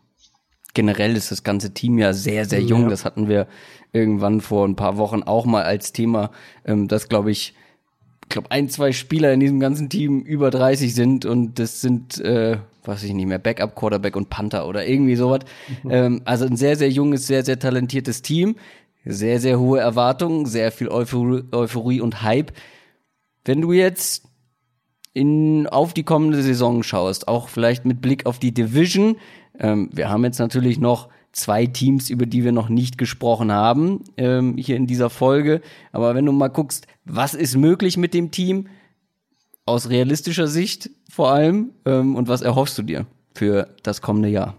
[0.76, 2.84] generell ist das ganze Team ja sehr, sehr jung.
[2.84, 2.89] Ja.
[2.89, 3.47] Das hatten wir
[3.91, 6.30] irgendwann vor ein paar Wochen auch mal als Thema,
[6.65, 7.55] ähm, dass, glaube ich,
[8.23, 12.19] ich glaube, ein, zwei Spieler in diesem ganzen Team über 30 sind und das sind,
[12.19, 15.41] äh, weiß ich nicht mehr, Backup, Quarterback und Panther oder irgendwie sowas.
[15.84, 15.91] Mhm.
[15.91, 18.55] Ähm, also ein sehr, sehr junges, sehr, sehr talentiertes Team.
[19.07, 22.51] Sehr, sehr hohe Erwartungen, sehr viel Euphorie, Euphorie und Hype.
[23.45, 24.23] Wenn du jetzt
[25.13, 29.18] in, auf die kommende Saison schaust, auch vielleicht mit Blick auf die Division,
[29.60, 34.03] ähm, wir haben jetzt natürlich noch zwei Teams, über die wir noch nicht gesprochen haben,
[34.18, 35.61] ähm, hier in dieser Folge.
[35.91, 38.68] Aber wenn du mal guckst, was ist möglich mit dem Team,
[39.65, 44.56] aus realistischer Sicht vor allem, ähm, und was erhoffst du dir für das kommende Jahr?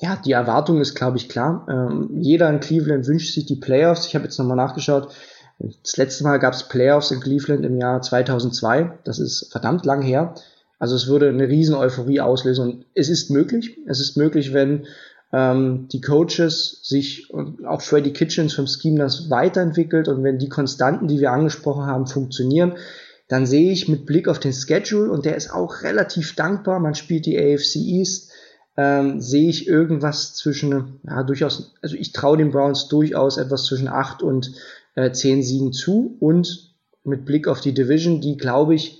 [0.00, 1.66] Ja, die Erwartung ist, glaube ich, klar.
[1.68, 4.06] Ähm, jeder in Cleveland wünscht sich die Playoffs.
[4.06, 5.14] Ich habe jetzt nochmal nachgeschaut.
[5.58, 8.98] Das letzte Mal gab es Playoffs in Cleveland im Jahr 2002.
[9.04, 10.34] Das ist verdammt lang her.
[10.80, 13.76] Also es würde eine riesen Euphorie auslösen und es ist möglich.
[13.86, 14.86] Es ist möglich, wenn
[15.30, 20.48] ähm, die Coaches sich und auch Freddy Kitchens vom Scheme das weiterentwickelt und wenn die
[20.48, 22.72] Konstanten, die wir angesprochen haben, funktionieren,
[23.28, 26.80] dann sehe ich mit Blick auf den Schedule und der ist auch relativ dankbar.
[26.80, 28.32] Man spielt die AFC East.
[28.76, 33.88] Ähm, sehe ich irgendwas zwischen, ja, durchaus, also ich traue den Browns durchaus etwas zwischen
[33.88, 34.52] acht und
[34.94, 36.72] äh, zehn Siegen zu und
[37.04, 38.99] mit Blick auf die Division, die glaube ich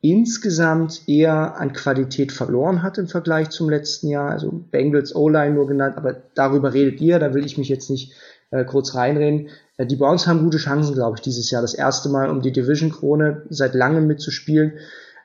[0.00, 4.30] insgesamt eher an Qualität verloren hat im Vergleich zum letzten Jahr.
[4.30, 8.12] Also Bengals O-Line nur genannt, aber darüber redet ihr, da will ich mich jetzt nicht
[8.50, 9.48] äh, kurz reinreden.
[9.76, 11.62] Äh, die Browns haben gute Chancen, glaube ich, dieses Jahr.
[11.62, 14.74] Das erste Mal, um die Division-Krone seit langem mitzuspielen.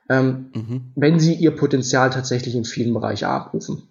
[0.10, 0.92] ähm, mhm.
[0.96, 3.84] wenn sie ihr Potenzial tatsächlich in vielen Bereichen abrufen.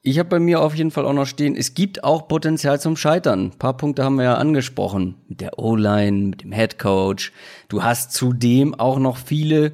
[0.00, 2.96] Ich habe bei mir auf jeden Fall auch noch stehen, es gibt auch Potenzial zum
[2.96, 3.46] Scheitern.
[3.46, 5.16] Ein paar Punkte haben wir ja angesprochen.
[5.26, 7.32] Mit der O-Line, mit dem Head Coach.
[7.68, 9.72] Du hast zudem auch noch viele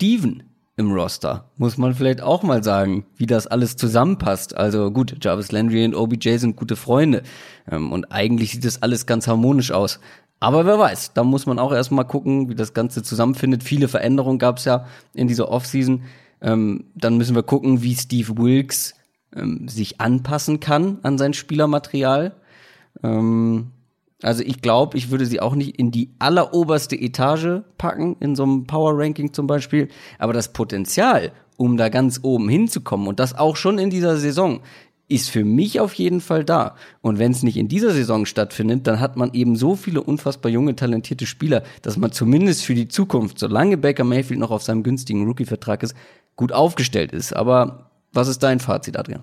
[0.00, 0.44] Diven
[0.76, 1.50] im Roster.
[1.56, 4.56] Muss man vielleicht auch mal sagen, wie das alles zusammenpasst.
[4.56, 7.24] Also gut, Jarvis Landry und OBJ sind gute Freunde.
[7.68, 9.98] Ähm, und eigentlich sieht das alles ganz harmonisch aus.
[10.38, 13.64] Aber wer weiß, da muss man auch erstmal gucken, wie das Ganze zusammenfindet.
[13.64, 16.04] Viele Veränderungen gab es ja in dieser Offseason.
[16.40, 18.94] Ähm, dann müssen wir gucken, wie Steve Wilkes
[19.34, 22.34] ähm, sich anpassen kann an sein Spielermaterial.
[23.02, 23.72] Ähm,
[24.22, 28.42] also ich glaube, ich würde sie auch nicht in die alleroberste Etage packen, in so
[28.42, 29.88] einem Power Ranking zum Beispiel.
[30.18, 34.60] Aber das Potenzial, um da ganz oben hinzukommen und das auch schon in dieser Saison,
[35.08, 36.74] ist für mich auf jeden Fall da.
[37.00, 40.52] Und wenn es nicht in dieser Saison stattfindet, dann hat man eben so viele unfassbar
[40.52, 44.82] junge, talentierte Spieler, dass man zumindest für die Zukunft, solange Baker Mayfield noch auf seinem
[44.82, 45.94] günstigen Rookie-Vertrag ist,
[46.36, 47.34] gut aufgestellt ist.
[47.34, 49.22] Aber was ist dein Fazit, Adrian?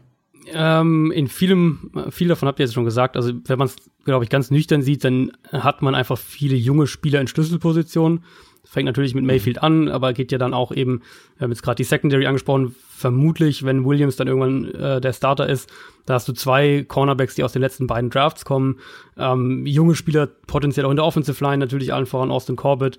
[0.54, 3.16] Ähm, in vielem, viel davon habt ihr jetzt schon gesagt.
[3.16, 6.88] Also wenn man es, glaube ich, ganz nüchtern sieht, dann hat man einfach viele junge
[6.88, 8.24] Spieler in Schlüsselpositionen.
[8.64, 11.02] Fängt natürlich mit Mayfield an, aber geht ja dann auch eben,
[11.38, 15.48] wir haben jetzt gerade die Secondary angesprochen, vermutlich, wenn Williams dann irgendwann äh, der Starter
[15.48, 15.72] ist,
[16.06, 18.80] da hast du zwei Cornerbacks, die aus den letzten beiden Drafts kommen.
[19.18, 22.98] Ähm, junge Spieler potenziell auch in der Offensive Line, natürlich allen voran Austin Corbett.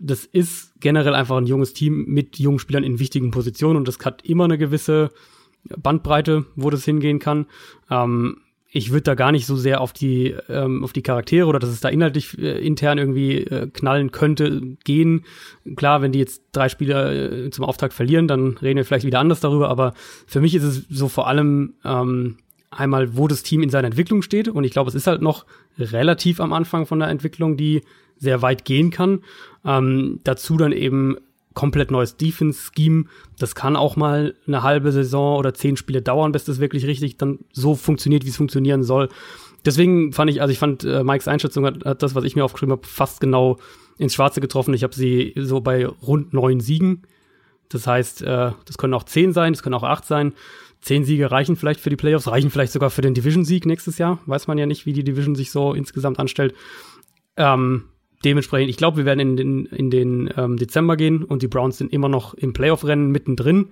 [0.00, 3.98] Das ist generell einfach ein junges Team mit jungen Spielern in wichtigen Positionen und das
[4.04, 5.10] hat immer eine gewisse
[5.76, 7.46] Bandbreite, wo das hingehen kann.
[7.90, 8.38] Ähm,
[8.74, 11.70] ich würde da gar nicht so sehr auf die ähm, auf die Charaktere oder dass
[11.70, 15.24] es da inhaltlich äh, intern irgendwie äh, knallen könnte gehen.
[15.76, 19.20] Klar, wenn die jetzt drei Spieler äh, zum Auftakt verlieren, dann reden wir vielleicht wieder
[19.20, 19.68] anders darüber.
[19.68, 19.92] Aber
[20.26, 22.38] für mich ist es so vor allem ähm,
[22.70, 24.48] einmal, wo das Team in seiner Entwicklung steht.
[24.48, 25.44] Und ich glaube, es ist halt noch
[25.78, 27.82] relativ am Anfang von der Entwicklung, die
[28.16, 29.20] sehr weit gehen kann.
[29.64, 31.16] Ähm, dazu dann eben
[31.54, 33.04] komplett neues Defense-Scheme.
[33.38, 37.16] Das kann auch mal eine halbe Saison oder zehn Spiele dauern, bis das wirklich richtig
[37.16, 39.08] dann so funktioniert, wie es funktionieren soll.
[39.64, 42.44] Deswegen fand ich, also ich fand äh, Mikes Einschätzung hat, hat das, was ich mir
[42.44, 43.58] aufgeschrieben habe, fast genau
[43.98, 44.74] ins Schwarze getroffen.
[44.74, 47.02] Ich habe sie so bei rund neun Siegen.
[47.68, 50.34] Das heißt, äh, das können auch zehn sein, das können auch acht sein.
[50.80, 54.18] Zehn Siege reichen vielleicht für die Playoffs, reichen vielleicht sogar für den Division-Sieg nächstes Jahr.
[54.26, 56.54] Weiß man ja nicht, wie die Division sich so insgesamt anstellt.
[57.36, 57.84] Ähm,
[58.24, 61.78] dementsprechend, ich glaube, wir werden in den, in den ähm, Dezember gehen und die Browns
[61.78, 63.68] sind immer noch im Playoff-Rennen mittendrin.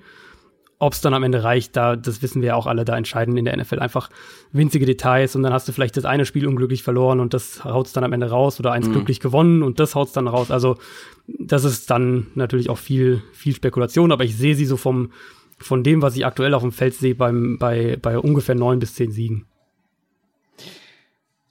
[0.79, 3.37] Ob es dann am Ende reicht, da, das wissen wir ja auch alle, da entscheiden
[3.37, 4.09] in der NFL einfach
[4.51, 7.93] winzige Details und dann hast du vielleicht das eine Spiel unglücklich verloren und das haut's
[7.93, 8.93] dann am Ende raus oder eins mhm.
[8.93, 10.51] glücklich gewonnen und das haut's dann raus.
[10.51, 10.79] Also
[11.27, 15.13] das ist dann natürlich auch viel, viel Spekulation, aber ich sehe sie so vom,
[15.59, 18.95] von dem, was ich aktuell auf dem Feld sehe, beim, bei, bei ungefähr neun bis
[18.95, 19.45] zehn Siegen.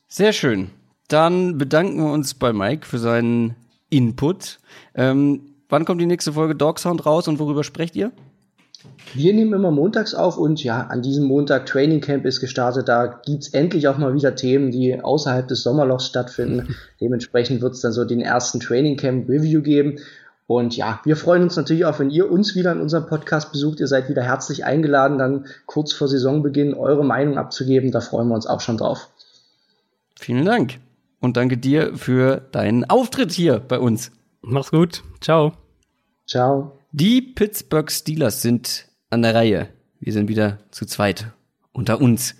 [0.07, 0.71] Sehr schön.
[1.09, 3.55] Dann bedanken wir uns bei Mike für seinen
[3.89, 4.59] Input.
[4.93, 8.11] Ähm, wann kommt die nächste Folge Dog Sound raus und worüber sprecht ihr?
[9.15, 12.87] Wir nehmen immer montags auf und ja, an diesem Montag Training Camp ist gestartet.
[12.87, 16.75] Da gibt's endlich auch mal wieder Themen, die außerhalb des Sommerlochs stattfinden.
[17.01, 19.97] Dementsprechend wird's dann so den ersten Training Camp Review geben.
[20.45, 23.79] Und ja, wir freuen uns natürlich auch, wenn ihr uns wieder in unserem Podcast besucht.
[23.79, 27.91] Ihr seid wieder herzlich eingeladen, dann kurz vor Saisonbeginn eure Meinung abzugeben.
[27.91, 29.09] Da freuen wir uns auch schon drauf.
[30.15, 30.77] Vielen Dank
[31.19, 34.11] und danke dir für deinen Auftritt hier bei uns.
[34.41, 35.03] Mach's gut.
[35.21, 35.53] Ciao.
[36.25, 36.79] Ciao.
[36.91, 39.69] Die Pittsburgh Steelers sind an der Reihe.
[39.99, 41.31] Wir sind wieder zu zweit
[41.73, 42.35] unter uns.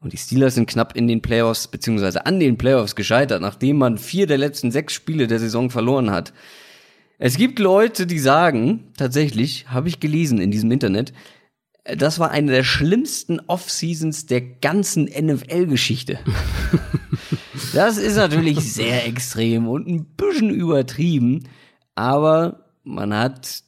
[0.00, 3.98] Und die Steelers sind knapp in den Playoffs, beziehungsweise an den Playoffs gescheitert, nachdem man
[3.98, 6.32] vier der letzten sechs Spiele der Saison verloren hat.
[7.18, 11.12] Es gibt Leute, die sagen, tatsächlich, habe ich gelesen in diesem Internet,
[11.84, 16.18] das war eine der schlimmsten Off-Seasons der ganzen NFL-Geschichte.
[17.72, 21.48] das ist natürlich sehr extrem und ein bisschen übertrieben,
[21.94, 23.62] aber man hat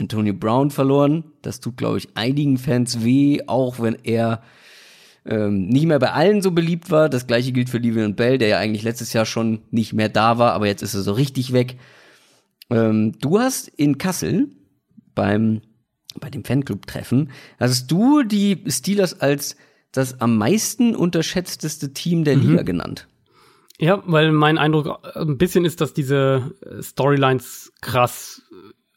[0.00, 1.24] Antonio Brown verloren.
[1.42, 4.42] Das tut, glaube ich, einigen Fans weh, auch wenn er
[5.24, 7.08] ähm, nicht mehr bei allen so beliebt war.
[7.08, 10.38] Das gleiche gilt für Livian Bell, der ja eigentlich letztes Jahr schon nicht mehr da
[10.38, 11.76] war, aber jetzt ist er so richtig weg.
[12.70, 14.48] Ähm, du hast in Kassel
[15.14, 15.60] beim
[16.20, 19.56] bei dem Fanclub-Treffen, hast du die Steelers als
[19.92, 22.50] das am meisten unterschätzteste Team der mhm.
[22.50, 23.08] Liga genannt.
[23.78, 28.42] Ja, weil mein Eindruck ein bisschen ist, dass diese Storylines krass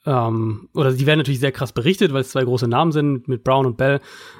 [0.05, 3.43] ähm, oder die werden natürlich sehr krass berichtet, weil es zwei große Namen sind mit
[3.43, 3.99] Brown und Bell.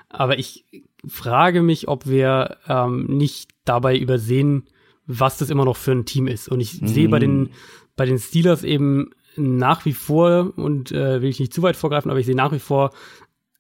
[0.09, 0.65] Aber ich
[1.07, 4.65] frage mich, ob wir ähm, nicht dabei übersehen,
[5.07, 6.47] was das immer noch für ein Team ist.
[6.49, 6.87] Und ich mhm.
[6.87, 7.49] sehe bei den
[7.95, 12.11] bei den Steelers eben nach wie vor, und äh, will ich nicht zu weit vorgreifen,
[12.11, 12.91] aber ich sehe nach wie vor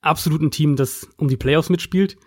[0.01, 2.17] absolut ein Team, das um die Playoffs mitspielt.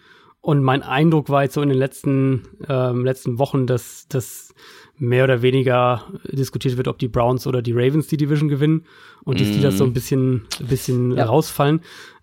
[0.41, 4.55] Und mein Eindruck war jetzt so in den letzten, ähm, letzten Wochen, dass, dass
[4.97, 8.85] mehr oder weniger diskutiert wird, ob die Browns oder die Ravens die Division gewinnen
[9.25, 11.27] und die Steelers so ein bisschen, ein bisschen ja.
[11.27, 11.81] rausfallen.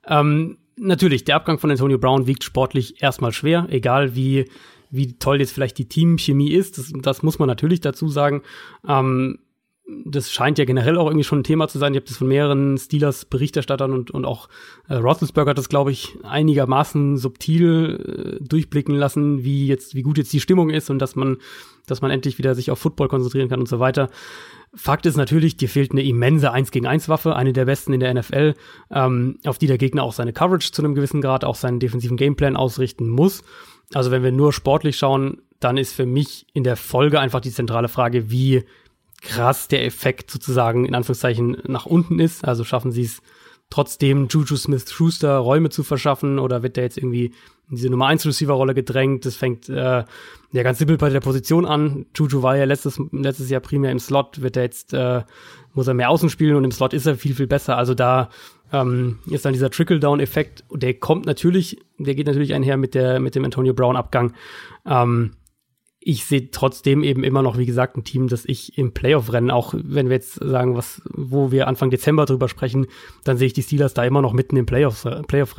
[0.08, 4.46] Ähm, natürlich, der Abgang von Antonio Brown wiegt sportlich erstmal schwer, egal wie,
[4.90, 6.78] wie toll jetzt vielleicht die Teamchemie ist.
[6.78, 8.42] Das, das muss man natürlich dazu sagen.
[8.88, 9.40] Ähm,
[9.88, 11.94] das scheint ja generell auch irgendwie schon ein Thema zu sein.
[11.94, 14.50] Ich habe das von mehreren Steelers-Berichterstattern und, und auch
[14.88, 20.18] äh, Roethlisberger hat das, glaube ich, einigermaßen subtil äh, durchblicken lassen, wie jetzt, wie gut
[20.18, 21.38] jetzt die Stimmung ist und dass man,
[21.86, 24.10] dass man endlich wieder sich auf Football konzentrieren kann und so weiter.
[24.74, 28.00] Fakt ist natürlich, dir fehlt eine immense 1 gegen 1 Waffe, eine der besten in
[28.00, 28.56] der NFL,
[28.90, 32.18] ähm, auf die der Gegner auch seine Coverage zu einem gewissen Grad, auch seinen defensiven
[32.18, 33.44] Gameplan ausrichten muss.
[33.94, 37.52] Also wenn wir nur sportlich schauen, dann ist für mich in der Folge einfach die
[37.52, 38.64] zentrale Frage, wie
[39.26, 42.46] krass der Effekt sozusagen in Anführungszeichen nach unten ist.
[42.46, 43.22] Also schaffen sie es
[43.70, 47.34] trotzdem Juju Smith-Schuster Räume zu verschaffen oder wird der jetzt irgendwie
[47.70, 49.26] in diese Nummer 1 Receiver-Rolle gedrängt?
[49.26, 50.04] Das fängt äh,
[50.52, 52.06] ja ganz simpel bei der Position an.
[52.16, 55.24] Juju war ja letztes, letztes Jahr primär im Slot, wird er jetzt, äh,
[55.74, 57.78] muss er mehr außen spielen und im Slot ist er viel, viel besser.
[57.78, 58.30] Also da
[58.72, 63.36] ähm, ist dann dieser Trickle-Down-Effekt, der kommt natürlich, der geht natürlich einher mit der, mit
[63.36, 64.34] dem Antonio Brown-Abgang.
[64.86, 65.32] Ähm,
[66.08, 69.74] ich sehe trotzdem eben immer noch, wie gesagt, ein Team, das ich im Playoff-Rennen, auch
[69.76, 72.86] wenn wir jetzt sagen, was, wo wir Anfang Dezember drüber sprechen,
[73.24, 75.26] dann sehe ich die Steelers da immer noch mitten im Playoff-Rennen.
[75.26, 75.56] Playoff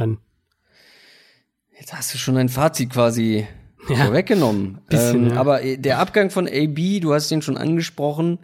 [1.77, 3.45] jetzt hast du schon ein Fazit quasi
[3.89, 4.79] ja, vorweggenommen.
[4.89, 5.41] Bisschen, ähm, ja.
[5.41, 8.39] Aber äh, der Abgang von AB, du hast ihn schon angesprochen.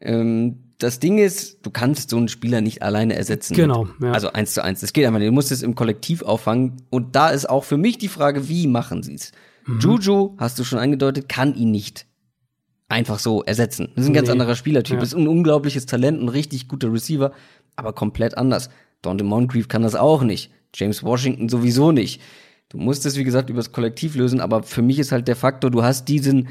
[0.00, 3.54] Ähm, das Ding ist, du kannst so einen Spieler nicht alleine ersetzen.
[3.54, 3.88] Genau.
[4.00, 4.12] Ja.
[4.12, 4.82] Also eins zu eins.
[4.82, 5.28] Das geht einfach nicht.
[5.28, 6.82] Du musst es im Kollektiv auffangen.
[6.90, 9.32] Und da ist auch für mich die Frage, wie machen sie es?
[9.66, 9.80] Mhm.
[9.80, 12.06] Juju, hast du schon angedeutet, kann ihn nicht
[12.88, 13.88] einfach so ersetzen.
[13.94, 14.32] Das ist ein ganz nee.
[14.32, 14.96] anderer Spielertyp.
[14.96, 15.02] Ja.
[15.02, 17.32] Ist ein unglaubliches Talent, ein richtig guter Receiver,
[17.76, 18.70] aber komplett anders.
[19.02, 20.50] Dante Moncrief kann das auch nicht.
[20.74, 22.20] James Washington sowieso nicht.
[22.68, 25.70] Du musst es, wie gesagt, übers Kollektiv lösen, aber für mich ist halt der Faktor,
[25.70, 26.48] du hast diesen,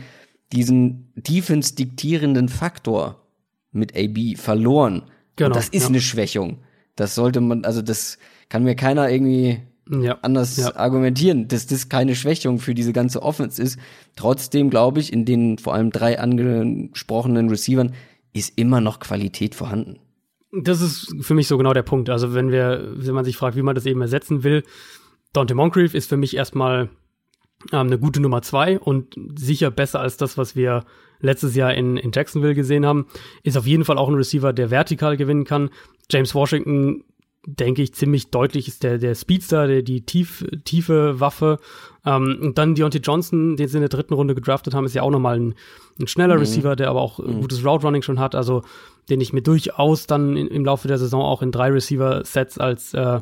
[0.52, 3.28] diesen Defense diktierenden Faktor
[3.72, 5.04] mit AB verloren.
[5.36, 5.90] Genau, Und das ist ja.
[5.90, 6.60] eine Schwächung.
[6.96, 8.18] Das sollte man, also das
[8.50, 10.18] kann mir keiner irgendwie ja.
[10.22, 10.76] anders ja.
[10.76, 13.78] argumentieren, dass das keine Schwächung für diese ganze Offense ist.
[14.16, 17.94] Trotzdem glaube ich, in den vor allem drei angesprochenen Receivern
[18.34, 20.00] ist immer noch Qualität vorhanden.
[20.52, 22.10] Das ist für mich so genau der Punkt.
[22.10, 24.64] Also wenn wir, wenn man sich fragt, wie man das eben ersetzen will,
[25.34, 26.90] Dante Moncrief ist für mich erstmal
[27.72, 30.86] ähm, eine gute Nummer zwei und sicher besser als das, was wir
[31.20, 33.08] letztes Jahr in, in Jacksonville gesehen haben.
[33.42, 35.70] Ist auf jeden Fall auch ein Receiver, der vertikal gewinnen kann.
[36.12, 37.04] James Washington
[37.46, 41.60] denke ich, ziemlich deutlich ist der, der Speedster, der, die tief, tiefe Waffe.
[42.06, 45.02] Ähm, und dann Deontay Johnson, den sie in der dritten Runde gedraftet haben, ist ja
[45.02, 45.56] auch nochmal ein,
[46.00, 46.42] ein schneller mhm.
[46.42, 47.42] Receiver, der aber auch mhm.
[47.42, 48.36] gutes Route Running schon hat.
[48.36, 48.64] Also
[49.10, 52.94] den ich mir durchaus dann in, im Laufe der Saison auch in drei Receiver-Sets als,
[52.94, 53.20] äh,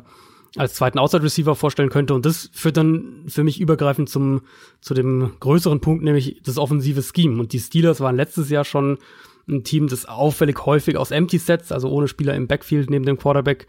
[0.56, 2.14] als zweiten Outside-Receiver vorstellen könnte.
[2.14, 4.42] Und das führt dann für mich übergreifend zum,
[4.80, 7.40] zu dem größeren Punkt, nämlich das offensive Scheme.
[7.40, 8.98] Und die Steelers waren letztes Jahr schon
[9.48, 13.18] ein Team, das auffällig häufig aus Empty Sets, also ohne Spieler im Backfield neben dem
[13.18, 13.66] Quarterback,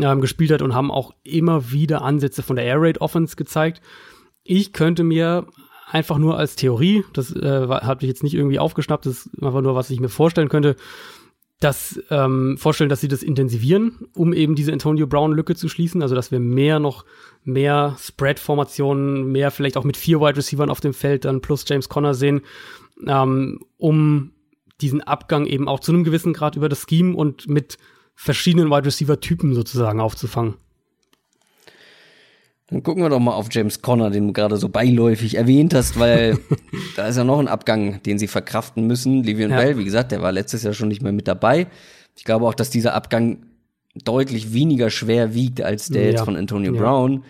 [0.00, 3.80] ähm, gespielt hat und haben auch immer wieder Ansätze von der Air Raid Offense gezeigt.
[4.42, 5.46] Ich könnte mir
[5.90, 9.62] einfach nur als Theorie, das äh, habe ich jetzt nicht irgendwie aufgeschnappt, das ist einfach
[9.62, 10.76] nur, was ich mir vorstellen könnte,
[11.60, 16.02] das ähm, vorstellen, dass sie das intensivieren, um eben diese Antonio Brown Lücke zu schließen,
[16.02, 17.04] also dass wir mehr noch
[17.42, 21.64] mehr Spread Formationen, mehr vielleicht auch mit vier Wide Receivers auf dem Feld dann plus
[21.66, 22.42] James Conner sehen,
[23.06, 24.32] ähm, um
[24.80, 27.78] diesen Abgang eben auch zu einem gewissen Grad über das Scheme und mit
[28.20, 30.54] verschiedenen Wide Receiver Typen sozusagen aufzufangen.
[32.66, 36.00] Dann gucken wir doch mal auf James Conner, den du gerade so beiläufig erwähnt hast,
[36.00, 36.36] weil
[36.96, 39.22] da ist ja noch ein Abgang, den sie verkraften müssen.
[39.22, 39.58] Livian ja.
[39.58, 41.68] Bell, wie gesagt, der war letztes Jahr schon nicht mehr mit dabei.
[42.16, 43.46] Ich glaube auch, dass dieser Abgang
[43.94, 46.10] deutlich weniger schwer wiegt als der ja.
[46.10, 46.80] jetzt von Antonio ja.
[46.80, 47.24] Brown.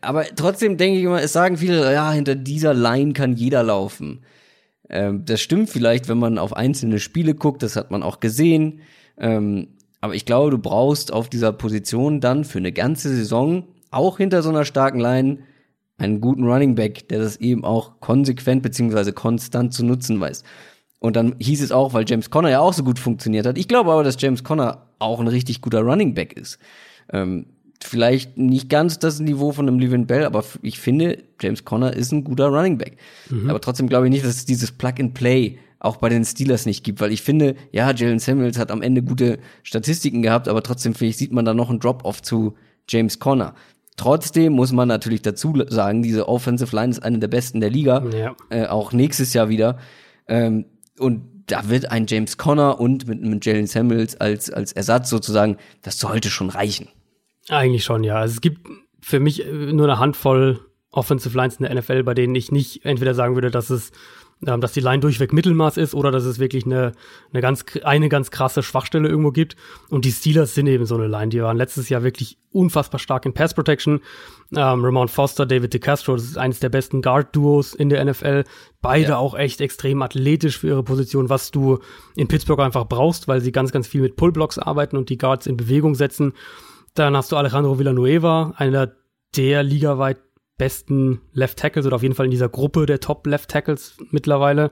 [0.00, 4.20] Aber trotzdem denke ich immer, es sagen viele, ja, hinter dieser Line kann jeder laufen.
[4.88, 8.82] Ähm, das stimmt vielleicht, wenn man auf einzelne Spiele guckt, das hat man auch gesehen.
[9.18, 9.66] Ähm,
[10.02, 14.42] aber ich glaube, du brauchst auf dieser Position dann für eine ganze Saison, auch hinter
[14.42, 15.38] so einer starken Line,
[15.96, 20.42] einen guten Running Back, der das eben auch konsequent beziehungsweise konstant zu nutzen weiß.
[20.98, 23.56] Und dann hieß es auch, weil James Conner ja auch so gut funktioniert hat.
[23.56, 26.58] Ich glaube aber, dass James Conner auch ein richtig guter Running Back ist.
[27.12, 27.46] Ähm,
[27.80, 32.10] vielleicht nicht ganz das Niveau von einem Levin Bell, aber ich finde, James Conner ist
[32.10, 32.96] ein guter Running Back.
[33.30, 33.48] Mhm.
[33.48, 37.00] Aber trotzdem glaube ich nicht, dass es dieses Plug-and-Play auch bei den Steelers nicht gibt,
[37.00, 41.10] weil ich finde, ja, Jalen Samuels hat am Ende gute Statistiken gehabt, aber trotzdem finde
[41.10, 42.54] ich, sieht man da noch einen Drop-off zu
[42.88, 43.54] James Conner.
[43.96, 48.04] Trotzdem muss man natürlich dazu sagen, diese Offensive Line ist eine der besten der Liga,
[48.16, 48.36] ja.
[48.50, 49.78] äh, auch nächstes Jahr wieder.
[50.28, 50.66] Ähm,
[50.98, 55.56] und da wird ein James Conner und mit, mit Jalen Samuels als, als Ersatz sozusagen,
[55.82, 56.88] das sollte schon reichen.
[57.48, 58.16] Eigentlich schon, ja.
[58.16, 58.60] Also es gibt
[59.00, 60.60] für mich äh, nur eine Handvoll
[60.92, 63.90] Offensive Lines in der NFL, bei denen ich nicht entweder sagen würde, dass es
[64.42, 66.92] dass die Line durchweg Mittelmaß ist oder dass es wirklich eine,
[67.32, 69.56] eine ganz eine ganz krasse Schwachstelle irgendwo gibt.
[69.88, 71.28] Und die Steelers sind eben so eine Line.
[71.28, 74.00] Die waren letztes Jahr wirklich unfassbar stark in Pass Protection.
[74.54, 78.44] Ähm, Ramon Foster, David DeCastro, das ist eines der besten Guard-Duos in der NFL.
[78.80, 79.16] Beide ja.
[79.16, 81.78] auch echt extrem athletisch für ihre Position, was du
[82.16, 85.46] in Pittsburgh einfach brauchst, weil sie ganz, ganz viel mit Pullblocks arbeiten und die Guards
[85.46, 86.32] in Bewegung setzen.
[86.94, 88.92] Dann hast du Alejandro Villanueva, einer
[89.36, 90.18] der ligaweit
[90.62, 94.70] besten Left Tackles oder auf jeden Fall in dieser Gruppe der Top Left Tackles mittlerweile.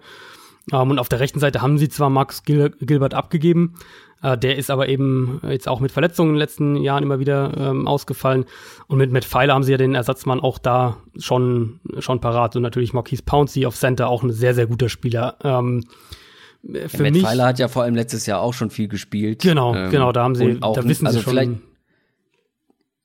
[0.72, 3.74] Ähm, und auf der rechten Seite haben sie zwar Max Gil Gilbert abgegeben,
[4.22, 7.54] äh, der ist aber eben jetzt auch mit Verletzungen in den letzten Jahren immer wieder
[7.56, 8.44] ähm, ausgefallen.
[8.86, 12.54] Und mit Matt Pfeiler haben sie ja den Ersatzmann auch da schon, schon parat.
[12.54, 15.38] Und natürlich Marquise Pouncey auf Center, auch ein sehr, sehr guter Spieler.
[15.42, 15.86] Ähm,
[16.62, 19.42] für ja, Matt mich, Pfeiler hat ja vor allem letztes Jahr auch schon viel gespielt.
[19.42, 21.32] Genau, ähm, genau, da haben sie, auch, da wissen also sie schon.
[21.32, 21.52] Vielleicht,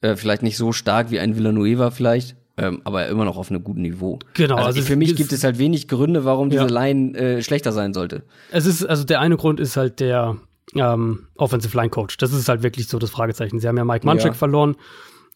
[0.02, 3.64] äh, vielleicht nicht so stark wie ein Villanueva vielleicht, ähm, aber immer noch auf einem
[3.64, 4.20] guten Niveau.
[4.34, 4.56] Genau.
[4.56, 6.70] Also, also für mich gibt es halt wenig Gründe, warum diese ja.
[6.70, 8.24] Line äh, schlechter sein sollte.
[8.52, 10.38] Es ist, also der eine Grund ist halt der
[10.74, 12.18] ähm, Offensive Line Coach.
[12.18, 13.60] Das ist halt wirklich so das Fragezeichen.
[13.60, 14.34] Sie haben ja Mike Munchak ja.
[14.34, 14.76] verloren,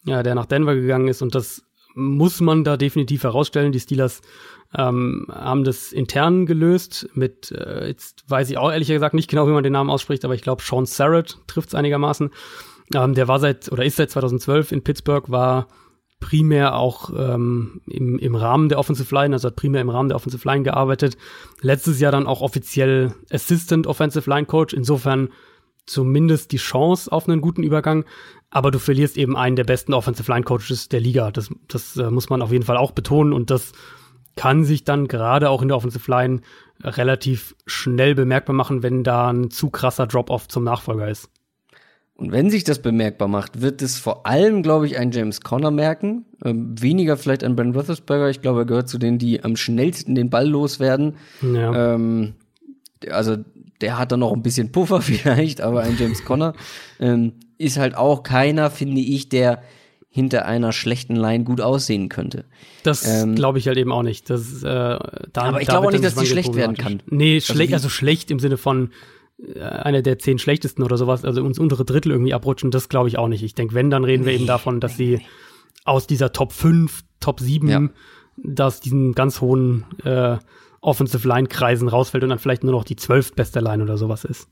[0.04, 1.62] ja, der nach Denver gegangen ist und das
[1.94, 3.72] muss man da definitiv herausstellen.
[3.72, 4.22] Die Steelers
[4.76, 9.46] ähm, haben das intern gelöst mit, äh, jetzt weiß ich auch ehrlich gesagt nicht genau,
[9.46, 12.30] wie man den Namen ausspricht, aber ich glaube Sean Sarrett trifft es einigermaßen.
[12.94, 15.68] Ähm, der war seit oder ist seit 2012 in Pittsburgh, war
[16.20, 20.16] primär auch ähm, im, im Rahmen der Offensive Line, also hat primär im Rahmen der
[20.16, 21.16] Offensive Line gearbeitet.
[21.62, 24.74] Letztes Jahr dann auch offiziell Assistant Offensive Line Coach.
[24.74, 25.30] Insofern
[25.86, 28.04] zumindest die Chance auf einen guten Übergang.
[28.50, 31.30] Aber du verlierst eben einen der besten Offensive Line Coaches der Liga.
[31.30, 33.72] Das, das äh, muss man auf jeden Fall auch betonen und das
[34.36, 36.40] kann sich dann gerade auch in der Offensive Line
[36.82, 41.30] relativ schnell bemerkbar machen, wenn da ein zu krasser Drop-off zum Nachfolger ist.
[42.20, 45.70] Und wenn sich das bemerkbar macht, wird es vor allem, glaube ich, ein James Conner
[45.70, 46.26] merken.
[46.44, 48.28] Ähm, weniger vielleicht ein Ben Roethlisberger.
[48.28, 51.16] Ich glaube, er gehört zu denen, die am schnellsten den Ball loswerden.
[51.40, 51.94] Ja.
[51.94, 52.34] Ähm,
[53.08, 53.38] also
[53.80, 56.52] der hat da noch ein bisschen Puffer vielleicht, aber ein James Conner
[56.98, 59.62] ähm, ist halt auch keiner, finde ich, der
[60.10, 62.44] hinter einer schlechten Line gut aussehen könnte.
[62.82, 64.28] Das ähm, glaube ich halt eben auch nicht.
[64.28, 64.98] Das, äh, da,
[65.36, 67.02] aber ich glaube auch nicht, dass die schlecht werden kann.
[67.06, 68.90] Nee, also schlecht, also schlecht im Sinne von
[69.60, 73.18] einer der zehn schlechtesten oder sowas, also uns untere Drittel irgendwie abrutschen, das glaube ich
[73.18, 73.42] auch nicht.
[73.42, 75.20] Ich denke, wenn, dann reden wir eben davon, dass sie
[75.84, 77.88] aus dieser Top 5, Top 7, ja.
[78.36, 80.36] dass diesen ganz hohen äh,
[80.82, 84.48] Offensive Line Kreisen rausfällt und dann vielleicht nur noch die zwölftbeste Line oder sowas ist.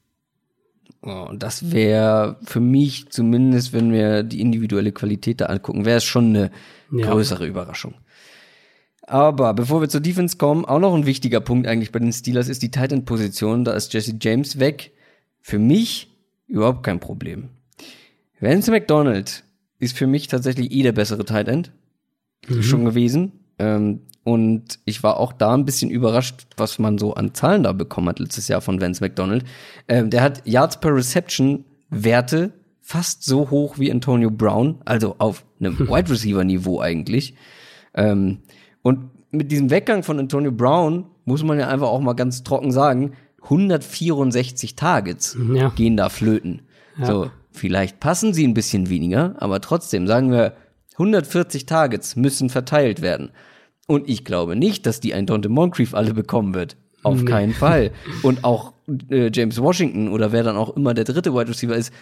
[1.02, 6.04] Oh, das wäre für mich zumindest, wenn wir die individuelle Qualität da angucken, wäre es
[6.04, 6.50] schon eine
[6.90, 7.10] ja.
[7.10, 7.94] größere Überraschung.
[9.08, 12.48] Aber bevor wir zur Defense kommen, auch noch ein wichtiger Punkt eigentlich bei den Steelers
[12.48, 13.64] ist die Tight End Position.
[13.64, 14.92] Da ist Jesse James weg.
[15.40, 16.14] Für mich
[16.46, 17.48] überhaupt kein Problem.
[18.38, 19.44] Vance McDonald
[19.78, 21.72] ist für mich tatsächlich eh der bessere Tight End.
[22.48, 22.62] Mhm.
[22.62, 23.32] Schon gewesen.
[23.58, 27.72] Ähm, und ich war auch da ein bisschen überrascht, was man so an Zahlen da
[27.72, 29.42] bekommen hat letztes Jahr von Vance McDonald.
[29.88, 32.52] Ähm, der hat Yards per Reception Werte
[32.82, 37.34] fast so hoch wie Antonio Brown, also auf einem Wide Receiver Niveau eigentlich.
[37.94, 38.40] Ähm,
[38.82, 42.72] und mit diesem Weggang von Antonio Brown muss man ja einfach auch mal ganz trocken
[42.72, 45.68] sagen, 164 Targets ja.
[45.70, 46.62] gehen da flöten.
[46.98, 47.06] Ja.
[47.06, 50.54] So, vielleicht passen sie ein bisschen weniger, aber trotzdem sagen wir,
[50.92, 53.30] 140 Targets müssen verteilt werden.
[53.86, 56.76] Und ich glaube nicht, dass die ein Dante Moncrief alle bekommen wird.
[57.02, 57.30] Auf nee.
[57.30, 57.92] keinen Fall.
[58.22, 58.72] Und auch
[59.08, 61.92] äh, James Washington oder wer dann auch immer der dritte Wide Receiver ist,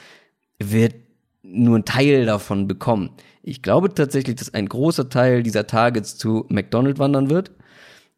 [0.59, 0.95] wird
[1.43, 3.11] nur einen Teil davon bekommen.
[3.43, 7.53] Ich glaube tatsächlich, dass ein großer Teil dieser Targets zu McDonald wandern wird.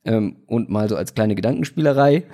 [0.05, 2.25] Ähm, und mal so als kleine Gedankenspielerei,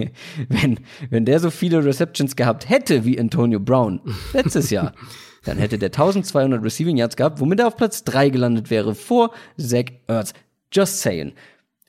[0.48, 4.00] wenn, wenn der so viele Receptions gehabt hätte wie Antonio Brown
[4.32, 4.92] letztes Jahr,
[5.44, 9.32] dann hätte der 1200 Receiving Yards gehabt, womit er auf Platz 3 gelandet wäre vor
[9.56, 10.34] Zach Ertz.
[10.72, 11.32] Just saying.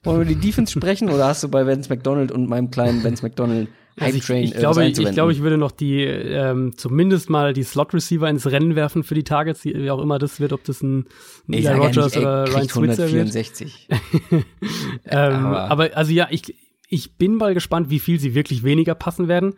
[0.04, 3.24] Wollen wir die Defense sprechen oder hast du bei Vance McDonald und meinem kleinen Vance
[3.24, 3.70] McDonald
[4.00, 7.94] also ich, ich, glaube, ich, glaube, ich würde noch die ähm, zumindest mal die Slot
[7.94, 11.06] Receiver ins Rennen werfen für die Targets, wie auch immer das wird, ob das ein
[11.48, 13.36] Eli Rogers oder Ryan Switzer wird.
[15.06, 15.72] ähm, aber.
[15.72, 16.56] aber also ja, ich
[16.90, 19.56] ich bin mal gespannt, wie viel sie wirklich weniger passen werden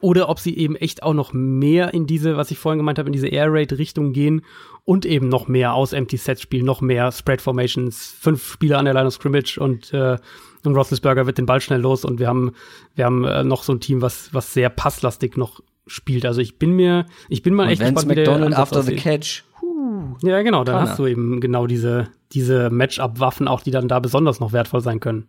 [0.00, 3.08] oder ob sie eben echt auch noch mehr in diese, was ich vorhin gemeint habe,
[3.08, 4.42] in diese Air Raid Richtung gehen
[4.84, 8.84] und eben noch mehr aus Empty Sets spielen, noch mehr Spread Formations, fünf Spieler an
[8.84, 10.18] der Line of Scrimmage und äh,
[10.66, 12.52] und Roethlisberger wird den Ball schnell los und wir haben,
[12.94, 16.24] wir haben äh, noch so ein Team, was, was sehr passlastig noch spielt.
[16.26, 19.44] Also ich bin mir, ich bin mal und echt gespannt, McDonald after the catch.
[19.60, 24.00] Huh, ja, genau, dann hast du eben genau diese, diese Matchup-Waffen auch, die dann da
[24.00, 25.26] besonders noch wertvoll sein können.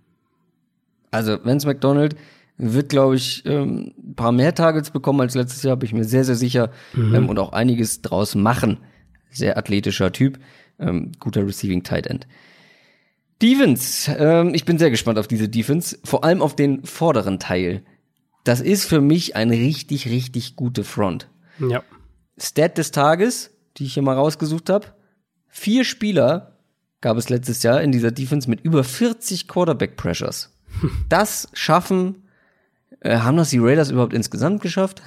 [1.11, 2.15] Also, Vance McDonald
[2.57, 6.05] wird, glaube ich, ähm, ein paar mehr Targets bekommen als letztes Jahr, bin ich mir
[6.05, 6.71] sehr, sehr sicher.
[6.93, 7.15] Mhm.
[7.15, 8.79] Ähm, und auch einiges draus machen.
[9.29, 10.39] Sehr athletischer Typ,
[10.79, 12.27] ähm, guter Receiving Tight End.
[13.41, 14.11] Defense.
[14.17, 15.97] Ähm, ich bin sehr gespannt auf diese Defense.
[16.03, 17.83] Vor allem auf den vorderen Teil.
[18.43, 21.29] Das ist für mich eine richtig, richtig gute Front.
[21.59, 21.83] Ja.
[22.37, 24.87] Stat des Tages, die ich hier mal rausgesucht habe.
[25.47, 26.59] Vier Spieler
[27.01, 30.51] gab es letztes Jahr in dieser Defense mit über 40 Quarterback Pressures.
[31.09, 32.23] Das schaffen,
[32.99, 35.01] äh, haben das die Raiders überhaupt insgesamt geschafft?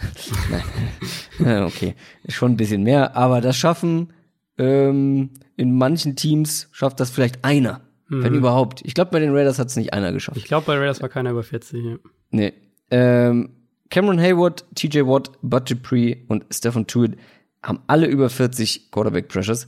[1.38, 1.62] Nein.
[1.64, 1.94] okay,
[2.28, 4.12] schon ein bisschen mehr, aber das schaffen
[4.58, 8.24] ähm, in manchen Teams schafft das vielleicht einer, mhm.
[8.24, 8.82] wenn überhaupt.
[8.84, 10.36] Ich glaube, bei den Raiders hat es nicht einer geschafft.
[10.36, 11.84] Ich glaube, bei Raiders war keiner über 40.
[11.84, 11.96] Ja.
[12.30, 12.52] Nee.
[12.90, 13.50] Ähm,
[13.90, 17.16] Cameron Hayward, TJ Watt, Bud Dupree und Stephen Tuitt
[17.62, 19.66] haben alle über 40 Quarterback Pressures.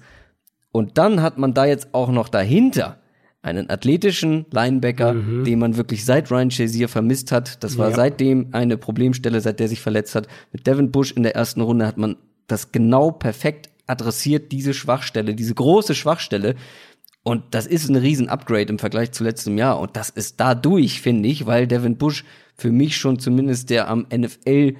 [0.72, 3.00] Und dann hat man da jetzt auch noch dahinter
[3.42, 5.44] einen athletischen Linebacker, mhm.
[5.44, 7.64] den man wirklich seit Ryan Shazier vermisst hat.
[7.64, 7.96] Das war ja.
[7.96, 10.28] seitdem eine Problemstelle, seit der sich verletzt hat.
[10.52, 15.34] Mit Devin Bush in der ersten Runde hat man das genau perfekt adressiert, diese Schwachstelle,
[15.34, 16.54] diese große Schwachstelle.
[17.22, 19.78] Und das ist ein riesen Upgrade im Vergleich zu letztem Jahr.
[19.78, 22.24] Und das ist dadurch, finde ich, weil Devin Bush
[22.56, 24.74] für mich schon zumindest der am NFL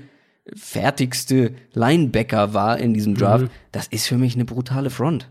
[0.54, 3.44] fertigste Linebacker war in diesem Draft.
[3.44, 3.50] Mhm.
[3.72, 5.30] Das ist für mich eine brutale Front.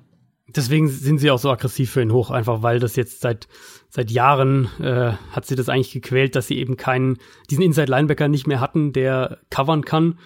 [0.55, 3.47] Deswegen sind sie auch so aggressiv für ihn hoch, einfach weil das jetzt seit
[3.89, 7.17] seit Jahren äh, hat sie das eigentlich gequält, dass sie eben keinen
[7.49, 10.19] diesen Inside Linebacker nicht mehr hatten, der covern kann.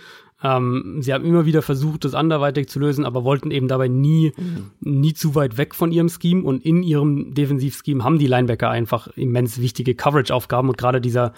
[0.43, 4.33] Ähm, sie haben immer wieder versucht, das anderweitig zu lösen, aber wollten eben dabei nie
[4.35, 4.71] mhm.
[4.81, 9.07] nie zu weit weg von ihrem Scheme und in ihrem Defensivscheme haben die Linebacker einfach
[9.15, 11.33] immens wichtige Coverage-Aufgaben und gerade dieser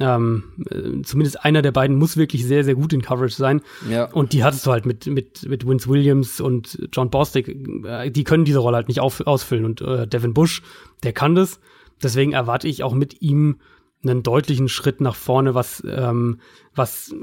[0.00, 3.60] ähm, äh, zumindest einer der beiden muss wirklich sehr, sehr gut in Coverage sein.
[3.88, 4.06] Ja.
[4.06, 7.48] Und die hattest du halt mit, mit, mit Vince Williams und John Bostic.
[7.84, 9.64] Äh, die können diese Rolle halt nicht auf, ausfüllen.
[9.64, 10.62] Und äh, Devin Bush,
[11.04, 11.60] der kann das.
[12.02, 13.56] Deswegen erwarte ich auch mit ihm
[14.04, 16.38] einen deutlichen Schritt nach vorne, was, ähm,
[16.74, 17.14] was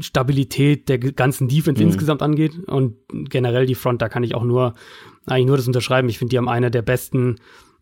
[0.00, 1.90] Stabilität der ganzen Defense mhm.
[1.90, 2.58] insgesamt angeht.
[2.66, 4.74] Und generell die Front, da kann ich auch nur,
[5.26, 6.08] eigentlich nur das unterschreiben.
[6.08, 7.36] Ich finde, die haben eine der besten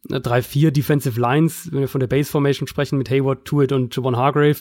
[0.08, 3.94] drei, vier Defensive Lines, wenn wir von der Base Formation sprechen, mit Hayward, Tuitt und
[3.94, 4.58] Javon Hargrave.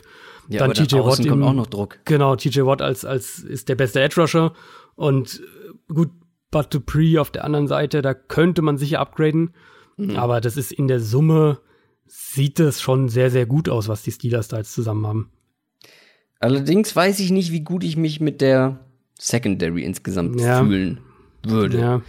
[0.49, 1.99] Ja, dann TJ Watt kommt auch noch Druck.
[2.05, 4.53] Genau, TJ Watt als, als ist der beste Edge Rusher.
[4.95, 5.41] Und
[5.89, 6.09] äh, gut,
[6.51, 9.51] Bud Dupree auf der anderen Seite, da könnte man sicher upgraden.
[9.97, 10.15] Mhm.
[10.15, 11.59] Aber das ist in der Summe,
[12.07, 15.31] sieht es schon sehr, sehr gut aus, was die Steelers da jetzt zusammen haben.
[16.39, 18.79] Allerdings weiß ich nicht, wie gut ich mich mit der
[19.19, 20.63] Secondary insgesamt ja.
[20.63, 20.99] fühlen
[21.43, 21.79] würde.
[21.79, 22.01] Ja.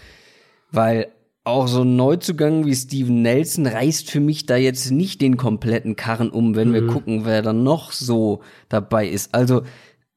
[0.70, 1.09] Weil
[1.45, 5.97] auch so ein Neuzugang wie Steven Nelson reißt für mich da jetzt nicht den kompletten
[5.97, 6.75] Karren um, wenn mhm.
[6.75, 9.35] wir gucken, wer dann noch so dabei ist.
[9.35, 9.62] Also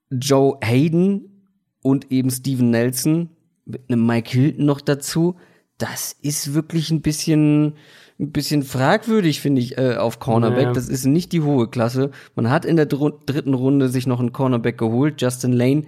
[0.09, 1.47] Joe Hayden
[1.81, 3.29] und eben Steven Nelson
[3.65, 5.37] mit einem Mike Hilton noch dazu.
[5.77, 7.75] Das ist wirklich ein bisschen,
[8.21, 10.65] ein bisschen fragwürdig, finde ich, äh, auf Cornerback.
[10.65, 10.73] Ja.
[10.73, 12.11] Das ist nicht die hohe Klasse.
[12.35, 15.83] Man hat in der dr dritten Runde sich noch einen Cornerback geholt, Justin Lane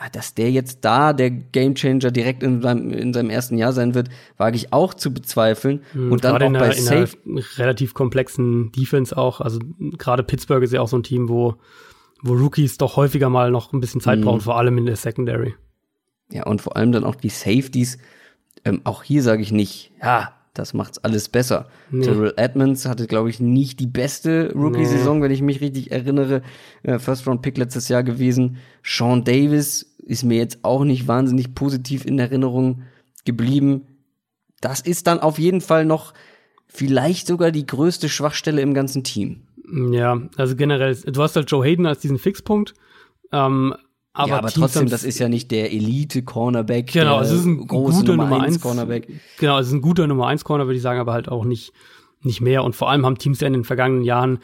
[0.00, 3.94] ja, dass der jetzt da der Gamechanger direkt in seinem, in seinem ersten Jahr sein
[3.94, 5.82] wird, wage ich auch zu bezweifeln.
[5.94, 7.16] Mhm, und dann auch bei einer, Safe.
[7.24, 9.40] In einer relativ komplexen Defense auch.
[9.40, 9.60] Also
[9.98, 11.56] gerade Pittsburgh ist ja auch so ein Team, wo,
[12.22, 14.24] wo Rookies doch häufiger mal noch ein bisschen Zeit mhm.
[14.24, 15.54] brauchen, vor allem in der Secondary.
[16.30, 17.98] Ja, und vor allem dann auch die Safeties.
[18.64, 21.68] Ähm, auch hier sage ich nicht, ja, das macht's alles besser.
[21.90, 22.04] Nee.
[22.04, 25.24] Terrell Edmonds hatte, glaube ich, nicht die beste Rookie-Saison, nee.
[25.24, 26.42] wenn ich mich richtig erinnere.
[26.82, 28.58] Äh, First-Round-Pick letztes Jahr gewesen.
[28.84, 32.82] Sean Davis ist mir jetzt auch nicht wahnsinnig positiv in Erinnerung
[33.24, 33.86] geblieben.
[34.60, 36.12] Das ist dann auf jeden Fall noch
[36.66, 39.42] vielleicht sogar die größte Schwachstelle im ganzen Team.
[39.92, 42.74] Ja, also generell, du hast halt Joe Hayden als diesen Fixpunkt.
[43.32, 43.74] Ähm,
[44.12, 46.92] aber, ja, aber trotzdem, das ist ja nicht der Elite-Cornerback.
[46.92, 49.08] Genau, es ist ein guter Nummer 1 Cornerback.
[49.38, 51.72] Genau, es ist ein guter Nummer 1 Corner, würde ich sagen, aber halt auch nicht,
[52.22, 52.64] nicht mehr.
[52.64, 54.40] Und vor allem haben Teams ja in den vergangenen Jahren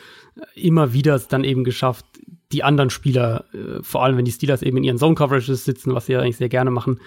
[0.55, 2.07] immer wieder es dann eben geschafft,
[2.53, 6.07] die anderen Spieler, äh, vor allem wenn die Steelers eben in ihren Zone-Coverages sitzen, was
[6.07, 7.01] sie ja eigentlich sehr gerne machen,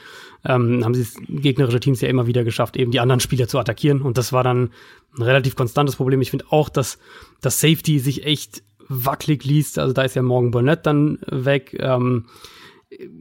[0.43, 3.57] ähm, haben sie es gegnerische Teams ja immer wieder geschafft, eben die anderen Spieler zu
[3.57, 4.01] attackieren.
[4.01, 4.71] Und das war dann
[5.15, 6.21] ein relativ konstantes Problem.
[6.21, 6.99] Ich finde auch, dass
[7.41, 9.79] das Safety sich echt wackelig liest.
[9.79, 11.77] Also da ist ja Morgan Burnett dann weg.
[11.79, 12.25] Ähm,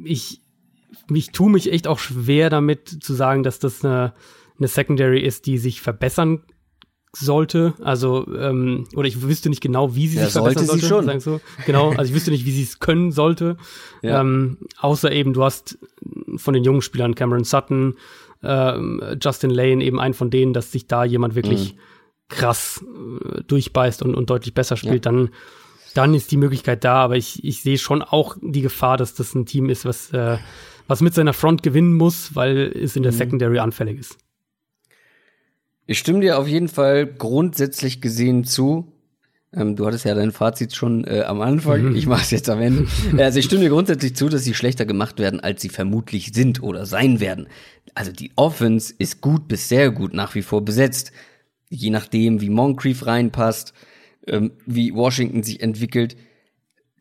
[0.02, 0.40] ich,
[1.12, 4.14] ich tue mich echt auch schwer damit zu sagen, dass das eine,
[4.58, 6.42] eine Secondary ist, die sich verbessern
[7.12, 7.74] sollte.
[7.82, 10.82] Also, ähm, oder ich wüsste nicht genau, wie sie ja, sich verbessern sollte.
[10.82, 11.20] Sie schon.
[11.20, 11.40] So.
[11.66, 13.56] Genau, also ich wüsste nicht, wie sie es können sollte.
[14.02, 14.20] Ja.
[14.20, 15.78] Ähm, außer eben, du hast
[16.36, 17.94] von den jungen Spielern Cameron Sutton,
[18.42, 21.78] ähm, Justin Lane, eben einen von denen, dass sich da jemand wirklich mhm.
[22.28, 25.12] Krass äh, durchbeißt und, und deutlich besser spielt, ja.
[25.12, 25.30] dann
[25.94, 29.34] dann ist die Möglichkeit da, aber ich, ich sehe schon auch die Gefahr, dass das
[29.34, 30.38] ein Team ist, was, äh,
[30.86, 33.16] was mit seiner Front gewinnen muss, weil es in der mhm.
[33.16, 34.16] Secondary anfällig ist.
[35.86, 38.92] Ich stimme dir auf jeden Fall grundsätzlich gesehen zu.
[39.52, 41.90] Ähm, du hattest ja dein Fazit schon äh, am Anfang.
[41.90, 41.96] Mhm.
[41.96, 42.86] Ich mache es jetzt am Ende.
[43.18, 46.62] also ich stimme dir grundsätzlich zu, dass sie schlechter gemacht werden, als sie vermutlich sind
[46.62, 47.48] oder sein werden.
[47.94, 51.10] Also die Offense ist gut bis sehr gut nach wie vor besetzt.
[51.68, 53.72] Je nachdem, wie Moncrief reinpasst,
[54.26, 56.16] ähm, wie Washington sich entwickelt.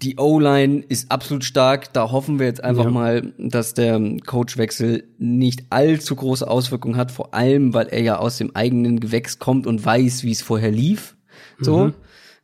[0.02, 1.91] Die O-Line ist absolut stark.
[1.94, 2.91] Da hoffen wir jetzt einfach ja.
[2.91, 8.38] mal, dass der Coachwechsel nicht allzu große Auswirkungen hat, vor allem, weil er ja aus
[8.38, 11.15] dem eigenen Gewächs kommt und weiß, wie es vorher lief.
[11.60, 11.85] So.
[11.85, 11.94] Mhm.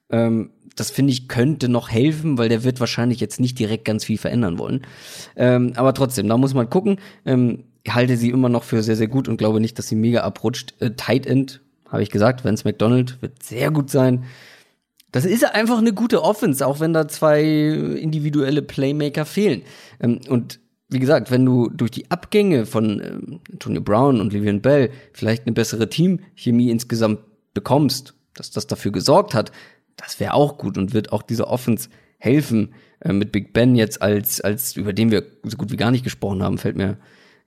[0.10, 4.06] Ähm, das finde ich könnte noch helfen, weil der wird wahrscheinlich jetzt nicht direkt ganz
[4.06, 4.86] viel verändern wollen.
[5.36, 6.98] Ähm, aber trotzdem, da muss man gucken.
[7.26, 9.96] Ähm, ich halte sie immer noch für sehr, sehr gut und glaube nicht, dass sie
[9.96, 10.74] mega abrutscht.
[10.80, 11.62] Äh, Tight End,
[11.94, 14.26] habe ich gesagt, Vance McDonald wird sehr gut sein.
[15.12, 19.62] Das ist einfach eine gute Offense, auch wenn da zwei individuelle Playmaker fehlen.
[20.02, 20.60] Ähm, und
[20.90, 25.46] wie gesagt, wenn du durch die Abgänge von ähm, Antonio Brown und Livian Bell vielleicht
[25.46, 27.20] eine bessere Teamchemie insgesamt
[27.54, 29.52] bekommst, dass das dafür gesorgt hat,
[29.96, 32.74] das wäre auch gut und wird auch dieser Offense helfen.
[33.02, 36.04] Äh, mit Big Ben jetzt als, als, über den wir so gut wie gar nicht
[36.04, 36.98] gesprochen haben, fällt mir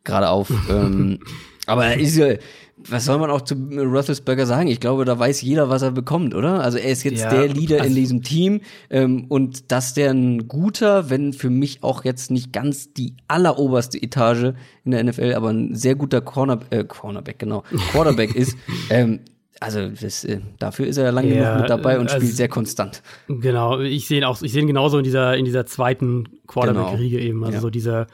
[0.04, 0.52] gerade auf.
[0.70, 1.18] ähm,
[1.66, 2.34] aber er ist ja,
[2.78, 4.68] was soll man auch zu Roethlisberger sagen?
[4.68, 6.60] Ich glaube, da weiß jeder, was er bekommt, oder?
[6.60, 10.10] Also er ist jetzt ja, der Leader also in diesem Team ähm, und dass der
[10.10, 14.52] ein guter, wenn für mich auch jetzt nicht ganz die alleroberste Etage
[14.84, 18.56] in der NFL, aber ein sehr guter Corner, äh, Cornerback, genau, Quarterback ist,
[18.90, 19.20] ähm,
[19.58, 22.48] also das, äh, dafür ist er lange ja, genug mit dabei und also, spielt sehr
[22.48, 23.02] konstant.
[23.28, 27.16] Genau, ich sehe ihn auch, ich sehe ihn genauso in dieser in dieser zweiten Quarterback-Riege
[27.16, 27.28] genau.
[27.28, 27.60] eben, also ja.
[27.60, 28.06] so dieser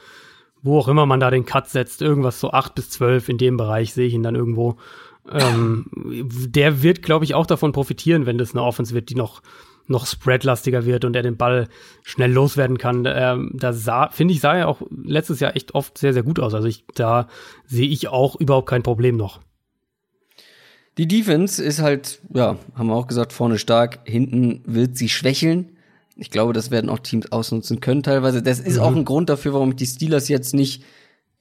[0.62, 3.56] wo auch immer man da den Cut setzt, irgendwas so acht bis zwölf in dem
[3.56, 4.76] Bereich sehe ich ihn dann irgendwo.
[5.30, 9.42] Ähm, der wird, glaube ich, auch davon profitieren, wenn das eine Offense wird, die noch
[9.88, 11.68] noch spreadlastiger wird und er den Ball
[12.02, 13.04] schnell loswerden kann.
[13.06, 16.38] Ähm, da sah, finde ich, sah er auch letztes Jahr echt oft sehr, sehr gut
[16.38, 16.54] aus.
[16.54, 17.28] Also ich, da
[17.66, 19.40] sehe ich auch überhaupt kein Problem noch.
[20.98, 25.76] Die Defense ist halt, ja, haben wir auch gesagt, vorne stark, hinten wird sie schwächeln.
[26.16, 28.42] Ich glaube, das werden auch Teams ausnutzen können teilweise.
[28.42, 28.82] Das ist mhm.
[28.82, 30.82] auch ein Grund dafür, warum ich die Steelers jetzt nicht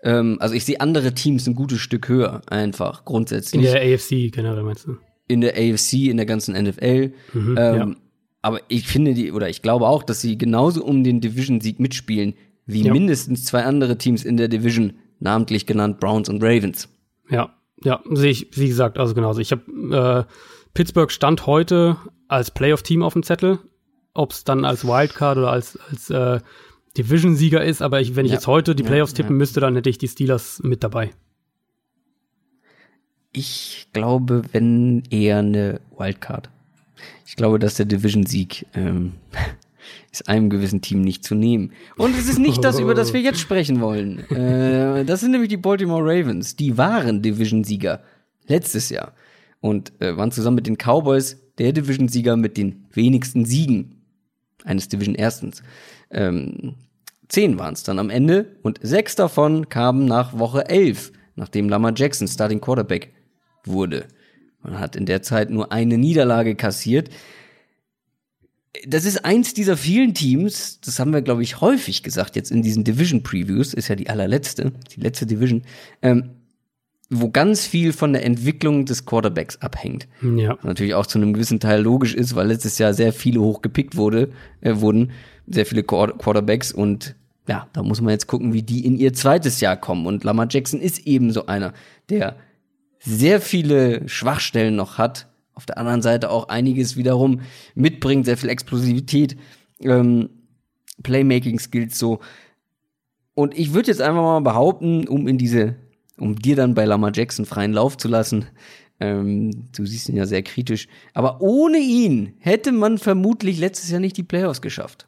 [0.03, 3.64] ähm, also ich sehe andere Teams ein gutes Stück höher, einfach grundsätzlich.
[3.64, 4.98] In der AFC generell meinst du?
[5.27, 7.14] In der AFC, in der ganzen NFL.
[7.34, 7.95] Mhm, ähm, ja.
[8.41, 12.34] Aber ich finde die, oder ich glaube auch, dass sie genauso um den Division-Sieg mitspielen,
[12.65, 12.91] wie ja.
[12.91, 16.89] mindestens zwei andere Teams in der Division, namentlich genannt Browns und Ravens.
[17.30, 19.39] Ja, ja, sehe ich, wie gesagt, also genauso.
[19.39, 20.34] Ich habe äh,
[20.73, 23.60] Pittsburgh stand heute als Playoff-Team auf dem Zettel
[24.14, 26.40] ob es dann als Wildcard oder als, als äh,
[26.98, 28.38] Division-Sieger ist, aber ich, wenn ich ja.
[28.38, 29.38] jetzt heute die Playoffs tippen ja.
[29.38, 31.12] müsste, dann hätte ich die Steelers mit dabei.
[33.32, 36.50] Ich glaube, wenn eher eine Wildcard.
[37.26, 39.14] Ich glaube, dass der Division-Sieg ähm,
[40.12, 41.72] ist einem gewissen Team nicht zu nehmen.
[41.96, 44.20] Und es ist nicht das, über das wir jetzt sprechen wollen.
[44.30, 46.58] Äh, das sind nämlich die Baltimore Ravens.
[46.58, 48.04] Die waren Division-Sieger
[48.48, 49.14] letztes Jahr
[49.62, 54.01] und äh, waren zusammen mit den Cowboys der Division-Sieger mit den wenigsten Siegen
[54.66, 55.64] eines Division Erstens.
[56.10, 56.76] Ähm,
[57.28, 61.94] zehn waren es dann am Ende und sechs davon kamen nach Woche elf, nachdem Lamar
[61.96, 63.14] Jackson Starting Quarterback
[63.66, 64.06] wurde.
[64.62, 67.10] Man hat in der Zeit nur eine Niederlage kassiert.
[68.88, 72.62] Das ist eins dieser vielen Teams, das haben wir, glaube ich, häufig gesagt, jetzt in
[72.62, 75.64] diesen Division Previews, ist ja die allerletzte, die letzte Division,
[76.02, 76.40] ähm,
[77.14, 80.08] wo ganz viel von der Entwicklung des Quarterbacks abhängt.
[80.22, 80.56] Ja.
[80.56, 83.98] Was natürlich auch zu einem gewissen Teil logisch ist, weil letztes Jahr sehr viele hochgepickt
[83.98, 84.30] wurde,
[84.62, 85.12] äh, wurden,
[85.46, 87.16] sehr viele Quarterbacks und
[87.48, 90.06] ja, da muss man jetzt gucken, wie die in ihr zweites Jahr kommen.
[90.06, 91.74] Und Lamar Jackson ist eben so einer,
[92.10, 92.38] der
[93.00, 97.42] sehr viele Schwachstellen noch hat, auf der anderen Seite auch einiges wiederum
[97.76, 99.36] mitbringt, sehr viel Explosivität,
[99.82, 100.30] ähm,
[101.04, 102.20] Playmaking-Skills so.
[103.34, 105.76] Und ich würde jetzt einfach mal behaupten, um in diese
[106.22, 108.45] um dir dann bei Lamar Jackson freien Lauf zu lassen.
[108.99, 110.88] Ähm, du siehst ihn ja sehr kritisch.
[111.14, 115.07] Aber ohne ihn hätte man vermutlich letztes Jahr nicht die Playoffs geschafft.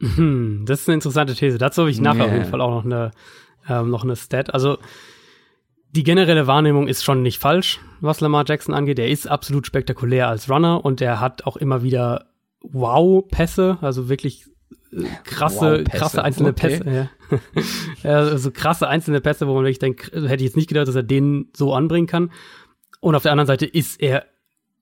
[0.00, 1.58] Hm, das ist eine interessante These.
[1.58, 2.26] Dazu habe ich nachher yeah.
[2.26, 3.10] auf jeden Fall auch noch eine,
[3.68, 4.54] ähm, noch eine Stat.
[4.54, 4.78] Also
[5.90, 8.98] die generelle Wahrnehmung ist schon nicht falsch, was Lamar Jackson angeht.
[8.98, 12.30] Er ist absolut spektakulär als Runner und er hat auch immer wieder
[12.62, 14.46] Wow-Pässe, also wirklich
[15.24, 16.78] krasse, wow, krasse einzelne okay.
[16.78, 16.90] Pässe.
[16.90, 17.10] Ja.
[18.02, 21.02] also krasse einzelne Pässe, wo man wirklich denkt, hätte ich jetzt nicht gedacht, dass er
[21.02, 22.30] den so anbringen kann.
[23.00, 24.26] Und auf der anderen Seite ist er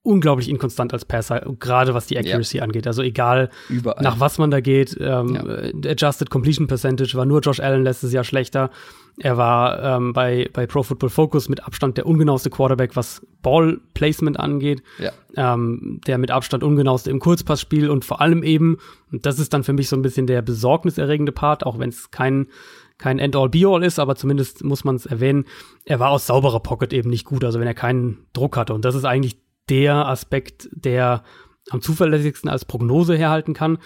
[0.02, 2.62] unglaublich inkonstant als Passer, gerade was die Accuracy ja.
[2.62, 2.86] angeht.
[2.86, 4.02] Also egal, Überall.
[4.02, 4.96] nach was man da geht.
[5.00, 5.90] Ähm, ja.
[5.90, 8.70] Adjusted Completion Percentage war nur Josh Allen letztes Jahr schlechter.
[9.18, 13.80] Er war ähm, bei, bei Pro Football Focus mit Abstand der ungenaueste Quarterback, was Ball
[13.94, 14.82] Placement angeht.
[14.98, 15.12] Ja.
[15.36, 18.78] Ähm, der mit Abstand ungenaueste im Kurzpassspiel und vor allem eben,
[19.12, 22.10] und das ist dann für mich so ein bisschen der besorgniserregende Part, auch wenn es
[22.10, 22.48] kein
[22.96, 25.46] kein End-all, Be-all ist, aber zumindest muss man es erwähnen,
[25.84, 28.72] er war aus sauberer Pocket eben nicht gut, also wenn er keinen Druck hatte.
[28.72, 29.36] Und das ist eigentlich
[29.68, 31.24] der Aspekt, der
[31.70, 33.78] am zuverlässigsten als Prognose herhalten kann.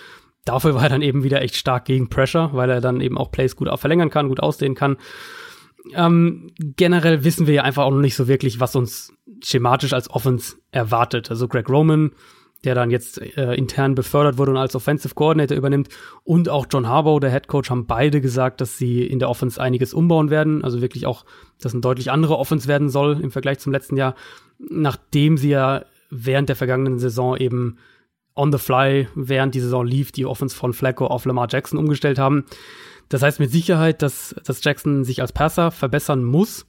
[0.49, 3.31] Dafür war er dann eben wieder echt stark gegen Pressure, weil er dann eben auch
[3.31, 4.97] Plays gut verlängern kann, gut ausdehnen kann.
[5.95, 9.13] Ähm, generell wissen wir ja einfach auch noch nicht so wirklich, was uns
[9.45, 11.31] schematisch als Offense erwartet.
[11.31, 12.13] Also Greg Roman,
[12.65, 15.91] der dann jetzt äh, intern befördert wurde und als Offensive Coordinator übernimmt,
[16.25, 19.61] und auch John Harbaugh, der Head Coach, haben beide gesagt, dass sie in der Offense
[19.61, 20.65] einiges umbauen werden.
[20.65, 21.27] Also wirklich auch,
[21.61, 24.15] dass ein deutlich andere Offense werden soll im Vergleich zum letzten Jahr,
[24.59, 27.77] nachdem sie ja während der vergangenen Saison eben
[28.39, 32.19] on the fly, während die Saison lief, die Offense von Flacco auf Lamar Jackson umgestellt
[32.19, 32.45] haben.
[33.09, 36.67] Das heißt mit Sicherheit, dass, dass Jackson sich als Passer verbessern muss.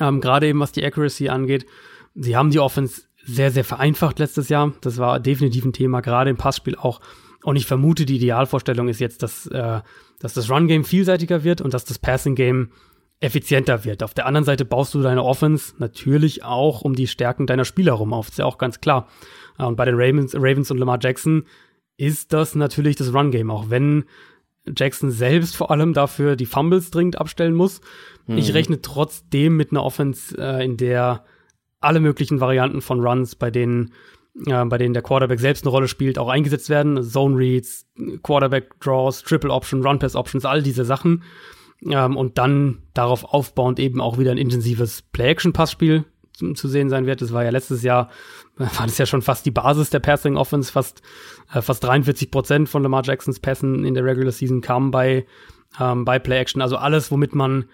[0.00, 1.66] Ähm, Gerade eben was die Accuracy angeht.
[2.14, 4.72] Sie haben die Offense sehr, sehr vereinfacht letztes Jahr.
[4.80, 7.00] Das war definitiv ein Thema, gerade im Passspiel auch.
[7.42, 9.80] Und ich vermute, die Idealvorstellung ist jetzt, dass, äh,
[10.18, 12.70] dass das Run-Game vielseitiger wird und dass das Passing-Game
[13.20, 14.02] effizienter wird.
[14.02, 17.94] Auf der anderen Seite baust du deine Offense natürlich auch um die Stärken deiner Spieler
[17.94, 18.28] rum auf.
[18.28, 19.08] ist ja auch ganz klar.
[19.58, 21.44] Und bei den Ravens, Ravens und Lamar Jackson
[21.96, 24.04] ist das natürlich das Run-Game, auch wenn
[24.76, 27.80] Jackson selbst vor allem dafür die Fumbles dringend abstellen muss.
[28.26, 28.38] Mhm.
[28.38, 31.24] Ich rechne trotzdem mit einer Offense, äh, in der
[31.80, 33.92] alle möglichen Varianten von Runs, bei denen,
[34.46, 37.02] äh, bei denen der Quarterback selbst eine Rolle spielt, auch eingesetzt werden.
[37.02, 37.86] Zone Reads,
[38.22, 41.22] Quarterback Draws, Triple Option, Run Pass Options, all diese Sachen.
[41.84, 46.04] Ähm, und dann darauf aufbauend eben auch wieder ein intensives Play-Action-Passspiel
[46.36, 47.22] zu, sehen sein wird.
[47.22, 48.10] Das war ja letztes Jahr,
[48.56, 50.70] war das ja schon fast die Basis der Passing Offense.
[50.70, 51.02] Fast,
[51.52, 55.26] äh, fast 43 Prozent von Lamar Jacksons Pässen in der Regular Season kamen bei,
[55.80, 56.62] ähm, bei Play Action.
[56.62, 57.66] Also alles, womit man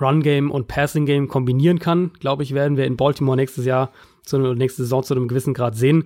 [0.00, 3.92] Run Game und Passing Game kombinieren kann, glaube ich, werden wir in Baltimore nächstes Jahr,
[4.22, 6.04] zu, nächste Saison zu einem gewissen Grad sehen.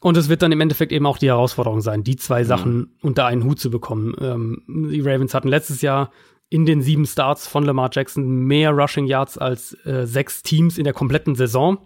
[0.00, 2.88] Und es wird dann im Endeffekt eben auch die Herausforderung sein, die zwei Sachen mhm.
[3.02, 4.14] unter einen Hut zu bekommen.
[4.20, 6.10] Ähm, die Ravens hatten letztes Jahr
[6.50, 10.84] in den sieben Starts von Lamar Jackson mehr Rushing Yards als äh, sechs Teams in
[10.84, 11.78] der kompletten Saison.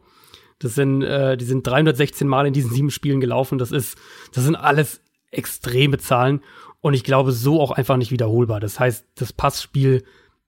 [0.59, 3.59] Das sind, äh, die sind 316 Mal in diesen sieben Spielen gelaufen.
[3.59, 3.99] Das ist,
[4.33, 6.41] das sind alles extreme Zahlen
[6.81, 8.59] und ich glaube so auch einfach nicht wiederholbar.
[8.59, 10.03] Das heißt, das Passspiel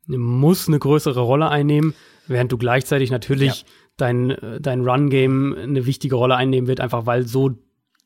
[0.07, 1.95] muss eine größere Rolle einnehmen,
[2.27, 3.67] während du gleichzeitig natürlich ja.
[3.99, 7.51] dein, äh, dein Run-Game eine wichtige Rolle einnehmen wird, einfach weil so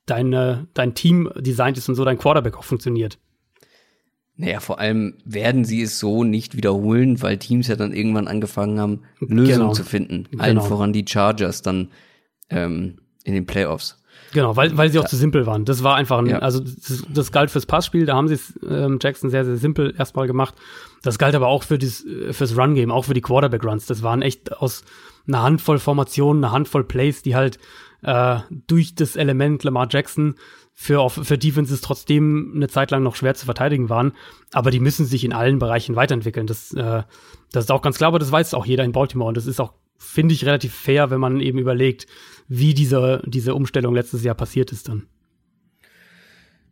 [0.07, 3.19] deine, dein Team designt ist und so dein Quarterback auch funktioniert.
[4.37, 8.81] Naja, vor allem werden sie es so nicht wiederholen, weil Teams ja dann irgendwann angefangen
[8.81, 9.73] haben, Lösungen genau.
[9.73, 10.29] zu finden.
[10.39, 10.67] Allen genau.
[10.67, 11.89] voran die Chargers dann
[12.49, 14.01] ähm, in den Playoffs.
[14.33, 15.09] Genau, weil, weil sie auch ja.
[15.09, 15.65] zu simpel waren.
[15.65, 16.39] Das war einfach ein, ja.
[16.39, 19.95] also das, das galt fürs Passspiel, da haben sie es ähm, Jackson sehr, sehr simpel
[19.99, 20.55] erstmal gemacht.
[21.03, 23.87] Das galt aber auch für das, fürs Run-Game, auch für die Quarterback-Runs.
[23.87, 24.85] Das waren echt aus
[25.27, 27.59] einer Handvoll Formationen, eine Handvoll Plays, die halt
[28.03, 30.37] äh, durch das Element Lamar Jackson
[30.83, 34.13] für, für Defenses trotzdem eine Zeit lang noch schwer zu verteidigen waren.
[34.55, 36.47] Aber die müssen sich in allen Bereichen weiterentwickeln.
[36.47, 37.03] Das, äh,
[37.53, 39.29] das ist auch ganz klar, aber das weiß auch jeder in Baltimore.
[39.29, 42.07] Und das ist auch, finde ich, relativ fair, wenn man eben überlegt,
[42.49, 45.07] wie diese, diese Umstellung letztes Jahr passiert ist dann.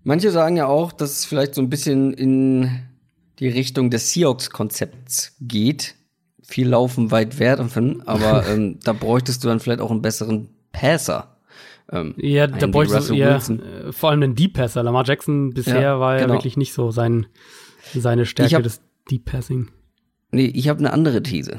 [0.04, 2.88] Manche sagen ja auch, dass es vielleicht so ein bisschen in
[3.40, 5.96] die Richtung des Seahawks-Konzepts geht.
[6.42, 11.37] Viel laufen, weit werfen, aber ähm, da bräuchtest du dann vielleicht auch einen besseren Passer.
[11.90, 14.82] Ähm, ja, da bräuchte ja, äh, vor allem den Deep Passer.
[14.82, 16.34] Lamar Jackson bisher ja, war ja genau.
[16.34, 17.26] wirklich nicht so sein,
[17.94, 19.68] seine Stärke hab, des Deep Passing.
[20.30, 21.58] Nee, ich habe eine andere These.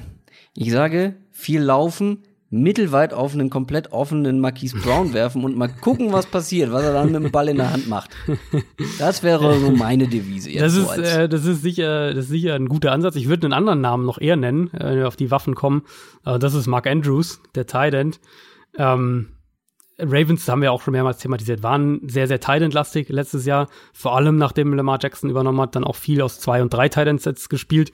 [0.53, 2.19] Ich sage, viel laufen,
[2.51, 6.93] mittelweit auf einen komplett offenen Marquise Brown werfen und mal gucken, was passiert, was er
[6.93, 8.11] dann mit dem Ball in der Hand macht.
[8.99, 10.61] Das wäre so meine Devise jetzt.
[10.61, 13.15] Das ist, so äh, das ist sicher, das ist sicher ein guter Ansatz.
[13.15, 15.83] Ich würde einen anderen Namen noch eher nennen, äh, wenn wir auf die Waffen kommen.
[16.23, 18.19] Das ist Mark Andrews, der Tight End.
[18.77, 19.29] Ähm,
[19.99, 23.67] Ravens, haben wir auch schon mehrmals thematisiert, waren sehr, sehr Tight-End-lastig letztes Jahr.
[23.93, 27.49] Vor allem, nachdem Lamar Jackson übernommen hat, dann auch viel aus zwei und drei Tight-End-Sets
[27.49, 27.91] gespielt.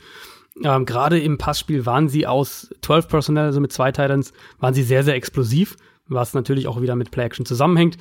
[0.64, 4.84] Ähm, Gerade im Passspiel waren sie aus 12 Personnel, also mit zwei Titans, waren sie
[4.84, 5.76] sehr, sehr explosiv,
[6.08, 7.98] was natürlich auch wieder mit Play-Action zusammenhängt.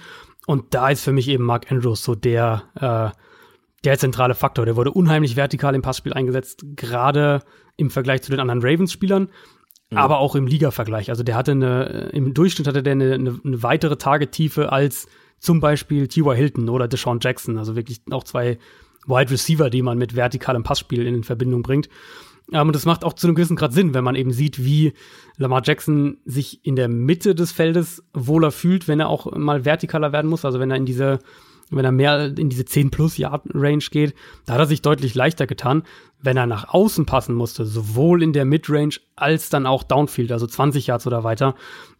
[0.47, 3.19] Und da ist für mich eben Mark Andrews so der, äh,
[3.85, 4.67] der zentrale Faktor.
[4.67, 7.41] Der wurde unheimlich vertikal im Passspiel eingesetzt, gerade
[7.77, 9.31] im Vergleich zu den anderen Ravens-Spielern.
[9.91, 9.99] Mhm.
[9.99, 11.11] aber auch im Liga-Vergleich.
[11.11, 15.07] Also der hatte eine, im Durchschnitt hatte der eine, eine, eine weitere Tagetiefe als
[15.39, 16.35] zum Beispiel T.Y.
[16.35, 17.59] Hilton oder Deshaun Jackson.
[17.59, 18.59] Also wirklich auch zwei
[19.07, 21.89] Wide Receiver, die man mit vertikalem Passspiel in Verbindung bringt.
[22.53, 24.95] Ähm, und das macht auch zu einem gewissen Grad Sinn, wenn man eben sieht, wie
[25.37, 30.13] Lamar Jackson sich in der Mitte des Feldes wohler fühlt, wenn er auch mal vertikaler
[30.13, 30.45] werden muss.
[30.45, 31.19] Also wenn er in diese
[31.71, 34.15] wenn er mehr in diese 10 plus Yard Range geht,
[34.47, 35.83] da hat er sich deutlich leichter getan.
[36.21, 40.47] Wenn er nach außen passen musste, sowohl in der Midrange als dann auch Downfield, also
[40.47, 41.55] 20 Yards oder weiter,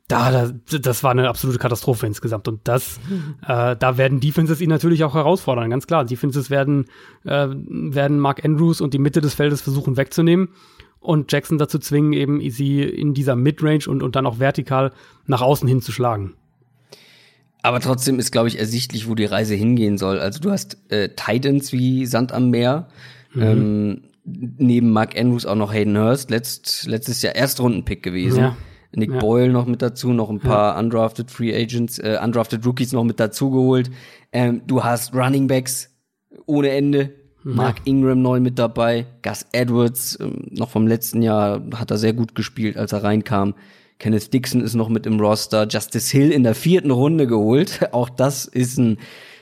[0.09, 2.49] da, da das war eine absolute Katastrophe insgesamt.
[2.49, 3.37] Und das, mhm.
[3.47, 6.05] äh, da werden Defenses ihn natürlich auch herausfordern, ganz klar.
[6.05, 6.87] Defenses werden,
[7.25, 10.49] äh, werden Mark Andrews und die Mitte des Feldes versuchen wegzunehmen
[11.01, 14.91] und Jackson dazu zwingen, eben sie in dieser Midrange und, und dann auch vertikal
[15.27, 16.35] nach außen hin zu schlagen.
[17.65, 20.21] Aber trotzdem ist, glaube ich, ersichtlich, wo die Reise hingehen soll.
[20.21, 22.89] Also du hast äh, Titans wie Sand am Meer.
[23.33, 23.43] Mhm.
[23.43, 24.03] Ähm,
[24.59, 28.39] neben Mark Andrews auch noch Hayden Hurst, letzt, letztes Jahr Erstrundenpick gewesen.
[28.39, 28.57] Ja.
[28.95, 29.19] Nick Ja.
[29.19, 33.19] Boyle noch mit dazu, noch ein paar undrafted Free Agents, äh, undrafted Rookies noch mit
[33.19, 33.91] dazu geholt.
[34.31, 35.91] Ähm, du hast Running Backs
[36.45, 37.15] ohne Ende.
[37.45, 39.07] Mark Ingram neu mit dabei.
[39.23, 43.55] Gus Edwards, ähm, noch vom letzten Jahr, hat er sehr gut gespielt, als er reinkam.
[43.99, 45.67] Kenneth Dixon ist noch mit im Roster.
[45.69, 47.89] Justice Hill in der vierten Runde geholt.
[47.93, 48.99] Auch das ist ein,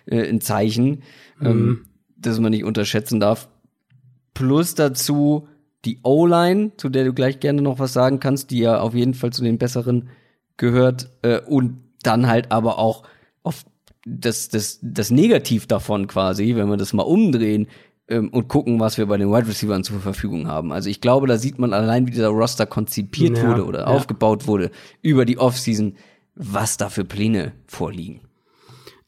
[0.07, 1.03] äh, ein Zeichen,
[1.41, 3.49] ähm, das man nicht unterschätzen darf.
[4.35, 5.49] Plus dazu
[5.85, 9.15] die O-Line, zu der du gleich gerne noch was sagen kannst, die ja auf jeden
[9.15, 10.09] Fall zu den besseren
[10.57, 11.11] gehört.
[11.23, 13.05] Äh, und dann halt aber auch
[13.43, 13.65] auf
[14.05, 17.69] das, das, das Negativ davon quasi, wenn wir das mal umdrehen
[18.13, 20.73] ähm, und gucken, was wir bei den Wide Receivers zur Verfügung haben.
[20.73, 23.87] Also ich glaube, da sieht man allein, wie dieser Roster konzipiert Ja, wurde oder ja.
[23.87, 24.71] aufgebaut wurde
[25.01, 25.97] über die Offseason,
[26.35, 28.21] was da für Pläne vorliegen.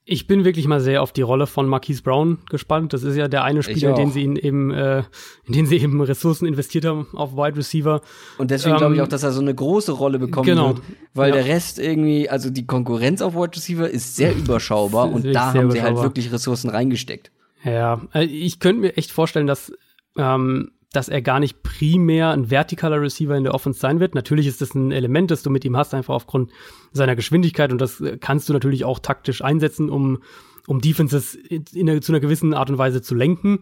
[0.06, 2.92] Ich bin wirklich mal sehr auf die Rolle von Marquise Brown gespannt.
[2.92, 3.96] Das ist ja der eine Spieler, auch.
[3.96, 5.02] den sie ihn eben, äh,
[5.46, 8.02] in den sie eben Ressourcen investiert haben auf Wide Receiver.
[8.36, 10.68] Und deswegen glaube ich Ähm, auch, dass er so eine große Rolle bekommen genau.
[10.68, 10.82] wird,
[11.14, 11.36] weil Ja.
[11.36, 15.54] der Rest irgendwie, also die Konkurrenz auf Wide Receiver ist sehr überschaubar ist und da
[15.54, 17.30] haben sie halt wirklich Ressourcen reingesteckt.
[17.64, 19.72] Ja, äh, ich könnte mir echt vorstellen, dass,
[20.16, 24.14] ähm, dass er gar nicht primär ein vertikaler Receiver in der Offense sein wird.
[24.14, 26.52] Natürlich ist das ein Element, das du mit ihm hast, einfach aufgrund
[26.92, 30.22] seiner Geschwindigkeit und das äh, kannst du natürlich auch taktisch einsetzen, um,
[30.66, 33.60] um Defenses in, in zu einer gewissen Art und Weise zu lenken.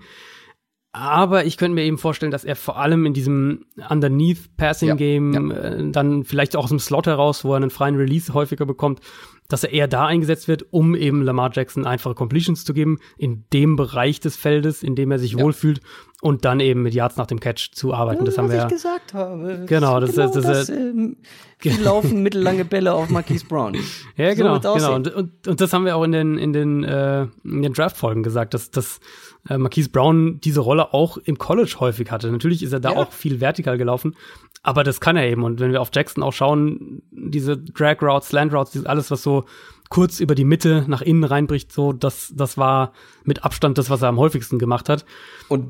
[0.94, 5.50] Aber ich könnte mir eben vorstellen, dass er vor allem in diesem Underneath Passing Game,
[5.50, 9.00] Äh, dann vielleicht auch aus dem Slot heraus, wo er einen freien Release häufiger bekommt,
[9.48, 13.44] dass er eher da eingesetzt wird, um eben Lamar Jackson einfache Completions zu geben, in
[13.54, 15.80] dem Bereich des Feldes, in dem er sich wohlfühlt
[16.20, 18.24] und dann eben mit Yards nach dem Catch zu arbeiten.
[18.24, 18.68] Das haben wir ja.
[18.68, 19.64] gesagt habe.
[19.66, 21.16] Genau, das- das- das- ähm,
[21.58, 23.74] viel laufen mittellange Bälle auf Marquise Brown.
[24.16, 24.74] Ja, So genau, wird's genau.
[24.74, 24.94] aussehen.
[24.94, 28.22] Und, und, und das haben wir auch in den, in den, äh, in den Draft-Folgen
[28.22, 29.00] gesagt, dass, dass
[29.48, 32.30] äh, Marquise Brown diese Rolle auch im College häufig hatte.
[32.30, 32.96] Natürlich ist er da Ja.
[32.98, 34.14] auch viel vertikal gelaufen,
[34.62, 35.42] aber das kann er eben.
[35.42, 39.22] Und wenn wir auf Jackson auch schauen, diese Drag Routes, Slant Routes, dieses alles, was
[39.22, 39.44] so
[39.90, 42.92] kurz über die Mitte nach innen reinbricht, so, das, das war
[43.24, 45.04] mit Abstand das, was er am häufigsten gemacht hat.
[45.48, 45.68] Und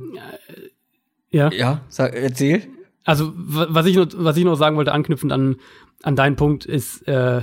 [1.31, 1.51] Ja.
[1.53, 2.62] ja, sag, erzähl.
[3.05, 5.57] Also, wa- was ich noch, was ich noch sagen wollte, anknüpfend an,
[6.03, 7.43] an deinen Punkt, ist, äh,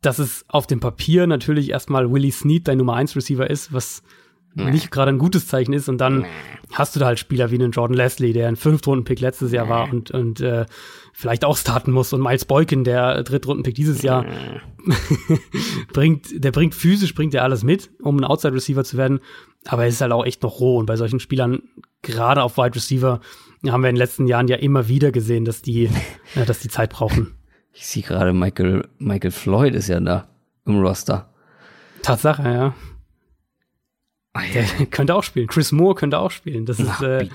[0.00, 4.02] dass es auf dem Papier natürlich erstmal Willie Snead dein Nummer 1 Receiver ist, was
[4.64, 5.88] nicht gerade ein gutes Zeichen ist.
[5.88, 6.26] Und dann
[6.72, 9.92] hast du da halt Spieler wie einen Jordan Leslie, der ein Fünftrunden-Pick letztes Jahr war
[9.92, 10.66] und, und äh,
[11.12, 12.12] vielleicht auch starten muss.
[12.12, 14.24] Und Miles Boykin, der Drittrunden-Pick dieses Jahr,
[15.92, 19.20] bringt, der bringt physisch, bringt er alles mit, um ein Outside-Receiver zu werden.
[19.66, 20.78] Aber er ist halt auch echt noch roh.
[20.78, 21.62] Und bei solchen Spielern,
[22.02, 23.20] gerade auf Wide Receiver,
[23.68, 25.90] haben wir in den letzten Jahren ja immer wieder gesehen, dass die,
[26.34, 27.34] äh, dass die Zeit brauchen.
[27.72, 30.28] Ich sehe gerade, Michael, Michael Floyd ist ja da
[30.64, 31.30] im Roster.
[32.02, 32.74] Tatsache, ja.
[34.36, 34.86] Ah, ja.
[34.90, 35.46] Könnte auch spielen.
[35.46, 36.66] Chris Moore könnte auch spielen.
[36.66, 37.28] Das ist, Ach, äh,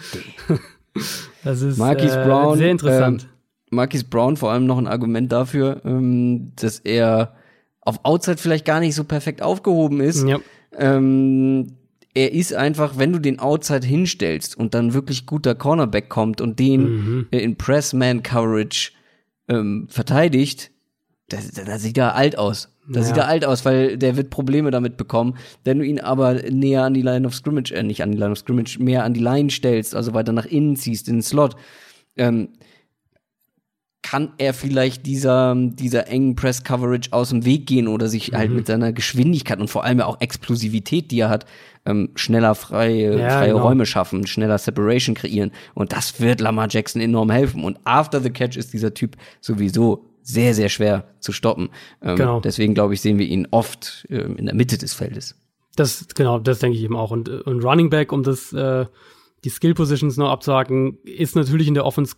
[1.43, 3.23] das ist Marquise äh, Brown, sehr interessant.
[3.23, 3.29] Ähm,
[3.71, 7.35] Marquise Brown vor allem noch ein Argument dafür, ähm, dass er
[7.81, 10.27] auf Outside vielleicht gar nicht so perfekt aufgehoben ist.
[10.27, 10.39] ja.
[10.77, 11.73] Ähm,
[12.13, 16.59] er ist einfach, wenn du den Outside hinstellst und dann wirklich guter Cornerback kommt und
[16.59, 17.27] den Mhm.
[17.31, 18.91] äh, in Press-Man-Coverage
[19.47, 20.71] ähm, verteidigt,
[21.29, 22.67] da sieht er alt aus.
[22.89, 23.05] Da Ja.
[23.05, 25.37] sieht er alt aus, weil der wird Probleme damit bekommen.
[25.63, 28.31] Wenn du ihn aber näher an die Line of Scrimmage, äh, nicht an die Line
[28.31, 31.55] of Scrimmage, mehr an die Line stellst, also weiter nach innen ziehst, in den Slot,
[32.17, 32.49] ähm,
[34.03, 38.65] kann er vielleicht dieser, dieser engen Press-Coverage aus dem Weg gehen oder sich halt mit
[38.65, 41.45] seiner Geschwindigkeit und vor allem auch Explosivität, die er hat,
[41.85, 43.61] ähm, schneller freie, Ja, freie genau.
[43.63, 45.51] Räume schaffen, schneller Separation kreieren.
[45.75, 47.63] Und das wird Lamar Jackson enorm helfen.
[47.63, 51.69] Und after the catch ist dieser Typ sowieso sehr, sehr schwer zu stoppen.
[52.01, 52.39] Ähm, Genau.
[52.39, 55.35] Deswegen, glaube ich, sehen wir ihn oft ähm, in der Mitte des Feldes.
[55.75, 57.11] Das, genau, das denke ich eben auch.
[57.11, 58.85] Und, und Running Back, um das, äh,
[59.43, 62.15] die Skill Positions noch abzuhaken, ist natürlich in der Offense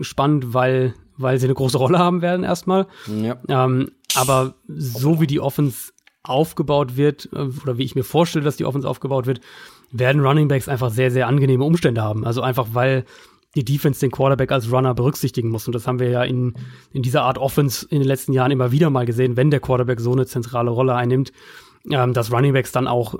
[0.00, 2.86] spannend, weil, weil sie eine große Rolle haben werden erstmal.
[3.06, 3.38] Ja.
[3.48, 8.56] Ähm, aber so wie die Offense aufgebaut wird, äh, oder wie ich mir vorstelle, dass
[8.56, 9.40] die Offense aufgebaut wird,
[9.92, 12.24] werden Running Backs einfach sehr, sehr angenehme Umstände haben.
[12.24, 13.04] Also einfach, weil
[13.54, 15.66] die Defense den Quarterback als Runner berücksichtigen muss.
[15.66, 16.54] Und das haben wir ja in,
[16.92, 20.00] in dieser Art Offense in den letzten Jahren immer wieder mal gesehen, wenn der Quarterback
[20.00, 21.32] so eine zentrale Rolle einnimmt,
[21.90, 23.16] ähm, dass Running Backs dann auch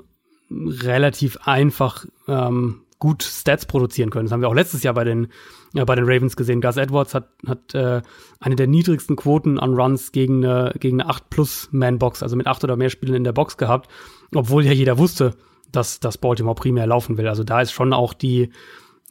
[0.51, 4.25] relativ einfach ähm, gut Stats produzieren können.
[4.25, 5.27] Das haben wir auch letztes Jahr bei den,
[5.73, 6.61] ja, bei den Ravens gesehen.
[6.61, 8.01] Gus Edwards hat, hat äh,
[8.39, 12.77] eine der niedrigsten Quoten an Runs gegen eine, gegen eine 8-Plus-Man-Box, also mit acht oder
[12.77, 13.89] mehr Spielern in der Box gehabt,
[14.33, 15.35] obwohl ja jeder wusste,
[15.71, 17.27] dass, dass Baltimore primär laufen will.
[17.27, 18.51] Also da ist schon auch die,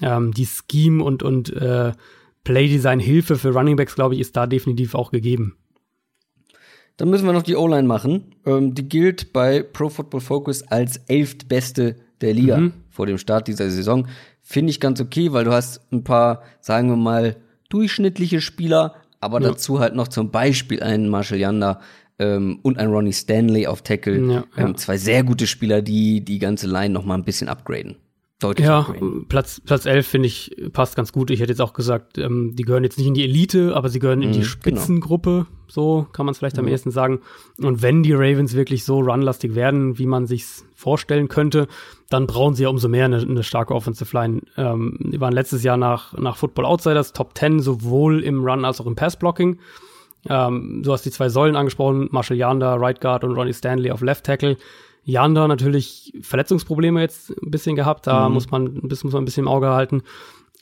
[0.03, 1.93] ähm, die Scheme und, und äh,
[2.45, 5.57] Play-Design-Hilfe für Runningbacks, glaube ich, ist da definitiv auch gegeben.
[6.97, 8.35] Dann müssen wir noch die O-Line machen.
[8.47, 12.73] Ähm, die gilt bei Pro Football Focus als elftbeste der Liga Mhm.
[12.91, 14.07] vor dem Start dieser Saison.
[14.47, 17.37] finde ich ganz okay, weil du hast ein paar, sagen wir mal,
[17.71, 19.49] durchschnittliche Spieler, aber ja.
[19.49, 21.81] dazu halt noch zum Beispiel einen Marshall Yanda
[22.19, 24.21] ähm, und einen Ronnie Stanley auf Tackle.
[24.31, 27.97] Ja, ähm, zwei sehr gute Spieler, die die ganze Line noch mal ein bisschen upgraden
[28.41, 28.87] deutlich Ja,
[29.29, 31.31] Platz, Platz 11 finde ich passt ganz gut.
[31.31, 33.99] Ich hätte jetzt auch gesagt, ähm, die gehören jetzt nicht in die Elite, aber sie
[33.99, 34.51] gehören in die mhm, genau.
[34.51, 35.31] Spitzengruppe.
[35.31, 35.65] Genau.
[35.67, 37.21] So kann man es vielleicht am ehesten sagen.
[37.59, 41.69] Und wenn die Ravens wirklich so runlastig werden, wie man sich's vorstellen könnte,
[42.11, 44.43] dann brauchen sie ja umso mehr eine, eine starke Offensive Line.
[44.57, 48.81] Ähm, die waren letztes Jahr nach, nach Football Outsiders Top 10, sowohl im Run als
[48.81, 49.59] auch im Passblocking.
[50.29, 54.01] Ähm, du hast die zwei Säulen angesprochen, Marshall Yanda, Right Guard und Ronnie Stanley auf
[54.01, 54.57] Left Tackle.
[55.05, 58.35] Janda natürlich Verletzungsprobleme jetzt ein bisschen gehabt, da mhm.
[58.35, 60.03] muss man, muss man ein bisschen im Auge halten.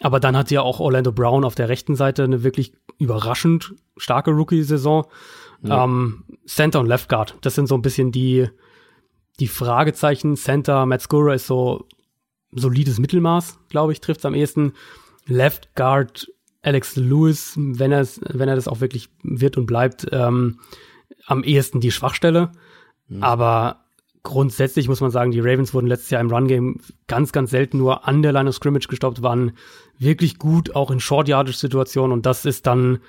[0.00, 4.32] Aber dann hat ja auch Orlando Brown auf der rechten Seite eine wirklich überraschend starke
[4.32, 5.06] Rookie-Saison.
[5.62, 5.84] Ja.
[5.84, 8.48] Ähm, Center und Left Guard, das sind so ein bisschen die,
[9.38, 10.36] die Fragezeichen.
[10.36, 11.86] Center, Matt Scura ist so
[12.50, 14.72] solides Mittelmaß, glaube ich, trifft es am ehesten.
[15.26, 16.28] Left Guard,
[16.62, 20.58] Alex Lewis, wenn er wenn er das auch wirklich wird und bleibt, ähm,
[21.26, 22.50] am ehesten die Schwachstelle.
[23.08, 23.22] Mhm.
[23.22, 23.81] Aber
[24.22, 28.06] grundsätzlich muss man sagen, die Ravens wurden letztes Jahr im Run-Game ganz, ganz selten nur
[28.06, 29.52] an der Line of Scrimmage gestoppt, waren
[29.98, 33.00] wirklich gut, auch in Short-Yardage-Situationen und das ist dann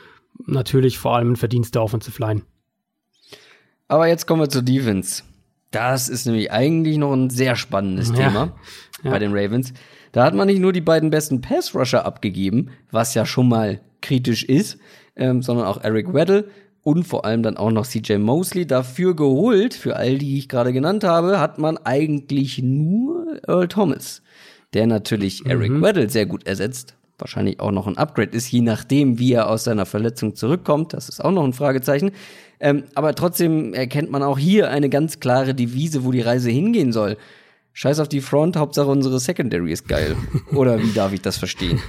[0.45, 2.41] natürlich vor allem ein Verdienst der Offensive Line.
[3.87, 5.23] Aber jetzt kommen wir zur Defense.
[5.71, 8.15] Das ist nämlich eigentlich noch ein sehr spannendes ja.
[8.15, 8.53] Thema
[9.03, 9.11] ja.
[9.11, 9.73] bei den Ravens.
[10.11, 14.43] Da hat man nicht nur die beiden besten Pass-Rusher abgegeben, was ja schon mal kritisch
[14.43, 14.77] ist,
[15.15, 16.49] ähm, sondern auch Eric Weddle
[16.83, 19.73] und vor allem dann auch noch CJ Mosley dafür geholt.
[19.73, 24.21] Für all die ich gerade genannt habe, hat man eigentlich nur Earl Thomas,
[24.73, 25.51] der natürlich mhm.
[25.51, 26.95] Eric Weddle sehr gut ersetzt.
[27.17, 30.93] Wahrscheinlich auch noch ein Upgrade ist, je nachdem, wie er aus seiner Verletzung zurückkommt.
[30.93, 32.11] Das ist auch noch ein Fragezeichen.
[32.59, 36.91] Ähm, aber trotzdem erkennt man auch hier eine ganz klare Devise, wo die Reise hingehen
[36.91, 37.17] soll.
[37.75, 40.15] Scheiß auf die Front, Hauptsache unsere Secondary ist geil.
[40.53, 41.81] Oder wie darf ich das verstehen?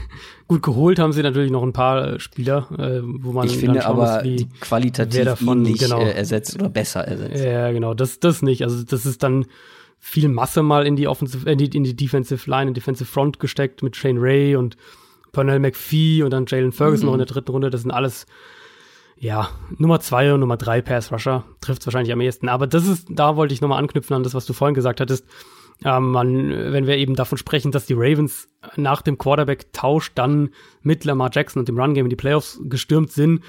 [0.48, 4.15] Gut, geholt haben sie natürlich noch ein paar Spieler, äh, wo man Ich finde aber
[4.15, 7.44] muss, die qualitativ davon, ähnlich genau, äh, ersetzt oder besser ersetzt.
[7.44, 8.62] Ja, genau, das, das nicht.
[8.62, 9.44] Also das ist dann
[9.98, 13.39] viel Masse mal in die Offensive, in die, in die Defensive Line, in Defensive Front
[13.39, 14.77] gesteckt mit Shane Ray und
[15.32, 17.06] Pernell McPhee und dann Jalen Ferguson mhm.
[17.06, 17.69] noch in der dritten Runde.
[17.69, 18.27] Das sind alles
[19.16, 19.48] ja,
[19.78, 22.48] Nummer zwei und Nummer drei Pass Rusher trifft es wahrscheinlich am ehesten.
[22.48, 25.27] Aber das ist, da wollte ich nochmal anknüpfen an das, was du vorhin gesagt hattest.
[25.85, 30.51] Ähm, man, wenn wir eben davon sprechen, dass die Ravens nach dem Quarterback-Tausch dann
[30.83, 33.43] mit Lamar Jackson und dem Run-Game in die Playoffs gestürmt sind,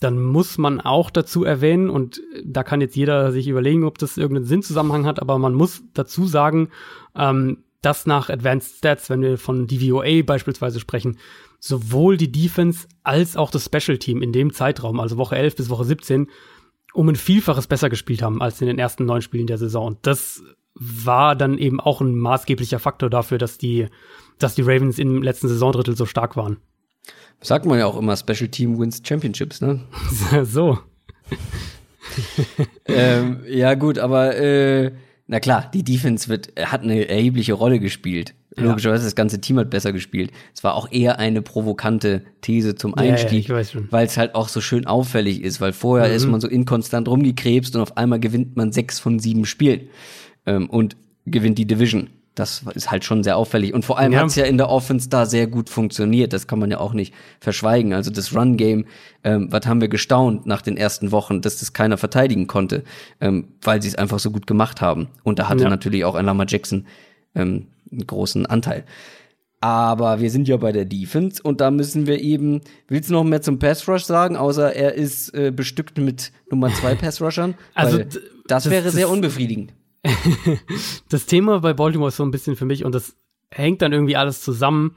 [0.00, 4.16] dann muss man auch dazu erwähnen, und da kann jetzt jeder sich überlegen, ob das
[4.16, 6.68] irgendeinen Sinnzusammenhang hat, aber man muss dazu sagen,
[7.16, 11.18] ähm, dass nach Advanced Stats, wenn wir von DVOA beispielsweise sprechen,
[11.60, 15.70] sowohl die Defense als auch das Special Team in dem Zeitraum, also Woche 11 bis
[15.70, 16.28] Woche 17,
[16.92, 19.86] um ein Vielfaches besser gespielt haben als in den ersten neun Spielen der Saison.
[19.86, 20.42] Und das
[20.78, 23.86] war dann eben auch ein maßgeblicher Faktor dafür, dass die,
[24.38, 26.58] dass die Ravens im letzten Saisondrittel so stark waren.
[27.40, 29.80] Sagt man ja auch immer, Special Team wins Championships, ne?
[30.44, 30.78] so.
[32.86, 34.92] ähm, ja, gut, aber äh,
[35.26, 38.34] na klar, die Defense wird, hat eine erhebliche Rolle gespielt.
[38.56, 40.32] Logischerweise, das ganze Team hat besser gespielt.
[40.52, 44.48] Es war auch eher eine provokante These zum Einstieg, ja, ja, weil es halt auch
[44.48, 46.14] so schön auffällig ist, weil vorher mhm.
[46.14, 49.88] ist man so inkonstant rumgekrebst und auf einmal gewinnt man sechs von sieben Spielen
[50.48, 50.96] ähm, und
[51.26, 52.10] gewinnt die Division.
[52.34, 53.74] Das ist halt schon sehr auffällig.
[53.74, 54.20] Und vor allem ja.
[54.20, 56.32] hat es ja in der Offense da sehr gut funktioniert.
[56.32, 57.92] Das kann man ja auch nicht verschweigen.
[57.92, 58.86] Also das Run-Game,
[59.24, 62.84] ähm, was haben wir gestaunt nach den ersten Wochen, dass das keiner verteidigen konnte,
[63.20, 65.08] ähm, weil sie es einfach so gut gemacht haben.
[65.24, 65.68] Und da hatte ja.
[65.68, 66.86] natürlich auch ein Lama Jackson
[67.34, 68.84] ähm, einen großen Anteil.
[69.60, 73.24] Aber wir sind ja bei der Defense und da müssen wir eben, willst du noch
[73.24, 77.56] mehr zum Pass Rush sagen, außer er ist äh, bestückt mit Nummer zwei Pass Rushern?
[77.74, 79.72] also das, das wäre sehr unbefriedigend.
[81.08, 83.16] das Thema bei Baltimore ist so ein bisschen für mich und das
[83.50, 84.96] hängt dann irgendwie alles zusammen.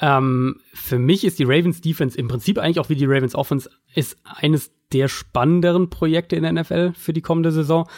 [0.00, 3.70] Ähm, für mich ist die Ravens Defense im Prinzip eigentlich auch wie die Ravens Offense
[3.94, 7.88] ist eines der spannenderen Projekte in der NFL für die kommende Saison,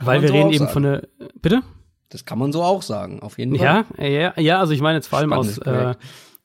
[0.00, 0.72] weil wir so reden eben sagen.
[0.72, 1.02] von einer
[1.40, 1.62] bitte
[2.10, 3.84] das kann man so auch sagen, auf jeden Fall.
[3.96, 5.94] Ja, ja, ja, also ich meine jetzt vor allem aus, äh,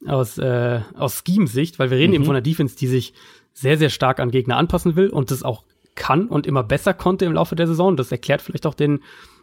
[0.06, 2.16] aus, äh, aus Scheme-Sicht, weil wir reden mhm.
[2.16, 3.14] eben von einer Defense, die sich
[3.52, 5.64] sehr, sehr stark an Gegner anpassen will und das auch
[5.96, 7.98] kann und immer besser konnte im Laufe der Saison.
[7.98, 9.02] Das erklärt vielleicht auch den,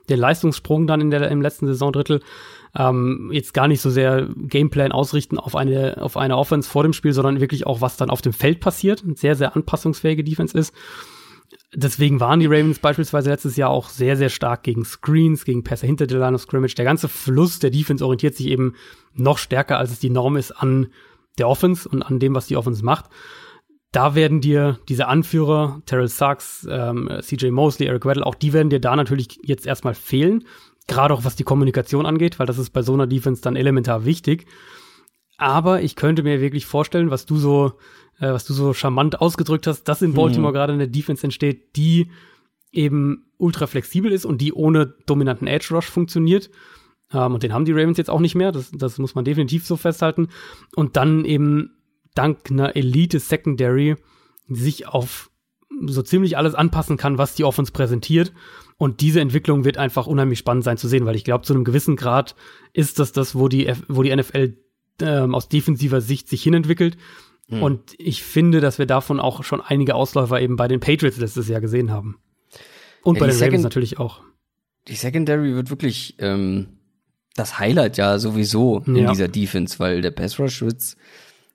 [0.09, 2.20] den Leistungssprung dann in der, im letzten Saisondrittel.
[2.77, 6.93] Ähm, jetzt gar nicht so sehr Gameplan ausrichten auf eine, auf eine Offense vor dem
[6.93, 9.03] Spiel, sondern wirklich auch, was dann auf dem Feld passiert.
[9.05, 10.74] Eine sehr, sehr anpassungsfähige Defense ist.
[11.74, 15.87] Deswegen waren die Ravens beispielsweise letztes Jahr auch sehr, sehr stark gegen Screens, gegen Pässe
[15.87, 16.74] hinter der Line of Scrimmage.
[16.74, 18.74] Der ganze Fluss der Defense orientiert sich eben
[19.15, 20.89] noch stärker, als es die Norm ist, an
[21.39, 23.07] der Offense und an dem, was die Offense macht.
[23.93, 28.70] Da werden dir diese Anführer, Terrell Sachs, ähm, CJ Mosley, Eric Weddle, auch die werden
[28.70, 30.44] dir da natürlich jetzt erstmal fehlen.
[30.89, 34.06] Gerade auch was die Kommunikation angeht, weil das ist bei so einer Defense dann elementar
[34.06, 34.47] wichtig.
[35.36, 37.74] Aber ich könnte mir wirklich vorstellen, was du so,
[38.19, 40.55] äh, was du so charmant ausgedrückt hast, dass in Baltimore mhm.
[40.55, 42.10] gerade eine Defense entsteht, die
[42.73, 46.51] eben ultra flexibel ist und die ohne dominanten Edge Rush funktioniert.
[47.12, 48.52] Ähm, und den haben die Ravens jetzt auch nicht mehr.
[48.52, 50.28] Das, das muss man definitiv so festhalten.
[50.74, 51.77] Und dann eben
[52.14, 53.97] dank einer Elite Secondary
[54.48, 55.30] sich auf
[55.86, 58.32] so ziemlich alles anpassen kann, was die Offense präsentiert.
[58.76, 61.64] Und diese Entwicklung wird einfach unheimlich spannend sein zu sehen, weil ich glaube, zu einem
[61.64, 62.34] gewissen Grad
[62.72, 64.56] ist das das, wo die, wo die NFL
[65.01, 66.97] ähm, aus defensiver Sicht sich hinentwickelt.
[67.48, 67.62] Mhm.
[67.62, 71.48] Und ich finde, dass wir davon auch schon einige Ausläufer eben bei den Patriots letztes
[71.48, 72.18] Jahr gesehen haben.
[73.02, 74.22] Und ja, bei den Second Ravens natürlich auch.
[74.89, 76.78] Die Secondary wird wirklich ähm,
[77.34, 79.10] das Highlight ja sowieso in ja.
[79.10, 80.97] dieser Defense, weil der Pass Rush wird's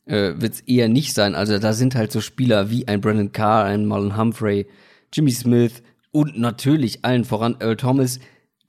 [0.07, 1.35] äh, wird's eher nicht sein.
[1.35, 4.67] Also da sind halt so Spieler wie ein Brandon Carr, ein Marlon Humphrey,
[5.13, 8.19] Jimmy Smith und natürlich allen voran Earl Thomas,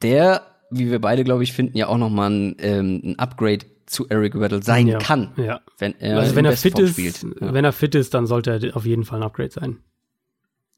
[0.03, 3.67] der, wie wir beide glaube ich finden, ja auch noch mal ein, ähm, ein Upgrade
[3.87, 5.61] zu Eric Weddle sein ja, kann, ja.
[5.79, 7.23] wenn er also wenn er fit ist, spielt.
[7.41, 7.55] Ja.
[7.55, 9.79] wenn er fit ist, dann sollte er auf jeden Fall ein Upgrade sein.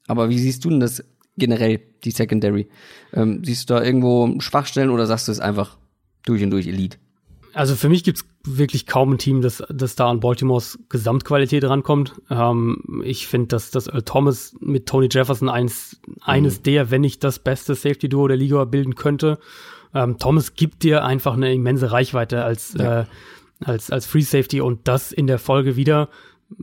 [0.07, 1.03] Aber wie siehst du denn das
[1.37, 2.69] generell die Secondary?
[3.13, 5.77] Ähm, siehst du da irgendwo Schwachstellen oder sagst du es einfach
[6.25, 6.97] durch und durch Elite?
[7.53, 12.13] Also für mich gibt's wirklich kaum ein Team, das, das da an Baltimores Gesamtqualität rankommt.
[12.29, 16.63] Ähm, ich finde, dass, dass Earl Thomas mit Tony Jefferson eins, eines mhm.
[16.63, 19.37] der, wenn nicht das beste Safety-Duo der Liga bilden könnte.
[19.93, 23.01] Ähm, Thomas gibt dir einfach eine immense Reichweite als, ja.
[23.01, 23.05] äh,
[23.63, 26.09] als, als Free Safety und das in der Folge wieder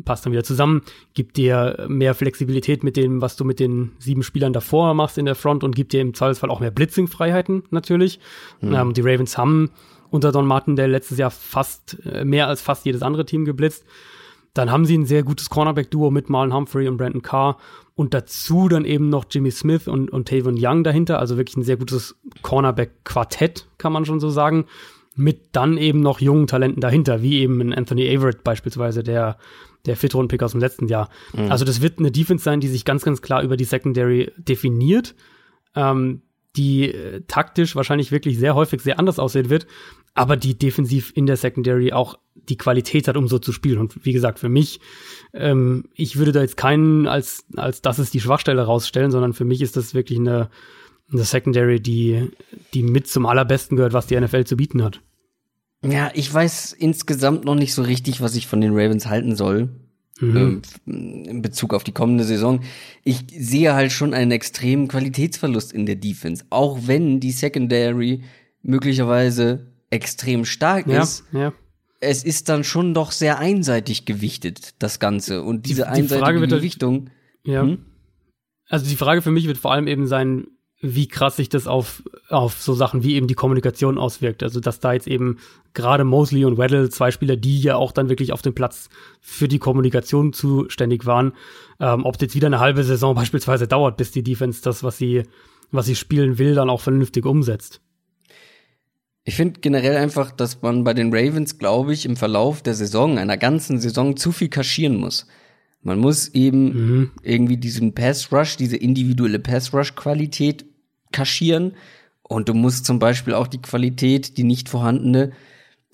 [0.05, 0.83] passt dann wieder zusammen,
[1.15, 5.25] gibt dir mehr Flexibilität mit dem, was du mit den sieben Spielern davor machst in
[5.25, 8.21] der Front und gibt dir im Zweifelsfall auch mehr Blitzing-Freiheiten natürlich.
[8.61, 8.75] Mhm.
[8.75, 9.71] Ähm, die Ravens haben
[10.11, 13.85] unter Don Martin, der letztes Jahr fast äh, mehr als fast jedes andere Team geblitzt.
[14.55, 17.59] Dann haben sie ein sehr gutes Cornerback-Duo mit Marlon Humphrey und Brandon Carr
[17.95, 21.19] und dazu dann eben noch Jimmy Smith und, und Tavon Young dahinter.
[21.19, 24.67] Also wirklich ein sehr gutes Cornerback-Quartett, kann man schon so sagen.
[25.15, 29.37] Mit dann eben noch jungen Talenten dahinter, wie eben ein Anthony Averett beispielsweise, der,
[29.85, 31.09] der Fifth-Round-Pick aus dem letzten Jahr.
[31.33, 31.51] Mhm.
[31.51, 35.15] Also das wird eine Defense sein, die sich ganz, ganz klar über die Secondary definiert.
[35.75, 36.23] Ähm,
[36.57, 39.67] die äh, taktisch wahrscheinlich wirklich sehr häufig sehr anders aussehen wird,
[40.15, 43.79] aber die defensiv in der Secondary auch die Qualität hat, um so zu spielen.
[43.79, 44.81] Und wie gesagt, für mich,
[45.35, 49.45] ähm, ich würde da jetzt keinen als, als das ist die Schwachstelle rausstellen, sondern für
[49.45, 50.51] mich ist das wirklich eine,
[51.13, 52.31] eine Secondary, die,
[52.75, 55.01] die mit zum allerbesten gehört, was die NFL zu bieten hat.
[55.83, 59.69] Ja, ich weiß insgesamt noch nicht so richtig, was ich von den Ravens halten soll
[60.21, 60.63] mhm.
[60.87, 62.61] ähm, in Bezug auf die kommende Saison.
[63.05, 68.23] Ich sehe halt schon einen extremen Qualitätsverlust in der Defense, auch wenn die Secondary
[68.63, 71.25] möglicherweise extrem stark ja, ist.
[71.33, 71.53] Ja.
[72.01, 75.43] Es ist dann schon doch sehr einseitig gewichtet, das Ganze.
[75.43, 77.11] Und diese die, die einseitige halt Gewichtung.
[77.45, 77.63] ja.
[77.63, 77.79] Hm?
[78.71, 80.47] Also die Frage für mich wird vor allem eben sein,
[80.81, 84.43] wie krass sich das auf, auf so Sachen wie eben die Kommunikation auswirkt.
[84.43, 85.39] Also, dass da jetzt eben
[85.75, 88.89] gerade Mosley und Weddle, zwei Spieler, die ja auch dann wirklich auf dem Platz
[89.21, 91.33] für die Kommunikation zuständig waren,
[91.81, 95.25] ähm, ob jetzt wieder eine halbe Saison beispielsweise dauert, bis die Defense das, was sie,
[95.73, 97.81] was sie spielen will, dann auch vernünftig umsetzt.
[99.25, 103.19] Ich finde generell einfach, dass man bei den Ravens, glaube ich, im Verlauf der Saison,
[103.19, 105.27] einer ganzen Saison, zu viel kaschieren muss.
[105.83, 107.11] Man muss eben mhm.
[107.23, 110.65] irgendwie diesen Pass Rush, diese individuelle Pass Rush Qualität
[111.13, 111.75] kaschieren.
[112.23, 115.33] Und du musst zum Beispiel auch die Qualität, die nicht vorhandene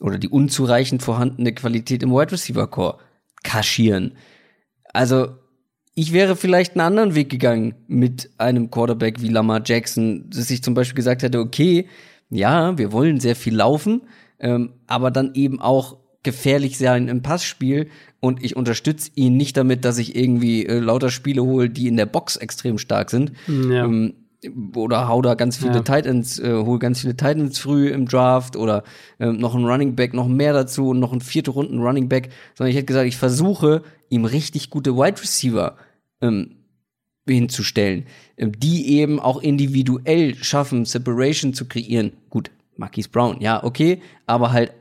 [0.00, 2.98] oder die unzureichend vorhandene Qualität im Wide Receiver Core
[3.42, 4.16] kaschieren.
[4.92, 5.28] Also,
[5.94, 10.62] ich wäre vielleicht einen anderen Weg gegangen mit einem Quarterback wie Lamar Jackson, dass ich
[10.62, 11.86] zum Beispiel gesagt hätte, okay,
[12.30, 14.02] ja, wir wollen sehr viel laufen,
[14.40, 17.88] ähm, aber dann eben auch gefährlich sein im Passspiel
[18.18, 21.96] und ich unterstütze ihn nicht damit, dass ich irgendwie äh, lauter Spiele hole, die in
[21.96, 23.32] der Box extrem stark sind.
[23.46, 23.84] Ja.
[23.84, 24.14] Ähm,
[24.74, 25.82] oder hau da ganz viele ja.
[25.82, 28.84] Titans, äh, hol ganz viele Titans früh im Draft oder
[29.20, 32.30] ähm, noch ein Running Back, noch mehr dazu und noch ein vierte Runden Running Back,
[32.54, 35.76] sondern ich hätte gesagt, ich versuche ihm richtig gute Wide Receiver
[36.20, 36.56] ähm,
[37.26, 38.06] hinzustellen,
[38.36, 42.12] ähm, die eben auch individuell schaffen, Separation zu kreieren.
[42.30, 44.72] Gut, Marquise Brown, ja, okay, aber halt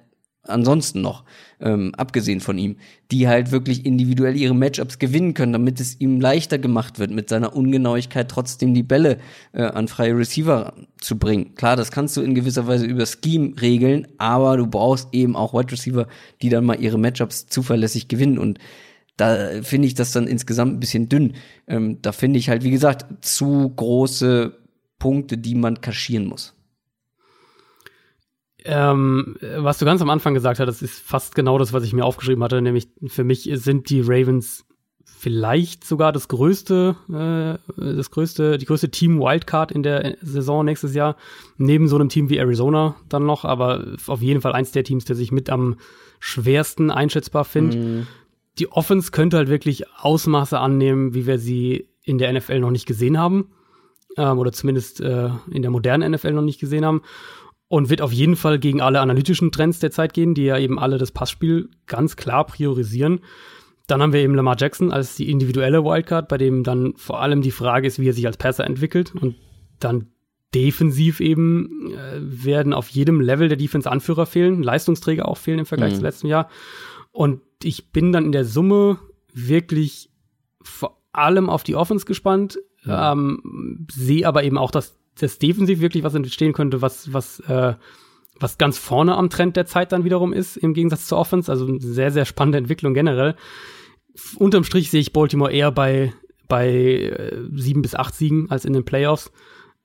[0.43, 1.23] ansonsten noch,
[1.59, 2.75] ähm, abgesehen von ihm,
[3.11, 7.29] die halt wirklich individuell ihre Matchups gewinnen können, damit es ihm leichter gemacht wird, mit
[7.29, 9.19] seiner Ungenauigkeit trotzdem die Bälle
[9.53, 11.55] äh, an freie Receiver zu bringen.
[11.55, 15.53] Klar, das kannst du in gewisser Weise über Scheme regeln, aber du brauchst eben auch
[15.53, 16.07] Wide Receiver,
[16.41, 18.59] die dann mal ihre Matchups zuverlässig gewinnen und
[19.15, 21.33] da finde ich das dann insgesamt ein bisschen dünn.
[21.67, 24.57] Ähm, da finde ich halt, wie gesagt, zu große
[24.97, 26.55] Punkte, die man kaschieren muss.
[28.65, 31.93] Ähm, was du ganz am Anfang gesagt hast, das ist fast genau das, was ich
[31.93, 34.65] mir aufgeschrieben hatte, nämlich für mich sind die Ravens
[35.23, 40.93] vielleicht sogar das größte, äh, das größte, die größte Team Wildcard in der Saison nächstes
[40.93, 41.15] Jahr,
[41.57, 45.05] neben so einem Team wie Arizona dann noch, aber auf jeden Fall eins der Teams,
[45.05, 45.77] der sich mit am
[46.19, 47.79] schwersten einschätzbar findet.
[47.79, 48.07] Mm.
[48.59, 52.85] Die Offense könnte halt wirklich Ausmaße annehmen, wie wir sie in der NFL noch nicht
[52.85, 53.47] gesehen haben,
[54.17, 57.01] ähm, oder zumindest äh, in der modernen NFL noch nicht gesehen haben
[57.73, 60.77] und wird auf jeden Fall gegen alle analytischen Trends der Zeit gehen, die ja eben
[60.77, 63.21] alle das Passspiel ganz klar priorisieren.
[63.87, 67.41] Dann haben wir eben Lamar Jackson als die individuelle Wildcard, bei dem dann vor allem
[67.41, 69.15] die Frage ist, wie er sich als Passer entwickelt.
[69.19, 69.37] Und
[69.79, 70.11] dann
[70.53, 75.65] defensiv eben äh, werden auf jedem Level der Defense Anführer fehlen, Leistungsträger auch fehlen im
[75.65, 75.95] Vergleich mhm.
[75.95, 76.49] zum letzten Jahr.
[77.11, 78.99] Und ich bin dann in der Summe
[79.33, 80.11] wirklich
[80.61, 83.13] vor allem auf die Offense gespannt, ja.
[83.13, 87.73] ähm, sehe aber eben auch, dass das defensiv wirklich was entstehen könnte, was, was äh,
[88.39, 91.51] was ganz vorne am Trend der Zeit dann wiederum ist, im Gegensatz zur Offense.
[91.51, 93.35] Also eine sehr, sehr spannende Entwicklung generell.
[94.37, 96.13] Unterm Strich sehe ich Baltimore eher bei,
[96.47, 99.31] bei äh, sieben bis acht Siegen als in den Playoffs.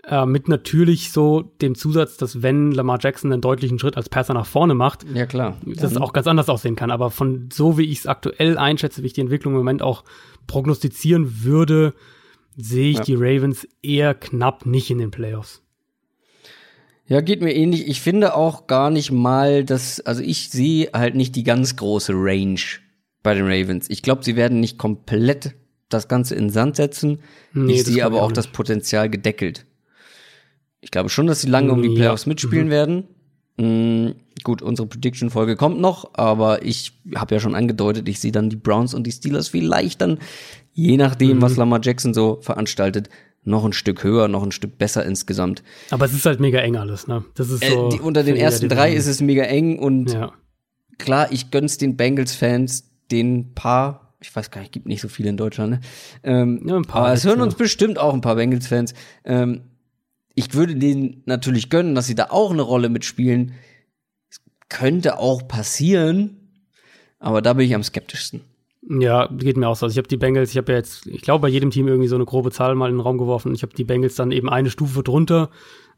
[0.04, 4.34] Äh, mit natürlich so dem Zusatz, dass wenn Lamar Jackson einen deutlichen Schritt als Passer
[4.34, 6.00] nach vorne macht, ja klar, das ja.
[6.00, 6.90] auch ganz anders aussehen kann.
[6.90, 10.04] Aber von so wie ich es aktuell einschätze, wie ich die Entwicklung im Moment auch
[10.46, 11.94] prognostizieren würde,
[12.58, 13.04] sehe ich ja.
[13.04, 15.62] die Ravens eher knapp nicht in den Playoffs.
[17.06, 17.86] Ja, geht mir ähnlich.
[17.86, 22.12] Ich finde auch gar nicht mal, dass, also ich sehe halt nicht die ganz große
[22.14, 22.60] Range
[23.22, 23.88] bei den Ravens.
[23.88, 25.54] Ich glaube, sie werden nicht komplett
[25.88, 27.20] das Ganze in Sand setzen.
[27.54, 29.64] Nee, ich sehe aber auch, auch das Potenzial gedeckelt.
[30.80, 32.30] Ich glaube schon, dass sie lange um die Playoffs ja.
[32.30, 32.70] mitspielen mhm.
[32.70, 33.04] werden.
[33.56, 34.14] Mhm,
[34.44, 38.56] gut, unsere Prediction-Folge kommt noch, aber ich habe ja schon angedeutet, ich sehe dann die
[38.56, 40.18] Browns und die Steelers vielleicht dann,
[40.78, 41.42] je nachdem, mhm.
[41.42, 43.10] was Lamar Jackson so veranstaltet,
[43.42, 45.64] noch ein Stück höher, noch ein Stück besser insgesamt.
[45.90, 47.24] Aber es ist halt mega eng alles, ne?
[47.34, 47.88] Das ist äh, so.
[47.88, 50.32] Äh, die, unter den ersten drei ist es mega eng und ja.
[50.98, 55.30] klar, ich gönn's den Bengals-Fans, den paar, ich weiß gar nicht, gibt nicht so viele
[55.30, 55.80] in Deutschland, ne?
[56.22, 57.06] Ähm, ja, ein paar.
[57.06, 58.94] Aber es hören uns bestimmt auch ein paar Bengals-Fans.
[59.24, 59.62] Ähm,
[60.36, 63.54] ich würde denen natürlich gönnen, dass sie da auch eine Rolle mitspielen.
[64.30, 66.36] Es könnte auch passieren,
[67.18, 68.42] aber da bin ich am skeptischsten.
[68.90, 69.84] Ja, geht mir auch so.
[69.84, 72.08] Also ich habe die Bengals, ich habe ja jetzt, ich glaube, bei jedem Team irgendwie
[72.08, 73.54] so eine grobe Zahl mal in den Raum geworfen.
[73.54, 75.50] Ich habe die Bengals dann eben eine Stufe drunter.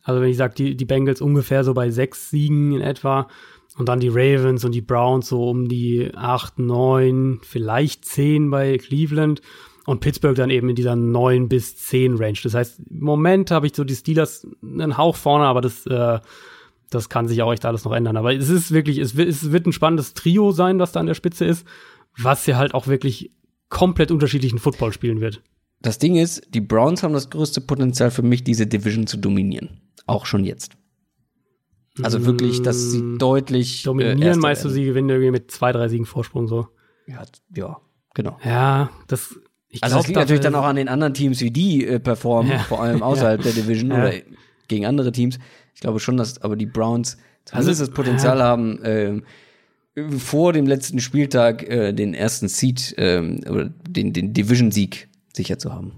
[0.02, 3.28] Also wenn ich sage, die, die Bengals ungefähr so bei sechs Siegen in etwa
[3.78, 8.76] und dann die Ravens und die Browns so um die acht, neun, vielleicht zehn bei
[8.78, 9.40] Cleveland
[9.86, 12.38] und Pittsburgh dann eben in dieser neun bis zehn Range.
[12.42, 16.18] Das heißt, im Moment habe ich so die Steelers einen Hauch vorne, aber das, äh,
[16.90, 18.16] das kann sich auch echt alles noch ändern.
[18.16, 21.06] Aber es ist wirklich, es wird, es wird ein spannendes Trio sein, das da an
[21.06, 21.64] der Spitze ist
[22.16, 23.32] was ja halt auch wirklich
[23.68, 25.42] komplett unterschiedlichen Football spielen wird.
[25.80, 29.80] Das Ding ist, die Browns haben das größte Potenzial für mich, diese Division zu dominieren.
[30.06, 30.72] Auch schon jetzt.
[32.02, 33.82] Also wirklich, dass sie mm, deutlich.
[33.82, 36.68] Äh, dominieren äh, meinst du, sie gewinnen irgendwie mit zwei, drei Siegen Vorsprung so?
[37.06, 37.22] Ja,
[37.54, 37.80] ja,
[38.14, 38.38] genau.
[38.44, 39.34] Ja, das.
[39.68, 42.50] Ich also, das liegt natürlich dann auch an den anderen Teams, wie die äh, performen,
[42.52, 42.58] ja.
[42.58, 43.52] vor allem außerhalb ja.
[43.52, 43.98] der Division ja.
[43.98, 44.12] oder
[44.66, 45.38] gegen andere Teams.
[45.74, 47.18] Ich glaube schon, dass aber die Browns
[47.52, 49.20] also das Potenzial haben, äh,
[50.18, 55.72] vor dem letzten Spieltag äh, den ersten Seed ähm, oder den, den Division-Sieg sicher zu
[55.72, 55.92] haben.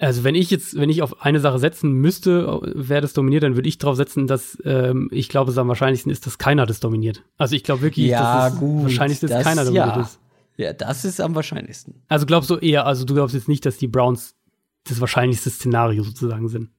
[0.00, 3.56] Also wenn ich jetzt, wenn ich auf eine Sache setzen müsste, wer das dominiert, dann
[3.56, 6.78] würde ich darauf setzen, dass ähm, ich glaube, es am wahrscheinlichsten ist, dass keiner das
[6.78, 7.24] dominiert.
[7.36, 10.02] Also ich glaube wirklich, ja, dass gut, wahrscheinlich ist, keiner dominiert ja.
[10.02, 10.20] ist.
[10.56, 12.02] Ja, das ist am wahrscheinlichsten.
[12.08, 14.36] Also glaubst du eher, also du glaubst jetzt nicht, dass die Browns
[14.84, 16.70] das wahrscheinlichste Szenario sozusagen sind.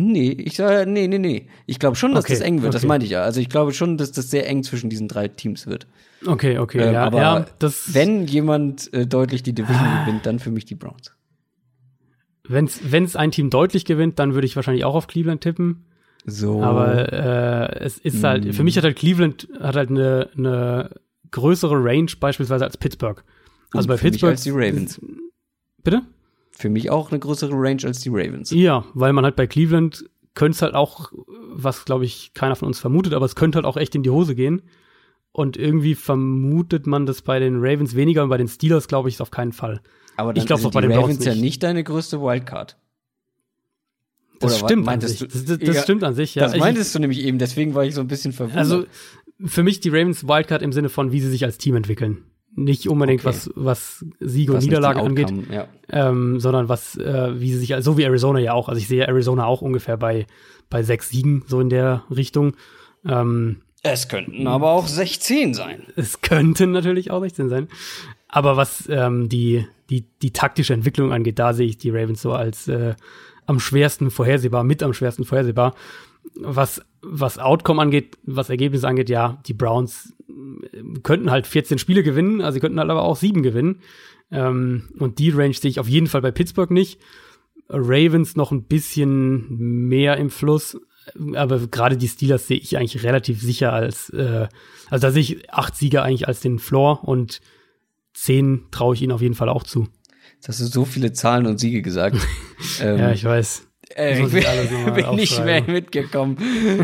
[0.00, 1.48] Nee, ich sage, nee, nee, nee.
[1.66, 2.72] Ich glaube schon, dass okay, das eng wird, okay.
[2.72, 3.22] das meinte ich ja.
[3.22, 5.88] Also ich glaube schon, dass das sehr eng zwischen diesen drei Teams wird.
[6.24, 7.04] Okay, okay, ähm, ja.
[7.04, 10.04] Aber ja, das wenn jemand äh, deutlich die Division ah.
[10.04, 11.16] gewinnt, dann für mich die Browns.
[12.44, 12.66] Wenn
[13.04, 15.84] es ein Team deutlich gewinnt, dann würde ich wahrscheinlich auch auf Cleveland tippen.
[16.24, 16.62] So.
[16.62, 18.52] Aber äh, es ist halt, mm.
[18.52, 20.90] für mich hat halt Cleveland hat halt eine, eine
[21.32, 23.24] größere Range beispielsweise als Pittsburgh.
[23.72, 24.30] Also Und bei Pittsburgh.
[24.30, 25.00] als die Ravens.
[25.82, 26.02] Bitte?
[26.58, 28.50] Für mich auch eine größere Range als die Ravens.
[28.50, 31.12] Ja, weil man halt bei Cleveland könnte es halt auch,
[31.52, 34.10] was glaube ich keiner von uns vermutet, aber es könnte halt auch echt in die
[34.10, 34.62] Hose gehen.
[35.30, 39.14] Und irgendwie vermutet man das bei den Ravens weniger und bei den Steelers glaube ich
[39.14, 39.80] es auf keinen Fall.
[40.16, 42.76] Aber dann ich glaube auch bei den Ravens ja nicht deine größte Wildcard.
[44.40, 45.18] Das Oder stimmt an sich.
[45.20, 46.42] Du, das, das ja, stimmt an sich, ja.
[46.42, 48.58] Das meintest ich, du nämlich eben, deswegen war ich so ein bisschen verwundert.
[48.58, 48.84] Also
[49.44, 52.24] für mich die Ravens Wildcard im Sinne von, wie sie sich als Team entwickeln
[52.64, 53.28] nicht unbedingt okay.
[53.28, 55.66] was was Siege und Niederlage angeht, ja.
[55.90, 58.68] ähm, sondern was äh, wie sie sich so wie Arizona ja auch.
[58.68, 60.26] Also ich sehe Arizona auch ungefähr bei
[60.70, 62.54] bei sechs Siegen so in der Richtung.
[63.06, 65.84] Ähm, es könnten aber auch 16 sein.
[65.96, 67.68] Es könnten natürlich auch 16 sein.
[68.28, 72.32] Aber was ähm, die die die taktische Entwicklung angeht, da sehe ich die Ravens so
[72.32, 72.94] als äh,
[73.46, 75.74] am schwersten vorhersehbar, mit am schwersten vorhersehbar.
[76.34, 82.02] Was was Outcome angeht, was Ergebnis angeht, ja, die Browns äh, könnten halt 14 Spiele
[82.02, 83.80] gewinnen, also sie könnten halt aber auch sieben gewinnen.
[84.30, 87.00] Ähm, und die Range sehe ich auf jeden Fall bei Pittsburgh nicht.
[87.68, 90.78] Ravens noch ein bisschen mehr im Fluss,
[91.34, 94.48] aber gerade die Steelers sehe ich eigentlich relativ sicher als, äh,
[94.90, 97.40] also da sehe ich acht Sieger eigentlich als den Floor und
[98.14, 99.88] zehn traue ich ihnen auf jeden Fall auch zu.
[100.34, 102.16] Jetzt hast du so viele Zahlen und Siege gesagt.
[102.80, 103.67] ähm, ja, ich weiß.
[103.98, 106.36] Äh, ich bin, bin nicht mehr mitgekommen.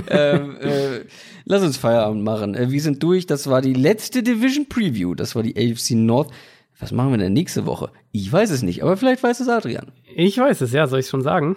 [0.08, 1.00] ähm, äh,
[1.44, 2.54] lass uns Feierabend machen.
[2.54, 3.26] Äh, wir sind durch.
[3.26, 5.14] Das war die letzte Division Preview.
[5.14, 6.30] Das war die AFC North.
[6.78, 7.90] Was machen wir denn nächste Woche?
[8.10, 9.92] Ich weiß es nicht, aber vielleicht weiß es Adrian.
[10.16, 11.56] Ich weiß es, ja, soll ich schon sagen?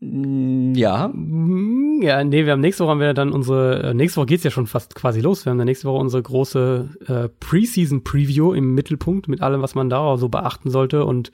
[0.00, 1.08] Ja.
[1.08, 4.44] Mm, ja, nee, wir haben nächste Woche haben wir dann unsere, äh, nächste Woche geht's
[4.44, 5.46] ja schon fast quasi los.
[5.46, 9.74] Wir haben dann nächste Woche unsere große äh, Preseason Preview im Mittelpunkt mit allem, was
[9.74, 11.32] man da so beachten sollte und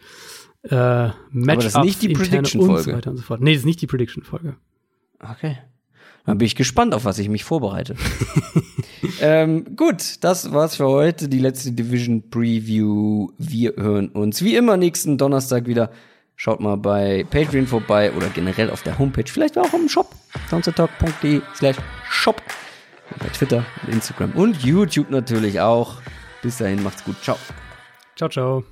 [0.64, 2.72] äh, Matchups, Aber das ist nicht die Prediction-Folge.
[2.72, 3.40] Und so weiter und so fort.
[3.40, 4.56] Nee, das ist nicht die Prediction-Folge.
[5.18, 5.58] Okay.
[6.24, 7.96] Dann bin ich gespannt, auf was ich mich vorbereite.
[9.20, 11.28] ähm, gut, das war's für heute.
[11.28, 13.30] Die letzte Division Preview.
[13.38, 15.90] Wir hören uns wie immer nächsten Donnerstag wieder.
[16.36, 19.24] Schaut mal bei Patreon vorbei oder generell auf der Homepage.
[19.26, 20.14] Vielleicht auch im Shop.
[20.50, 21.76] downsetalk.de slash
[22.08, 22.40] shop.
[23.10, 26.00] Und bei Twitter und Instagram und YouTube natürlich auch.
[26.40, 27.16] Bis dahin, macht's gut.
[27.22, 27.36] Ciao.
[28.16, 28.64] Ciao, ciao.